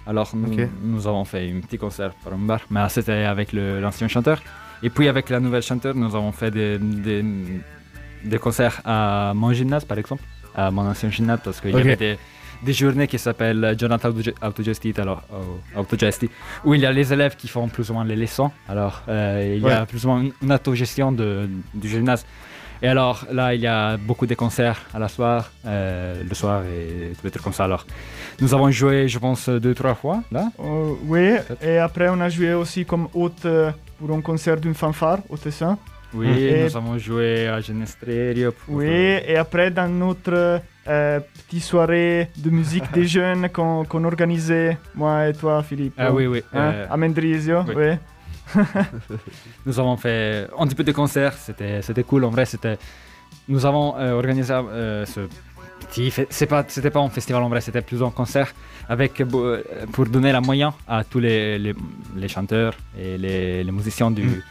Alors 0.05 0.29
nous, 0.35 0.53
Ok. 0.53 0.67
nous 0.83 1.07
avons 1.07 1.25
fait 1.25 1.51
un 1.51 1.59
petit 1.61 1.79
concert 1.79 2.11
pour 2.21 2.33
un 2.33 2.37
bar, 2.37 2.61
mais 2.69 2.87
c'était 2.89 3.23
avec 3.23 3.51
le- 3.51 3.79
l'ancien 3.81 4.07
chanteur. 4.07 4.39
Et 4.83 4.91
puis 4.91 5.07
avec 5.07 5.27
la 5.31 5.39
nouvelle 5.39 5.63
chanteur, 5.63 5.95
nous 5.95 6.15
avons 6.15 6.31
fait 6.31 6.51
des, 6.51 6.77
des, 6.77 7.25
des 8.23 8.37
concerts 8.37 8.79
à 8.85 9.33
mon 9.35 9.51
gymnase 9.53 9.85
par 9.85 9.97
exemple, 9.97 10.21
à 10.57 10.71
mon 10.71 10.81
ancien 10.81 11.09
gymnase, 11.09 11.39
parce 11.43 11.61
qu'il 11.61 11.71
y 11.71 11.75
avait 11.79 11.95
des, 11.95 12.17
des 12.63 12.73
journées 12.73 13.07
qui 13.07 13.19
s'appellent 13.19 13.75
Jonathan 13.79 14.09
Autoge- 14.09 14.33
Autogestit, 14.41 14.93
alors 14.97 15.21
euh, 15.31 15.79
Autogesti, 15.79 16.29
où 16.65 16.73
il 16.73 16.81
y 16.81 16.85
a 16.85 16.91
les 16.91 17.13
élèves 17.13 17.35
qui 17.35 17.47
font 17.47 17.67
plus 17.67 17.89
ou 17.89 17.93
moins 17.93 18.03
les 18.03 18.15
leçons. 18.15 18.51
Alors 18.67 19.03
euh, 19.07 19.55
il 19.57 19.61
y 19.61 19.69
a 19.69 19.85
plus 19.85 20.03
ou 20.05 20.09
moins 20.09 20.23
une, 20.41 20.51
autogestion 20.51 21.11
de, 21.11 21.47
du 21.73 21.87
gymnase. 21.87 22.25
Et 22.81 22.87
alors 22.87 23.25
là, 23.31 23.55
il 23.55 23.61
y 23.61 23.65
a 23.67 23.97
beaucoup 23.97 24.27
de 24.27 24.35
concerts 24.35 24.81
à 24.93 24.99
la 24.99 25.07
soir, 25.07 25.51
euh, 25.65 26.21
le 26.27 26.35
soir 26.35 26.61
et 26.63 27.13
tout 27.15 27.23
des 27.23 27.31
trucs 27.31 27.43
comme 27.43 27.53
ça. 27.53 27.63
Alors, 27.63 27.87
nous 28.39 28.53
avons 28.53 28.69
joué, 28.69 29.07
je 29.07 29.17
pense, 29.17 29.49
deux 29.49 29.73
trois 29.73 29.95
fois 29.95 30.21
là. 30.31 30.51
Euh, 30.59 30.93
oui, 31.05 31.37
et 31.61 31.77
après 31.79 32.07
on 32.09 32.19
a 32.21 32.29
joué 32.29 32.53
aussi 32.53 32.85
comme 32.85 33.07
hôte 33.15 33.45
euh, 33.45 33.71
pour 33.99 34.11
un 34.15 34.21
concert 34.21 34.57
d'une 34.57 34.75
fanfare 34.75 35.19
au 35.29 35.37
Tessin. 35.37 35.77
Oui, 36.17 36.27
Et- 36.29 36.63
nous 36.65 36.75
avons 36.77 36.97
joué 36.97 37.47
à 37.47 37.59
Genestrerio. 37.61 38.51
pour- 38.51 38.75
Oui, 38.75 38.85
et 38.87 39.35
après, 39.37 39.69
dans 39.71 39.87
notre 39.87 40.61
euh, 40.87 41.19
petite 41.47 41.63
soirée 41.63 42.29
de 42.37 42.49
musique 42.49 42.91
des 42.93 43.05
jeunes 43.17 43.49
qu'on 43.49 44.03
organisait, 44.03 44.77
moi 44.95 45.27
et 45.29 45.33
toi, 45.33 45.61
Philippe. 45.63 45.93
Ah 45.97 46.11
oui, 46.11 46.25
oui. 46.27 46.41
Hein, 46.53 46.71
euh, 46.73 46.87
à 46.89 46.97
Mendrisio, 46.97 47.59
oui. 47.67 47.73
oui. 47.75 47.91
Nous 49.65 49.79
avons 49.79 49.97
fait 49.97 50.47
un 50.57 50.65
petit 50.67 50.75
peu 50.75 50.83
de 50.83 50.91
concerts, 50.93 51.33
c'était 51.33 52.03
cool. 52.03 52.23
En 52.23 52.29
vrai, 52.29 52.45
c'était. 52.45 52.77
Nous 53.49 53.65
avons 53.65 53.95
euh, 53.97 54.13
organisé 54.13 54.53
euh, 54.53 55.05
ce 55.05 55.21
petit. 55.81 56.11
C'est 56.29 56.45
pas, 56.47 56.63
c'était 56.67 56.89
pas 56.89 56.99
un 57.01 57.09
festival 57.09 57.41
en 57.43 57.49
vrai, 57.49 57.61
c'était 57.61 57.81
plutôt 57.81 58.05
un 58.05 58.11
concert 58.11 58.53
avec 58.89 59.19
euh, 59.21 59.61
pour 59.91 60.05
donner 60.05 60.31
la 60.31 60.41
moyen 60.41 60.73
à 60.87 61.03
tous 61.03 61.19
les, 61.19 61.59
les, 61.59 61.73
les 62.15 62.27
chanteurs 62.29 62.73
et 62.97 63.17
les, 63.17 63.63
les 63.63 63.71
musiciens 63.71 64.11
du, 64.11 64.23
Mm. 64.23 64.29
du, 64.29 64.43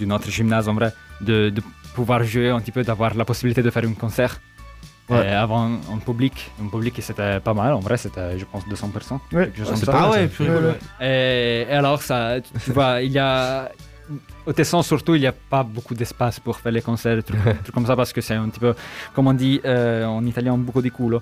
de 0.00 0.04
notre 0.04 0.30
gymnase 0.30 0.68
en 0.68 0.74
vrai 0.74 0.92
de, 1.20 1.50
de 1.50 1.62
pouvoir 1.94 2.22
jouer 2.24 2.50
un 2.50 2.60
petit 2.60 2.72
peu, 2.72 2.82
d'avoir 2.82 3.14
la 3.14 3.24
possibilité 3.24 3.62
de 3.62 3.70
faire 3.70 3.84
un 3.84 3.92
concert. 3.94 4.40
Ouais. 5.10 5.18
euh, 5.18 5.42
avant 5.42 5.64
un 5.92 5.98
public, 5.98 6.50
un 6.62 6.68
public 6.68 6.94
qui 6.94 7.02
c'était 7.02 7.38
pas 7.38 7.52
mal, 7.52 7.74
en 7.74 7.80
vrai 7.80 7.98
c'était 7.98 8.38
je 8.38 8.46
pense 8.46 8.66
200 8.66 8.88
personnes. 8.88 9.18
Ouais. 9.32 9.52
pas 9.84 9.92
mal, 9.92 10.02
Ah 10.02 10.10
ouais. 10.10 10.28
Et, 11.02 11.66
et 11.70 11.72
alors, 11.74 12.00
ça, 12.00 12.40
tu, 12.40 12.50
tu 12.64 12.72
vois, 12.72 13.02
il 13.02 13.12
y 13.12 13.18
a. 13.18 13.70
Au 14.46 14.52
Tesson, 14.52 14.80
surtout, 14.82 15.14
il 15.14 15.20
n'y 15.20 15.26
a 15.26 15.32
pas 15.32 15.62
beaucoup 15.62 15.94
d'espace 15.94 16.38
pour 16.40 16.56
faire 16.58 16.72
les 16.72 16.80
concerts, 16.82 17.16
des 17.16 17.22
trucs, 17.22 17.38
trucs 17.62 17.74
comme 17.74 17.86
ça, 17.86 17.96
parce 17.96 18.12
que 18.14 18.20
c'est 18.22 18.34
un 18.34 18.48
petit 18.48 18.60
peu, 18.60 18.74
comme 19.14 19.26
on 19.26 19.34
dit 19.34 19.60
euh, 19.66 20.04
en 20.06 20.24
italien, 20.24 20.56
beaucoup 20.56 20.80
de 20.82 20.88
culo. 20.88 21.20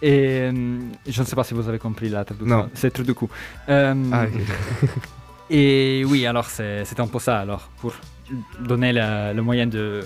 Et 0.00 0.40
euh, 0.42 0.78
je 1.08 1.20
ne 1.20 1.26
sais 1.26 1.34
pas 1.36 1.42
si 1.44 1.54
vous 1.54 1.68
avez 1.68 1.78
compris 1.80 2.08
la 2.10 2.24
traduction. 2.24 2.56
Non. 2.56 2.70
C'est 2.74 2.92
truc 2.92 3.06
de 3.06 3.12
coup. 3.14 3.28
Euh, 3.68 3.94
Ah. 4.12 4.26
et 5.50 6.04
oui, 6.06 6.26
alors 6.26 6.46
c'est 6.46 6.84
un 6.98 7.06
peu 7.06 7.18
ça, 7.18 7.38
alors, 7.40 7.68
pour 7.80 7.92
donner 8.60 8.92
la- 8.92 9.32
le 9.32 9.42
moyen 9.42 9.66
de, 9.66 10.02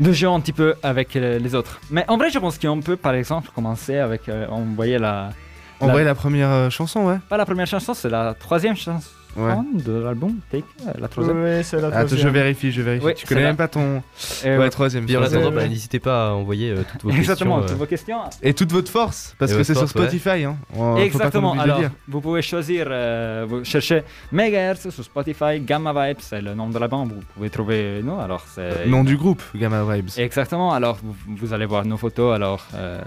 de 0.00 0.12
jouer 0.12 0.28
un 0.28 0.40
petit 0.40 0.52
peu 0.52 0.74
avec 0.82 1.14
euh, 1.16 1.38
les 1.38 1.54
autres. 1.54 1.80
Mais 1.90 2.04
en 2.08 2.16
vrai, 2.16 2.30
je 2.30 2.38
pense 2.38 2.58
qu'on 2.58 2.80
peut, 2.80 2.96
par 2.96 3.14
exemple, 3.14 3.50
commencer 3.54 3.96
avec. 3.98 4.28
euh, 4.28 4.46
la. 4.98 5.30
En 5.80 5.88
La- 5.88 5.92
la 6.04 6.14
première 6.14 6.50
euh, 6.50 6.70
chanson, 6.70 7.04
ouais. 7.06 7.18
Pas 7.28 7.36
la 7.36 7.44
première 7.46 7.66
chanson, 7.66 7.92
c'est 7.94 8.08
la 8.08 8.34
troisième 8.34 8.76
chanson 8.76 9.08
Ouais. 9.36 9.54
de 9.84 9.92
l'album. 9.92 10.36
Take, 10.50 10.64
euh, 10.86 10.90
la 10.98 11.08
troisième. 11.08 11.42
Oui, 11.42 11.62
c'est 11.64 11.80
la 11.80 11.88
Attends, 11.88 12.16
je 12.16 12.28
vérifie, 12.28 12.72
je 12.72 12.82
vérifie. 12.82 13.04
Oui, 13.06 13.14
tu 13.14 13.26
connais 13.26 13.42
même 13.42 13.56
pas 13.56 13.68
ton. 13.68 14.02
Et, 14.44 14.56
Ouais, 14.56 14.70
troisième. 14.70 15.04
Puis 15.06 15.16
en 15.16 15.20
troisième. 15.20 15.42
attendant, 15.42 15.56
ouais. 15.56 15.62
bah, 15.64 15.68
n'hésitez 15.68 15.98
pas 15.98 16.28
à 16.28 16.32
envoyer 16.32 16.70
euh, 16.70 16.82
toutes 16.90 17.02
vos 17.04 17.10
Exactement, 17.10 17.56
questions. 17.60 17.66
toutes 17.68 17.76
euh, 17.76 17.84
vos 17.84 17.86
questions. 17.86 18.18
Et 18.42 18.54
toute 18.54 18.72
votre 18.72 18.90
force, 18.90 19.34
parce 19.38 19.52
Et 19.52 19.56
que 19.56 19.62
c'est 19.62 19.74
sur 19.74 19.82
ouais. 19.82 19.88
Spotify. 19.88 20.44
Hein. 20.44 20.56
On- 20.76 20.96
Exactement, 20.96 21.52
alors 21.58 21.80
vous 22.08 22.20
pouvez 22.20 22.42
choisir, 22.42 22.86
euh, 22.90 23.44
vous 23.48 23.64
cherchez 23.64 24.02
Megahertz 24.32 24.88
sur 24.90 25.04
Spotify, 25.04 25.60
Gamma 25.60 25.92
Vibes, 26.08 26.18
c'est 26.20 26.40
le 26.40 26.54
nom 26.54 26.68
de 26.68 26.78
la 26.78 26.88
bande, 26.88 27.12
vous 27.12 27.22
pouvez 27.34 27.50
trouver 27.50 28.00
nous, 28.02 28.18
alors 28.18 28.44
c'est... 28.54 28.86
Nom 28.86 29.04
du 29.04 29.16
groupe, 29.16 29.42
Gamma 29.54 29.82
Vibes. 29.84 30.10
Exactement, 30.16 30.72
alors 30.72 30.98
vous, 31.02 31.14
vous 31.36 31.52
allez 31.52 31.66
voir 31.66 31.84
nos 31.84 31.96
photos, 31.96 32.34
alors, 32.34 32.64
euh, 32.74 32.98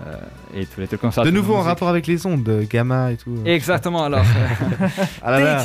et 0.55 0.65
tous 0.65 0.79
les 0.81 0.87
trucs 0.87 1.01
comme 1.01 1.11
ça. 1.11 1.23
De 1.23 1.31
nouveau 1.31 1.55
en 1.55 1.61
rapport 1.61 1.87
avec 1.89 2.05
les 2.07 2.25
ondes, 2.25 2.47
euh, 2.49 2.63
gamma 2.69 3.11
et 3.11 3.17
tout. 3.17 3.35
Exactement, 3.45 4.03
alors... 4.03 4.19
euh, 4.25 4.87
Ah 5.23 5.31
là 5.31 5.39
là. 5.39 5.63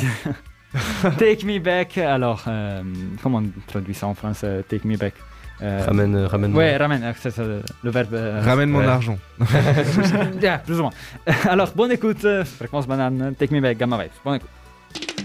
take, 1.17 1.45
me 1.45 1.59
back, 1.59 1.97
alors, 1.97 2.43
euh, 2.47 2.81
comment 3.21 3.39
on 3.39 3.61
traduit 3.67 3.93
ça 3.93 4.07
en 4.07 4.13
français, 4.13 4.63
Take 4.67 4.87
me 4.87 4.97
back? 4.97 5.13
Euh, 5.61 5.83
Ramène, 5.85 6.15
euh, 6.15 6.27
ramène. 6.27 6.53
Ouais, 6.53 6.75
ramène, 6.75 7.01
euh, 7.03 7.13
c'est 7.17 7.37
le 7.37 7.89
verbe... 7.89 8.13
euh, 8.13 8.41
Ramène 8.43 8.69
mon 8.69 8.85
argent. 8.85 9.17
Yeah, 10.41 10.57
plus 10.57 10.79
ou 10.79 10.83
moins. 10.83 10.91
Alors, 11.49 11.71
bonne 11.73 11.91
écoute, 11.93 12.25
euh, 12.25 12.43
fréquence 12.43 12.87
banane, 12.87 13.35
take 13.37 13.53
me 13.55 13.61
back, 13.61 13.77
gamma 13.77 13.97
vibes. 13.97 14.11
Bonne 14.23 14.35
écoute. 14.35 15.24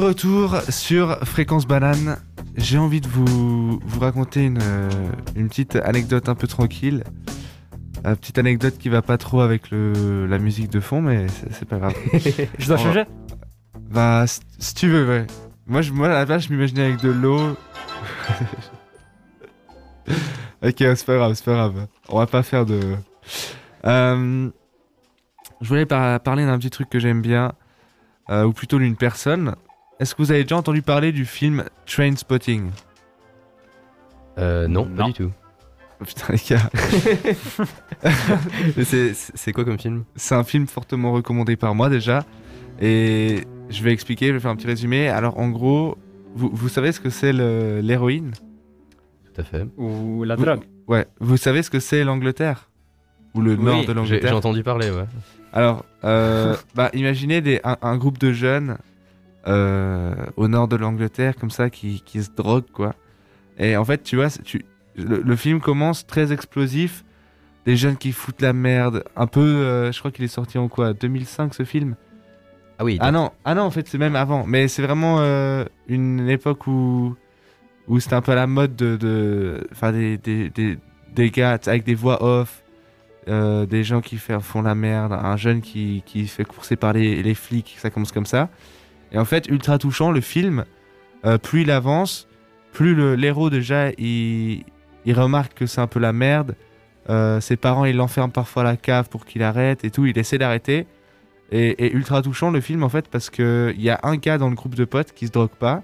Retour 0.00 0.60
sur 0.68 1.18
Fréquence 1.26 1.66
Banane, 1.66 2.18
j'ai 2.56 2.78
envie 2.78 3.00
de 3.00 3.08
vous, 3.08 3.78
vous 3.84 4.00
raconter 4.00 4.44
une, 4.44 4.58
euh, 4.62 4.90
une 5.36 5.48
petite 5.48 5.76
anecdote 5.76 6.28
un 6.28 6.34
peu 6.34 6.46
tranquille. 6.46 7.04
Une 8.04 8.16
petite 8.16 8.38
anecdote 8.38 8.78
qui 8.78 8.88
va 8.88 9.02
pas 9.02 9.18
trop 9.18 9.40
avec 9.40 9.70
le, 9.70 10.26
la 10.26 10.38
musique 10.38 10.70
de 10.70 10.80
fond, 10.80 11.02
mais 11.02 11.26
c'est 11.50 11.68
pas 11.68 11.78
grave. 11.78 11.94
Je 12.58 12.66
dois 12.66 12.78
changer 12.78 13.04
Bah, 13.90 14.24
si, 14.26 14.40
si 14.58 14.74
tu 14.74 14.88
veux, 14.88 15.06
ouais. 15.06 15.26
Moi, 15.66 15.82
je, 15.82 15.92
moi 15.92 16.06
à 16.08 16.10
la 16.10 16.24
base, 16.24 16.44
je 16.44 16.52
m'imaginais 16.52 16.84
avec 16.84 17.00
de 17.00 17.10
l'eau. 17.10 17.38
ok, 20.62 20.74
c'est 20.78 21.04
pas 21.06 21.14
grave, 21.16 21.34
c'est 21.34 21.44
pas 21.44 21.52
grave. 21.52 21.86
On 22.08 22.18
va 22.18 22.26
pas 22.26 22.42
faire 22.42 22.66
de. 22.66 22.80
Euh, 23.84 24.48
je 25.60 25.68
voulais 25.68 25.86
par- 25.86 26.18
parler 26.20 26.44
d'un 26.44 26.58
petit 26.58 26.70
truc 26.70 26.88
que 26.88 26.98
j'aime 26.98 27.22
bien, 27.22 27.52
euh, 28.30 28.44
ou 28.44 28.52
plutôt 28.52 28.78
d'une 28.78 28.96
personne. 28.96 29.54
Est-ce 30.00 30.14
que 30.14 30.22
vous 30.22 30.32
avez 30.32 30.42
déjà 30.42 30.56
entendu 30.56 30.82
parler 30.82 31.12
du 31.12 31.24
film 31.26 31.64
Train 31.86 32.16
Spotting? 32.16 32.70
Euh, 34.38 34.66
non, 34.66 34.84
pas 34.86 35.02
Non. 35.02 35.08
du 35.08 35.12
tout. 35.14 35.30
Oh, 36.00 36.04
Putain, 36.06 36.32
les 36.32 36.38
gars, 36.48 36.70
c'est- 38.82 39.52
quoi 39.52 39.64
comme 39.66 39.78
film? 39.78 40.04
C'est 40.16 40.34
un 40.34 40.44
film 40.44 40.66
fortement 40.66 41.12
recommandé 41.12 41.56
par 41.56 41.74
moi 41.74 41.90
déjà. 41.90 42.24
Et 42.80 43.44
je 43.68 43.82
vais 43.82 43.92
expliquer, 43.92 44.28
je 44.28 44.32
vais 44.32 44.40
faire 44.40 44.50
un 44.50 44.56
petit 44.56 44.66
résumé. 44.66 45.08
Alors, 45.08 45.38
en 45.38 45.50
gros, 45.50 45.98
vous, 46.34 46.48
vous 46.52 46.68
savez 46.70 46.92
ce 46.92 47.00
que 47.00 47.10
c'est 47.10 47.34
le- 47.34 47.80
l'héroïne? 47.82 48.32
Tout 49.34 49.40
à 49.42 49.44
fait. 49.44 49.66
Ou 49.76 50.24
la 50.24 50.36
Vous- 50.36 50.44
drogue 50.46 50.62
Ouais, 50.88 51.06
vous 51.20 51.36
savez 51.36 51.62
ce 51.62 51.68
que 51.70 51.78
c'est 51.80 52.02
l'Angleterre? 52.02 52.70
Ou 53.34 53.42
le 53.42 53.54
Oui, 53.54 53.62
nord 53.62 53.74
de 53.76 53.80
J'ai 53.82 53.86
j'ai 53.88 53.94
l'Angleterre 53.94 54.36
entendu 54.36 54.62
parler, 54.62 54.90
ouais. 54.90 55.04
Alors, 55.52 55.84
euh, 56.04 56.56
bah, 56.74 56.90
imaginez 56.94 57.42
des, 57.42 57.60
un, 57.62 57.76
un 57.82 57.96
groupe 57.98 58.16
de 58.18 58.32
jeunes 58.32 58.78
au 59.46 60.48
nord 60.48 60.68
de 60.68 60.76
l'Angleterre, 60.76 61.34
comme 61.36 61.50
ça, 61.50 61.70
qui, 61.70 62.02
qui 62.04 62.22
se 62.22 62.30
droguent, 62.30 62.70
quoi. 62.72 62.94
Et 63.58 63.76
en 63.76 63.84
fait, 63.84 64.02
tu 64.02 64.16
vois, 64.16 64.28
tu, 64.30 64.64
le, 64.96 65.20
le 65.22 65.36
film 65.36 65.60
commence 65.60 66.06
très 66.06 66.32
explosif. 66.32 67.04
Des 67.66 67.76
jeunes 67.76 67.98
qui 67.98 68.12
foutent 68.12 68.40
la 68.40 68.54
merde. 68.54 69.04
Un 69.16 69.26
peu, 69.26 69.40
euh, 69.40 69.92
je 69.92 69.98
crois 69.98 70.10
qu'il 70.10 70.24
est 70.24 70.28
sorti 70.28 70.56
en 70.56 70.68
quoi 70.68 70.94
2005 70.94 71.52
ce 71.54 71.62
film? 71.64 71.94
Ah 72.78 72.84
oui, 72.84 72.96
Ah 73.00 73.12
non, 73.12 73.32
ah 73.44 73.54
non, 73.54 73.62
en 73.64 73.70
fait, 73.70 73.86
c'est 73.86 73.98
même 73.98 74.16
avant. 74.16 74.46
Mais 74.46 74.66
c'est 74.66 74.80
vraiment 74.82 75.18
euh, 75.20 75.66
une 75.86 76.26
époque 76.30 76.66
où, 76.66 77.14
où 77.86 78.00
c'était 78.00 78.14
un 78.14 78.22
peu 78.22 78.32
à 78.32 78.36
la 78.36 78.46
mode 78.46 78.76
de. 78.76 78.96
de- 78.96 79.68
Enfin, 79.72 79.92
des, 79.92 80.16
des, 80.16 80.48
des, 80.48 80.78
des 81.14 81.30
gars 81.30 81.58
avec 81.66 81.84
des 81.84 81.94
voix 81.94 82.22
off, 82.24 82.62
euh, 83.28 83.66
des 83.66 83.84
gens 83.84 84.00
qui 84.00 84.16
fait- 84.16 84.40
font 84.40 84.62
la 84.62 84.74
merde, 84.74 85.12
un 85.12 85.36
jeune 85.36 85.60
qui, 85.60 86.02
qui 86.06 86.26
fait 86.28 86.44
courser 86.44 86.76
par 86.76 86.94
les, 86.94 87.22
les 87.22 87.34
flics, 87.34 87.76
ça 87.78 87.90
commence 87.90 88.10
comme 88.12 88.24
ça. 88.26 88.48
Et 89.12 89.18
en 89.18 89.24
fait, 89.24 89.46
ultra 89.48 89.78
touchant, 89.78 90.10
le 90.10 90.20
film, 90.20 90.64
euh, 91.24 91.38
plus 91.38 91.62
il 91.62 91.70
avance, 91.70 92.28
plus 92.72 93.16
l'héros, 93.16 93.50
déjà, 93.50 93.90
il, 93.98 94.64
remarque 95.06 95.54
que 95.54 95.66
c'est 95.66 95.80
un 95.80 95.86
peu 95.86 96.00
la 96.00 96.12
merde. 96.12 96.56
Euh, 97.08 97.40
ses 97.40 97.56
parents, 97.56 97.84
ils 97.84 97.96
l'enferment 97.96 98.30
parfois 98.30 98.62
à 98.62 98.64
la 98.64 98.76
cave 98.76 99.08
pour 99.08 99.24
qu'il 99.24 99.42
arrête 99.42 99.84
et 99.84 99.90
tout. 99.90 100.06
Il 100.06 100.16
essaie 100.18 100.38
d'arrêter. 100.38 100.86
Et, 101.52 101.92
ultra 101.92 102.22
touchant 102.22 102.50
le 102.52 102.60
film 102.60 102.84
en 102.84 102.88
fait 102.88 103.08
parce 103.08 103.28
que 103.28 103.74
il 103.76 103.82
y 103.82 103.90
a 103.90 103.98
un 104.04 104.16
gars 104.16 104.38
dans 104.38 104.48
le 104.48 104.54
groupe 104.54 104.76
de 104.76 104.84
potes 104.84 105.12
qui 105.12 105.26
se 105.26 105.32
drogue 105.32 105.50
pas 105.50 105.82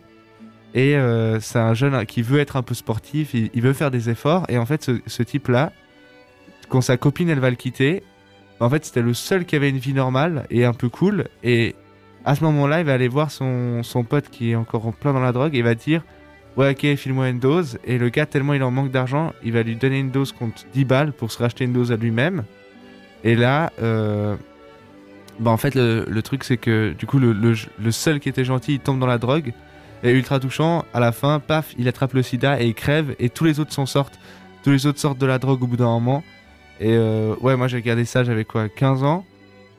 et 0.75 0.95
euh, 0.95 1.41
c'est 1.41 1.59
un 1.59 1.75
jeune 1.75 2.07
qui 2.07 2.23
veut 2.23 2.39
être 2.39 2.55
un 2.55 2.63
peu 2.63 2.75
sportif, 2.75 3.35
il, 3.35 3.61
veut 3.61 3.73
faire 3.73 3.91
des 3.91 4.09
efforts 4.09 4.45
et 4.49 4.59
en 4.59 4.67
fait 4.67 4.85
ce, 4.85 5.01
ce 5.09 5.25
type 5.25 5.49
là 5.49 5.73
quand 6.69 6.83
sa 6.83 6.97
copine 6.97 7.29
elle 7.29 7.41
va 7.41 7.51
le 7.51 7.57
quitter, 7.57 8.05
en 8.61 8.71
fait 8.71 8.85
c'était 8.85 9.03
le 9.03 9.13
seul 9.13 9.45
qui 9.45 9.57
avait 9.57 9.71
une 9.71 9.79
vie 9.79 9.93
normale 9.93 10.47
et 10.51 10.65
un 10.65 10.73
peu 10.73 10.89
cool 10.89 11.27
et 11.43 11.75
à 12.27 12.35
ce 12.35 12.43
moment-là 12.45 12.81
il 12.81 12.87
va 12.87 12.93
aller 12.93 13.09
voir 13.09 13.31
son, 13.31 13.83
son 13.85 14.03
pote 14.03 14.29
qui 14.29 14.51
est 14.51 14.57
encore 14.57 14.87
en 14.87 14.93
plein 14.93 15.13
dans 15.13 15.21
la 15.21 15.33
drogue 15.33 15.55
et 15.55 15.59
il 15.59 15.65
va 15.65 15.77
dire 15.77 16.03
ouais 16.57 16.73
ok 16.73 16.97
file-moi 16.97 17.29
une 17.29 17.39
dose 17.39 17.79
et 17.85 17.99
le 17.99 18.09
gars 18.09 18.27
tellement 18.27 18.53
il 18.53 18.63
en 18.65 18.73
manque 18.73 18.91
d'argent 18.91 19.33
il 19.45 19.53
va 19.53 19.63
lui 19.63 19.77
donner 19.77 20.01
une 20.01 20.11
dose 20.11 20.33
contre 20.33 20.65
10 20.75 20.85
balles 20.85 21.13
pour 21.13 21.31
se 21.31 21.39
racheter 21.39 21.65
une 21.65 21.73
dose 21.73 21.93
à 21.93 21.97
lui-même. 21.97 22.45
Et 23.23 23.37
là 23.37 23.73
euh, 23.81 24.35
bah 25.39 25.53
en 25.53 25.57
fait 25.57 25.77
le, 25.77 26.05
le 26.09 26.23
truc 26.23 26.43
c'est 26.43 26.57
que 26.57 26.95
du 26.99 27.07
coup 27.07 27.21
le, 27.21 27.33
le, 27.33 27.91
seul 27.93 28.19
qui 28.19 28.29
était 28.29 28.45
gentil 28.45 28.75
il 28.75 28.81
tombe 28.81 28.99
dans 28.99 29.07
la 29.07 29.19
drogue. 29.19 29.53
Et 30.03 30.11
ultra 30.11 30.41
touchant 30.41 30.85
à 30.93 31.01
la 31.01 31.13
fin 31.13 31.39
paf 31.39 31.75
il 31.79 31.87
attrape 31.87 32.13
le 32.13 32.23
sida 32.23 32.61
et 32.61 32.67
il 32.67 32.75
crève 32.75 33.15
et 33.21 33.31
tous 33.31 33.45
les 33.45 33.61
autres 33.61 33.73
s'en 33.73 33.87
sortent. 33.87 34.19
Tous 34.65 34.71
les 34.71 34.87
autres 34.87 34.99
sortent 34.99 35.19
de 35.19 35.27
la 35.27 35.39
drogue 35.39 35.63
au 35.63 35.67
bout 35.69 35.77
d'un 35.77 35.87
moment. 35.87 36.25
Et 36.81 36.97
euh, 36.97 37.37
ouais 37.41 37.57
moi 37.57 37.69
j'ai 37.69 37.77
regardé 37.77 38.05
ça 38.05 38.25
j'avais 38.25 38.45
quoi 38.45 38.69
15 38.69 39.05
ans. 39.05 39.25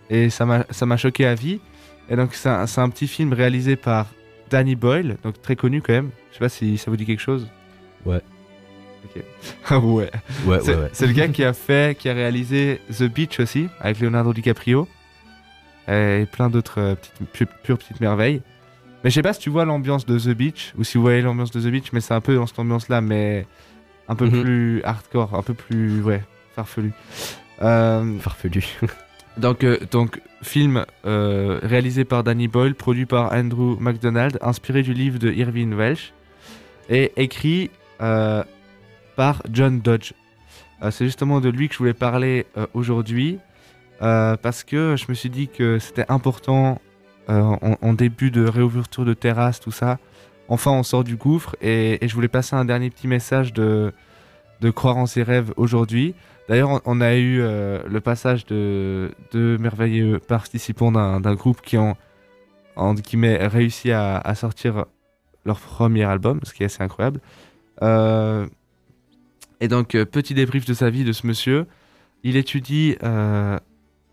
Et 0.10 0.30
ça 0.30 0.46
m'a 0.46 0.98
choqué 0.98 1.26
à 1.26 1.36
vie 1.36 1.60
et 2.10 2.16
donc 2.16 2.34
c'est 2.34 2.50
un, 2.50 2.90
petit 2.90 3.08
film 3.08 3.34
réalisé 3.34 3.76
par 3.76 4.08
Danny 4.50 4.76
Boyle 4.76 5.18
donc 5.24 5.42
très 5.42 5.56
connu 5.56 5.82
quand 5.82 5.94
même 5.94 6.10
je 6.30 6.36
sais 6.36 6.40
pas 6.40 6.50
si 6.50 6.78
ça 6.78 6.90
vous 6.92 6.98
dit 6.98 7.06
quelque 7.06 7.22
chose 7.22 7.48
Ouais. 8.06 8.22
ok 9.06 9.24
ah 9.70 9.80
ouais 9.80 10.10
Ouais, 10.46 10.60
c'est 10.62 10.76
ouais, 10.76 10.82
ouais. 10.84 10.90
c'est 10.94 11.08
le 11.08 11.14
gars 11.14 11.28
qui 11.28 11.44
a 11.44 11.54
fait, 11.54 11.98
qui 11.98 12.08
a 12.10 12.14
réalisé 12.14 12.80
The 12.98 13.04
Beach 13.04 13.40
aussi, 13.40 13.68
avec 13.82 14.00
Leonardo 14.00 14.32
DiCaprio. 14.34 14.88
Et 15.90 16.26
plein 16.32 16.50
d'autres 16.50 16.80
euh, 16.82 16.96
petites, 16.96 17.32
pu- 17.32 17.46
pures 17.64 17.78
petites 17.78 18.02
merveilles. 18.02 18.42
Mais 19.04 19.10
je 19.10 19.16
sais 19.16 19.22
pas 19.22 19.32
si 19.34 19.40
tu 19.40 19.50
vois 19.50 19.64
l'ambiance 19.64 20.06
de 20.06 20.20
The 20.20 20.30
Beach, 20.36 20.74
ou 20.78 20.84
si 20.84 20.98
vous 20.98 21.02
voyez 21.04 21.22
l'ambiance 21.22 21.52
de 21.52 21.62
The 21.62 21.72
Beach, 21.72 21.94
mais 21.94 22.02
c'est 22.02 22.14
un 22.14 22.20
peu 22.22 22.36
dans 22.36 22.46
cette 22.46 22.60
ambiance-là, 22.60 23.00
mais 23.02 23.46
un 24.10 24.16
peu 24.16 24.26
Mhm. 24.26 24.42
plus 24.44 24.84
hardcore, 24.84 25.34
un 25.34 25.44
peu 25.44 25.54
plus, 25.54 26.02
ouais, 26.02 26.22
farfelu. 26.56 26.92
Euh, 27.62 28.20
Farfelu. 28.20 28.64
donc, 29.38 29.64
euh, 29.64 29.78
donc 29.92 30.22
film 30.42 30.86
euh, 31.06 31.60
réalisé 31.64 32.06
par 32.06 32.24
Danny 32.24 32.48
Boyle, 32.48 32.76
produit 32.76 33.06
par 33.06 33.34
Andrew 33.34 33.78
McDonald, 33.80 34.38
inspiré 34.42 34.82
du 34.82 34.94
livre 34.94 35.20
de 35.20 35.32
Irving 35.32 35.74
Welsh 35.76 36.14
et 36.90 37.12
écrit 37.18 37.70
euh, 38.02 38.44
par 39.16 39.42
John 39.52 39.80
Dodge. 39.80 40.14
C'est 40.92 41.06
justement 41.06 41.42
de 41.42 41.50
lui 41.50 41.68
que 41.70 41.74
je 41.74 41.80
voulais 41.80 41.96
parler 41.96 42.46
aujourd'hui 42.76 43.40
parce 44.00 44.64
que 44.64 44.96
je 44.96 45.06
me 45.10 45.16
suis 45.16 45.32
dit 45.32 45.48
que 45.48 45.80
c'était 45.80 46.06
important 46.08 46.80
en, 47.28 47.94
début 47.94 48.30
de 48.30 48.46
réouverture 48.48 49.04
de 49.04 49.16
terrasse, 49.16 49.60
tout 49.60 49.72
ça. 49.72 49.98
Enfin, 50.50 50.70
on 50.70 50.84
sort 50.84 51.04
du 51.04 51.16
gouffre 51.16 51.56
et, 51.64 51.98
je 52.00 52.14
voulais 52.14 52.28
passer 52.28 52.56
un 52.56 52.64
dernier 52.64 52.92
petit 52.92 53.08
message 53.08 53.54
de 53.54 53.92
croire 54.76 54.98
en 54.98 55.08
ses 55.08 55.24
rêves 55.24 55.52
aujourd'hui. 55.58 56.14
D'ailleurs, 56.48 56.82
on, 56.86 57.02
a 57.02 57.16
eu 57.16 57.42
euh, 57.42 57.84
le 57.88 58.00
passage 58.00 58.46
de 58.46 59.12
deux 59.34 59.58
merveilleux 59.58 60.20
participants 60.20 60.92
d'un 60.92 61.36
groupe 61.36 61.62
qui 61.62 61.78
ont, 61.78 61.98
en 62.78 62.94
guillemets, 62.94 63.46
réussi 63.48 63.92
à, 63.92 64.34
sortir 64.36 64.86
leur 65.46 65.60
premier 65.60 66.04
album, 66.04 66.40
ce 66.44 66.54
qui 66.54 66.64
est 66.64 66.68
assez 66.68 66.82
incroyable. 66.82 67.20
Euh, 67.84 68.48
et 69.60 69.68
donc, 69.68 69.96
euh, 69.96 70.06
petit 70.06 70.34
débrief 70.34 70.66
de 70.66 70.74
sa 70.74 70.90
vie 70.90 71.04
de 71.04 71.12
ce 71.12 71.28
monsieur. 71.28 71.66
Il 72.24 72.38
étudie 72.38 72.96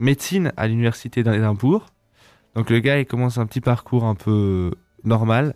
médecine 0.00 0.52
à 0.56 0.66
l'université 0.66 1.22
d'Édimbourg. 1.22 1.86
Donc, 2.56 2.68
le 2.68 2.80
gars, 2.80 2.98
il 2.98 3.06
commence 3.06 3.38
un 3.38 3.46
petit 3.46 3.60
parcours 3.60 4.04
un 4.04 4.16
peu 4.16 4.72
normal, 5.04 5.54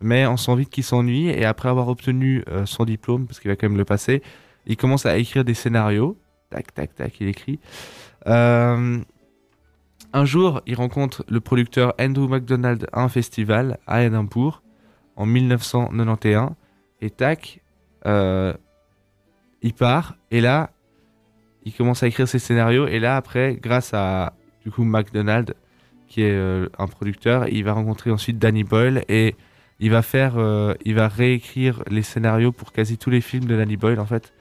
mais 0.00 0.26
on 0.26 0.36
sent 0.36 0.56
vite 0.56 0.70
qu'il 0.70 0.84
s'ennuie. 0.84 1.28
Et 1.28 1.44
après 1.44 1.68
avoir 1.68 1.88
obtenu 1.88 2.44
son 2.64 2.84
diplôme, 2.84 3.26
parce 3.26 3.38
qu'il 3.38 3.48
va 3.48 3.56
quand 3.56 3.68
même 3.68 3.78
le 3.78 3.84
passer, 3.84 4.22
il 4.66 4.76
commence 4.76 5.06
à 5.06 5.16
écrire 5.16 5.44
des 5.44 5.54
scénarios. 5.54 6.18
Tac, 6.50 6.74
tac, 6.74 6.94
tac, 6.94 7.20
il 7.20 7.28
écrit. 7.28 7.58
Euh, 8.26 8.98
un 10.12 10.24
jour, 10.24 10.60
il 10.66 10.74
rencontre 10.74 11.24
le 11.28 11.40
producteur 11.40 11.94
Andrew 12.00 12.28
McDonald 12.28 12.86
à 12.92 13.02
un 13.02 13.08
festival 13.08 13.78
à 13.86 14.04
Édimbourg 14.04 14.62
en 15.16 15.26
1991. 15.26 16.50
Et 17.00 17.10
tac, 17.10 17.60
euh, 18.06 18.52
il 19.62 19.74
part. 19.74 20.16
Et 20.30 20.40
là, 20.40 20.70
il 21.64 21.72
commence 21.72 22.02
à 22.02 22.08
écrire 22.08 22.28
ses 22.28 22.38
scénarios. 22.38 22.86
Et 22.86 22.98
là, 22.98 23.16
après, 23.16 23.56
grâce 23.60 23.94
à 23.94 24.34
du 24.64 24.70
coup 24.70 24.84
McDonald, 24.84 25.54
qui 26.08 26.22
est 26.22 26.32
euh, 26.32 26.68
un 26.78 26.86
producteur, 26.86 27.48
il 27.48 27.64
va 27.64 27.72
rencontrer 27.72 28.10
ensuite 28.10 28.38
Danny 28.38 28.64
Boyle 28.64 29.04
et 29.08 29.36
il 29.78 29.90
va 29.90 30.00
faire, 30.00 30.38
il 30.86 30.94
va 30.94 31.06
réécrire 31.06 31.82
les 31.90 32.00
scénarios 32.00 32.50
pour 32.50 32.72
quasi 32.72 32.96
tous 32.96 33.10
les 33.10 33.20
films 33.20 33.44
de 33.44 33.56
Danny 33.56 33.76
Boyle 33.76 34.00
en 34.00 34.06
fait. 34.06 34.32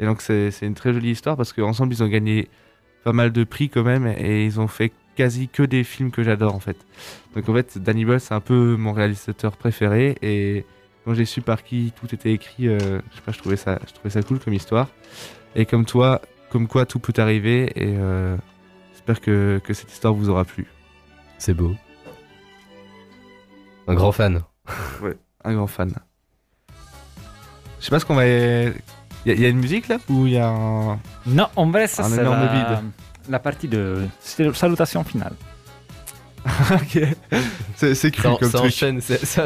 Et 0.00 0.06
donc 0.06 0.22
c'est 0.22 0.50
une 0.62 0.74
très 0.74 0.92
jolie 0.92 1.10
histoire 1.10 1.36
parce 1.36 1.52
qu'ensemble 1.52 1.92
ils 1.92 2.02
ont 2.02 2.08
gagné 2.08 2.48
pas 3.04 3.12
mal 3.12 3.32
de 3.32 3.44
prix 3.44 3.68
quand 3.68 3.84
même 3.84 4.06
et 4.06 4.44
ils 4.44 4.58
ont 4.58 4.66
fait 4.66 4.92
quasi 5.14 5.48
que 5.48 5.62
des 5.62 5.84
films 5.84 6.10
que 6.10 6.22
j'adore 6.22 6.54
en 6.54 6.60
fait. 6.60 6.76
Donc 7.34 7.48
en 7.48 7.54
fait 7.54 7.78
Danny 7.78 8.06
Boyle 8.06 8.20
c'est 8.20 8.34
un 8.34 8.40
peu 8.40 8.76
mon 8.76 8.92
réalisateur 8.92 9.56
préféré 9.56 10.16
et 10.22 10.64
quand 11.04 11.14
j'ai 11.14 11.26
su 11.26 11.42
par 11.42 11.62
qui 11.62 11.92
tout 12.00 12.14
était 12.14 12.32
écrit, 12.32 12.68
euh, 12.68 12.78
je 13.10 13.16
sais 13.16 13.22
pas, 13.24 13.32
je 13.32 13.38
trouvais 13.38 13.56
ça, 13.56 13.78
je 13.86 13.92
trouvais 13.92 14.10
ça 14.10 14.22
cool 14.22 14.38
comme 14.38 14.52
histoire. 14.54 14.88
Et 15.54 15.66
comme 15.66 15.84
toi, 15.84 16.20
comme 16.50 16.66
quoi 16.66 16.86
tout 16.86 16.98
peut 16.98 17.14
arriver 17.20 17.72
et 17.74 17.96
euh, 17.96 18.36
j'espère 18.92 19.20
que, 19.20 19.60
que 19.62 19.74
cette 19.74 19.92
histoire 19.92 20.14
vous 20.14 20.30
aura 20.30 20.44
plu. 20.44 20.66
C'est 21.38 21.54
beau. 21.54 21.74
Un 23.86 23.94
grand 23.94 24.12
fan. 24.12 24.42
Un 25.44 25.54
grand 25.54 25.66
fan. 25.66 25.92
Je 27.80 27.86
sais 27.86 27.90
pas 27.90 27.98
ce 27.98 28.04
qu'on 28.04 28.14
va. 28.14 28.24
Il 29.26 29.32
y, 29.32 29.36
a- 29.36 29.38
y 29.38 29.46
a 29.46 29.48
une 29.48 29.58
musique 29.58 29.88
là 29.88 29.98
ou 30.08 30.26
il 30.26 30.32
y 30.34 30.38
a 30.38 30.48
un. 30.48 30.98
Non, 31.26 31.46
en 31.56 31.70
vrai, 31.70 31.86
ça 31.86 32.04
Un 32.04 32.08
c'est 32.08 32.20
énorme 32.20 32.40
la, 32.44 32.52
vide. 32.78 32.84
la 33.28 33.38
partie 33.38 33.68
de 33.68 33.98
salutations 34.54 35.04
finale. 35.04 35.34
ok. 36.72 37.02
C'est 37.76 37.94
c'est 37.94 38.10
cru 38.10 38.22
Ça, 38.22 38.36
comme 38.40 38.50
ça 38.50 38.58
truc. 38.60 38.70
enchaîne, 38.72 39.00
c'est- 39.02 39.22
ça, 39.26 39.44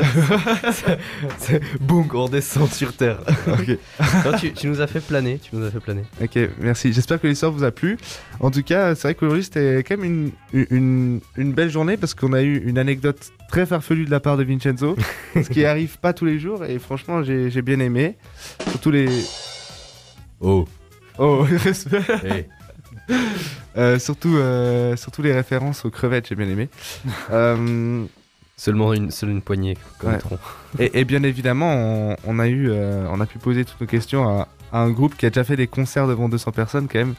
boum, 1.81 2.07
on 2.15 2.29
descend 2.29 2.71
sur 2.73 2.93
Terre. 2.97 3.19
Ok. 3.49 3.77
Non, 4.25 4.39
tu, 4.39 4.53
tu 4.53 4.69
nous 4.69 4.81
as 4.81 4.87
fait 4.87 5.01
planer, 5.01 5.41
tu 5.41 5.57
nous 5.57 5.67
as 5.67 5.73
fait 5.73 5.81
planer. 5.81 6.05
Ok, 6.23 6.39
merci. 6.61 6.93
J'espère 6.93 7.21
que 7.21 7.27
l'histoire 7.27 7.51
vous 7.51 7.65
a 7.65 7.73
plu. 7.73 7.97
En 8.39 8.53
tout 8.53 8.63
cas, 8.63 8.95
c'est 8.95 9.09
vrai 9.09 9.15
qu'aujourd'hui 9.17 9.43
c'était 9.43 9.83
quand 9.83 9.97
même 9.99 10.31
une, 10.53 10.67
une, 10.71 11.21
une 11.37 11.53
belle 11.53 11.71
journée 11.71 11.97
parce 11.97 12.15
qu'on 12.15 12.33
a 12.33 12.43
eu 12.43 12.59
une 12.65 12.79
anecdote 12.79 13.19
très 13.49 13.67
farfelue 13.67 14.05
de 14.05 14.11
la 14.13 14.21
part 14.21 14.37
de 14.37 14.45
Vincenzo, 14.45 14.95
ce 15.35 15.41
qui 15.49 15.65
arrive 15.65 15.99
pas 15.99 16.13
tous 16.13 16.27
les 16.27 16.39
jours 16.39 16.65
et 16.65 16.79
franchement 16.79 17.25
j'ai 17.25 17.51
j'ai 17.51 17.63
bien 17.63 17.81
aimé. 17.81 18.17
Surtout 18.71 18.93
les. 18.93 19.09
Oh, 20.41 20.67
Oh, 21.19 21.43
respect. 21.65 22.03
hey. 22.25 22.47
Euh, 23.77 23.99
surtout, 23.99 24.37
euh, 24.37 24.97
surtout 24.97 25.23
les 25.23 25.33
références 25.33 25.85
aux 25.85 25.91
crevettes, 25.91 26.29
j'ai 26.29 26.35
bien 26.35 26.49
aimé. 26.49 26.69
Euh, 27.31 28.05
Seulement 28.57 28.93
une, 28.95 29.11
seule 29.11 29.31
une 29.31 29.43
poignée 29.43 29.77
comme 29.99 30.13
Ouais. 30.13 30.19
tronc. 30.19 30.39
et, 30.79 31.01
et 31.01 31.05
bien 31.05 31.25
évidemment, 31.25 31.73
on, 31.75 32.17
on 32.25 32.39
a 32.39 32.47
eu, 32.47 32.69
euh, 32.71 33.05
on 33.11 33.21
a 33.21 33.27
pu 33.27 33.39
poser 33.39 33.65
toutes 33.65 33.81
nos 33.81 33.87
questions 33.89 34.29
à, 34.29 34.49
à 34.73 34.79
un 34.79 34.91
groupe 34.91 35.17
qui 35.17 35.27
a 35.27 35.31
déjà 35.31 35.43
fait 35.43 35.57
des 35.57 35.67
concerts 35.67 36.07
devant 36.07 36.29
200 36.29 36.53
personnes 36.53 36.87
quand 36.87 37.01
même, 37.01 37.15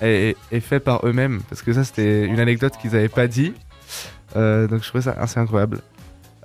et, 0.00 0.34
et 0.50 0.60
fait 0.60 0.80
par 0.80 1.06
eux-mêmes, 1.06 1.42
parce 1.50 1.60
que 1.60 1.74
ça 1.74 1.84
c'était 1.84 2.24
une 2.24 2.40
anecdote 2.40 2.72
qu'ils 2.80 2.92
n'avaient 2.92 3.10
pas 3.10 3.26
dit. 3.26 3.52
Euh, 4.34 4.66
donc 4.66 4.82
je 4.82 4.88
trouvais 4.88 5.02
ça 5.04 5.12
assez 5.12 5.38
incroyable. 5.38 5.80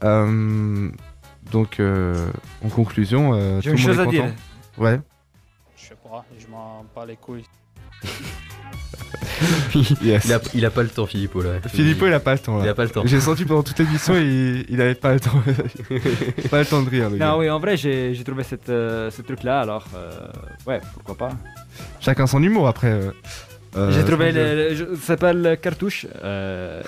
Euh, 0.04 0.90
donc 1.54 1.80
euh, 1.80 2.28
en 2.66 2.68
conclusion, 2.70 3.32
euh, 3.34 3.62
J'ai 3.62 3.72
tout 3.72 3.78
une 3.78 3.82
le 3.84 3.88
monde 3.88 3.96
chose 3.96 4.00
est 4.00 4.02
à 4.02 4.06
content? 4.06 4.26
dire. 4.26 4.34
Ouais. 4.78 5.00
Je 6.40 6.48
m'en 6.48 6.86
bats 6.96 7.06
les 7.06 7.16
couilles. 7.18 7.46
Yes. 10.02 10.26
Il 10.26 10.34
a, 10.34 10.40
il 10.56 10.66
a 10.66 10.72
pas 10.72 10.82
le 10.82 10.90
temps, 10.90 11.06
Philippot 11.06 11.42
là. 11.44 11.60
Philippot, 11.68 12.08
il 12.08 12.14
a 12.14 12.20
pas 12.20 12.34
le 12.34 12.40
temps 12.40 12.60
il 12.60 12.66
là. 12.66 12.72
a 12.72 12.74
pas 12.74 12.84
le 12.86 12.90
temps. 12.90 13.04
J'ai 13.06 13.20
senti 13.22 13.46
pendant 13.46 13.62
toute 13.62 13.78
l'émission, 13.78 14.16
il, 14.16 14.66
il 14.68 14.82
avait 14.82 14.96
pas 14.96 15.14
le 15.14 15.20
temps. 15.20 15.30
pas 16.50 16.60
le 16.60 16.66
temps 16.66 16.82
de 16.82 16.90
rire, 16.90 17.10
le 17.12 17.18
gars. 17.18 17.28
Non, 17.28 17.38
oui, 17.38 17.50
en 17.50 17.60
vrai, 17.60 17.78
j'ai 17.78 18.16
j'ai 18.16 18.24
trouvé 18.24 18.44
cette, 18.44 18.70
euh, 18.70 19.12
ce 19.12 19.22
truc-là, 19.22 19.62
alors, 19.62 19.86
euh, 19.96 20.10
ouais, 20.66 20.82
pourquoi 20.96 21.16
pas. 21.30 21.36
Chacun 22.00 22.26
son 22.26 22.42
humour 22.42 22.68
après. 22.68 22.88
euh, 22.92 23.12
euh, 23.76 23.92
j'ai 23.92 24.04
trouvé, 24.04 24.32
le, 24.32 24.56
le- 24.70 24.76
je- 24.76 24.96
ça 24.96 25.08
s'appelle 25.08 25.60
Cartouche. 25.62 26.08
euh, 26.24 26.82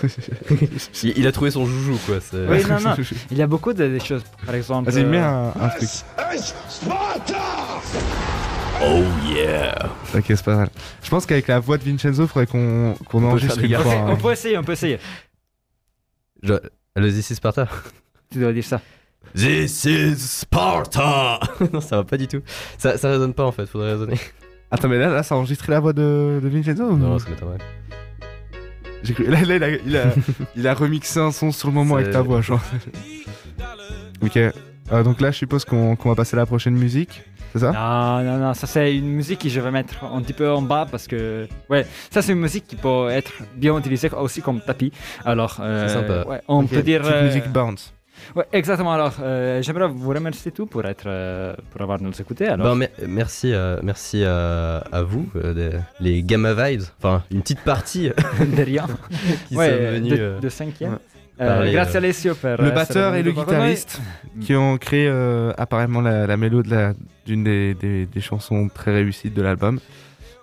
Il, 1.03 1.13
il 1.17 1.27
a 1.27 1.31
trouvé 1.31 1.51
son 1.51 1.65
joujou 1.67 1.99
quoi. 2.07 2.15
c'est- 2.19 2.47
Oui, 2.47 2.63
non, 2.67 2.79
non. 2.79 2.95
il 3.29 3.37
y 3.37 3.41
a 3.43 3.47
beaucoup 3.47 3.73
de, 3.73 3.87
de 3.87 3.99
choses, 3.99 4.23
par 4.45 4.55
exemple. 4.55 4.89
Vas-y, 4.89 5.05
mets 5.05 5.19
un, 5.19 5.53
un 5.59 5.69
truc. 5.69 5.89
Oh 8.81 9.03
yeah. 9.33 9.89
Ok, 10.15 10.23
c'est 10.27 10.43
pas 10.43 10.55
mal. 10.55 10.69
Je 11.03 11.09
pense 11.09 11.25
qu'avec 11.25 11.47
la 11.47 11.59
voix 11.59 11.77
de 11.77 11.83
Vincenzo, 11.83 12.23
il 12.23 12.27
faudrait 12.27 12.47
qu'on 12.47 12.95
qu'on 13.09 13.23
enregistre 13.25 13.59
une 13.59 13.67
gars. 13.71 13.79
fois. 13.79 13.93
On 14.07 14.15
peut 14.15 14.31
essayer, 14.31 14.57
on 14.57 14.63
peut 14.63 14.71
essayer. 14.73 14.99
Je... 16.41 16.53
Le 16.95 17.11
This 17.11 17.29
is 17.29 17.35
Sparta. 17.35 17.67
Tu 18.31 18.39
dois 18.39 18.53
dire 18.53 18.63
ça. 18.63 18.81
This 19.35 19.85
is 19.85 20.15
Sparta. 20.17 21.39
non, 21.73 21.81
ça 21.81 21.97
va 21.97 22.03
pas 22.03 22.17
du 22.17 22.27
tout. 22.27 22.41
Ça, 22.77 22.97
ça 22.97 23.09
résonne 23.11 23.33
pas 23.33 23.45
en 23.45 23.51
fait, 23.51 23.65
faudrait 23.65 23.91
raisonner. 23.93 24.17
Attends, 24.71 24.87
mais 24.87 24.97
là, 24.99 25.09
là, 25.09 25.23
ça 25.23 25.35
a 25.35 25.37
enregistré 25.37 25.71
la 25.71 25.79
voix 25.79 25.93
de, 25.93 26.39
de 26.41 26.47
Vincenzo 26.47 26.83
ou- 26.83 26.97
Non, 26.97 27.19
ça 27.19 27.29
m'étonnerait. 27.29 27.57
J'ai 29.03 29.13
cru- 29.13 29.27
Là, 29.29 29.41
là, 29.43 29.55
il, 29.55 29.63
a, 29.63 29.69
il, 29.69 29.97
a, 29.97 30.03
il 30.55 30.67
a 30.67 30.73
remixé 30.73 31.19
un 31.19 31.31
son 31.31 31.51
sur 31.51 31.67
le 31.69 31.73
moment 31.73 31.95
avec 31.95 32.11
ta 32.11 32.21
voix, 32.21 32.41
genre. 32.41 32.61
ok. 34.21 34.37
Euh, 34.37 35.03
donc 35.03 35.21
là, 35.21 35.31
je 35.31 35.37
suppose 35.37 35.65
qu'on 35.65 35.95
qu'on 35.95 36.09
va 36.09 36.15
passer 36.15 36.35
à 36.35 36.39
la 36.39 36.45
prochaine 36.45 36.75
musique. 36.75 37.23
C'est 37.53 37.59
ça 37.59 37.71
Non, 37.71 38.23
non, 38.23 38.37
non, 38.37 38.53
ça 38.53 38.67
c'est 38.67 38.95
une 38.95 39.09
musique 39.09 39.39
que 39.41 39.49
je 39.49 39.59
vais 39.59 39.71
mettre 39.71 40.03
un 40.03 40.21
petit 40.21 40.33
peu 40.33 40.49
en 40.51 40.61
bas 40.61 40.85
parce 40.89 41.07
que, 41.07 41.47
ouais, 41.69 41.85
ça 42.11 42.21
c'est 42.21 42.33
une 42.33 42.39
musique 42.39 42.67
qui 42.67 42.75
peut 42.75 43.09
être 43.09 43.31
bien 43.55 43.77
utilisée 43.77 44.09
aussi 44.11 44.41
comme 44.41 44.61
tapis. 44.61 44.91
Alors, 45.25 45.57
euh, 45.59 45.87
C'est 45.87 45.93
sympa. 45.95 46.27
ouais, 46.29 46.41
on 46.47 46.65
peut 46.65 46.81
dire. 46.81 47.01
petite 47.01 47.13
euh, 47.13 47.25
musique 47.25 47.47
bounce. 47.51 47.93
Ouais, 48.35 48.43
exactement. 48.51 48.91
Alors, 48.91 49.13
euh, 49.21 49.61
j'aimerais 49.61 49.87
vous 49.87 50.09
remercier 50.09 50.51
tout 50.51 50.65
pour 50.65 50.83
être, 50.85 51.05
euh, 51.07 51.55
pour 51.71 51.81
avoir 51.81 52.01
nous 52.01 52.11
écouté. 52.19 52.47
Alors, 52.47 52.67
Ben, 52.67 52.75
mer- 52.75 52.89
merci, 53.07 53.53
euh, 53.53 53.77
merci 53.81 54.23
à, 54.25 54.79
à 54.91 55.01
vous, 55.03 55.25
euh, 55.37 55.53
des- 55.53 55.79
les 56.01 56.21
Gamma 56.21 56.53
Vibes. 56.53 56.83
Enfin, 57.01 57.23
une 57.31 57.41
petite 57.41 57.61
partie 57.61 58.09
de 58.57 58.61
rien. 58.61 58.85
qui 59.47 59.55
ouais, 59.55 59.69
sont 59.69 59.91
venus. 59.95 60.11
de, 60.19 60.33
de 60.41 60.49
cinquième. 60.49 60.91
ouais. 60.93 60.99
Euh, 61.41 61.47
Parler, 61.47 61.71
grazie 61.71 61.95
euh, 61.95 61.99
Alessio 61.99 62.35
per 62.35 62.55
Le 62.59 62.71
batteur 62.71 63.15
et 63.15 63.23
le 63.23 63.31
guitariste 63.31 64.01
qui 64.41 64.55
ont 64.55 64.77
créé 64.77 65.07
euh, 65.07 65.53
apparemment 65.57 66.01
la, 66.01 66.27
la 66.27 66.35
mélodie 66.37 66.69
de 66.69 66.93
d'une 67.25 67.43
des, 67.43 67.73
des- 67.75 68.05
des 68.07 68.21
chansons 68.21 68.69
très 68.73 68.91
réussies 68.91 69.29
de 69.29 69.41
l'album, 69.41 69.79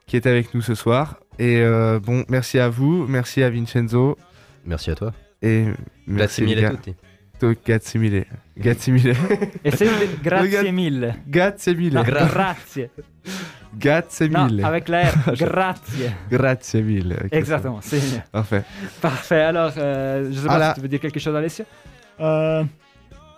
qui 0.07 0.17
est 0.17 0.27
avec 0.27 0.55
nous 0.55 0.63
ce 0.63 0.75
soir. 0.75 1.19
Et 1.39 1.61
euh, 1.61 1.99
bon, 2.01 2.25
merci 2.29 2.59
à 2.59 2.69
vous, 2.71 3.07
merci 3.09 3.43
à 3.43 3.51
Vincenzo 3.51 4.17
Merci 4.65 4.91
à 4.91 4.95
toi. 4.95 5.13
et 5.43 5.65
merci 6.07 6.43
Grazie 6.43 6.45
mille 6.45 6.65
a 6.65 6.71
tutti. 6.71 6.95
Grazie 7.67 7.99
mille. 7.99 8.25
Grazie 8.57 8.93
mille. 8.93 9.15
E 9.67 9.71
se 9.71 9.85
grazie 10.23 10.41
Regarde- 10.49 10.73
mille. 10.73 11.15
Grazie 11.29 11.75
mille. 11.75 12.03
Grazie. 12.03 12.89
Grazie 13.79 14.29
mille. 14.29 14.65
avec 14.65 14.89
la 14.89 15.11
R. 15.11 15.15
grazie. 15.35 16.11
Grazie 16.31 16.83
mille. 16.83 17.17
Exactement, 17.31 17.79
c'est 17.83 17.97
mieux. 17.97 18.23
Parfait. 18.33 18.63
Parfait. 19.01 19.43
Alors, 19.43 19.73
euh, 19.77 20.29
je 20.33 20.39
sais 20.41 20.47
pas 20.47 20.69
si 20.71 20.75
tu 20.77 20.81
veux 20.81 20.89
dire 20.89 21.01
quelque 21.01 21.21
chose, 21.21 21.35
Alessio. 21.35 21.65
Euh, 22.21 22.65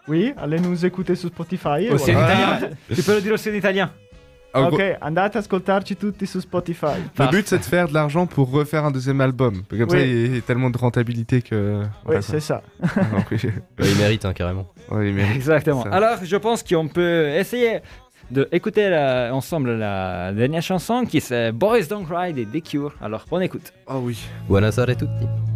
oui, 0.07 0.33
allez 0.37 0.61
nous 0.61 0.87
écouter 0.87 1.15
su 1.15 1.27
Spotify. 1.29 1.89
Aussi 1.91 2.11
en 2.11 2.15
voilà. 2.15 2.35
voilà. 2.35 2.57
italien. 2.59 2.77
Tu 2.95 3.03
peux 3.03 3.15
le 3.15 3.21
dire 3.21 3.35
aussi 3.35 3.51
en 3.51 3.55
italien. 3.55 3.91
Ok, 4.55 4.81
andate 5.03 5.37
a 5.37 5.39
ascoltarci 5.41 5.95
tutti 5.95 6.27
su 6.27 6.41
Spotify. 6.41 6.97
le 7.19 7.31
but 7.31 7.47
c'est 7.47 7.59
de 7.59 7.65
faire 7.65 7.87
de 7.87 7.93
l'argent 7.93 8.27
pour 8.27 8.51
refaire 8.51 8.85
un 8.85 8.91
deuxième 8.91 9.21
album. 9.21 9.63
Comme 9.69 9.91
ça, 9.91 9.97
Oui. 9.97 10.03
il 10.03 10.35
y 10.37 10.39
a 10.39 10.41
tellement 10.41 10.71
de 10.71 10.79
rentabilité 10.79 11.43
que. 11.43 11.83
Oui, 12.07 12.17
c'est 12.21 12.41
ça. 12.41 12.63
Ouais, 12.83 13.39
il 13.81 13.99
mérite 13.99 14.25
hein, 14.25 14.33
carrément. 14.33 14.67
Ouais, 14.91 15.09
il 15.09 15.15
mérite. 15.15 15.37
Exactement. 15.37 15.83
Ça. 15.83 15.91
Alors, 15.91 16.19
je 16.25 16.37
pense 16.37 16.63
qu'on 16.63 16.89
peut 16.89 17.29
essayer 17.29 17.81
d'écouter 18.31 18.89
ensemble 19.33 19.73
la 19.77 20.33
dernière 20.33 20.63
chanson 20.63 21.05
qui 21.05 21.21
c'est 21.21 21.53
Boys 21.53 21.85
Don't 21.89 22.05
Cry 22.07 22.33
des 22.33 22.47
The 22.47 22.63
Cure. 22.63 22.95
Alors, 23.01 23.25
bonne 23.31 23.43
écoute. 23.43 23.73
Oh 23.87 24.01
oui. 24.03 24.19
Buonasera 24.49 24.93
a 24.93 24.95
tutti. 24.95 25.48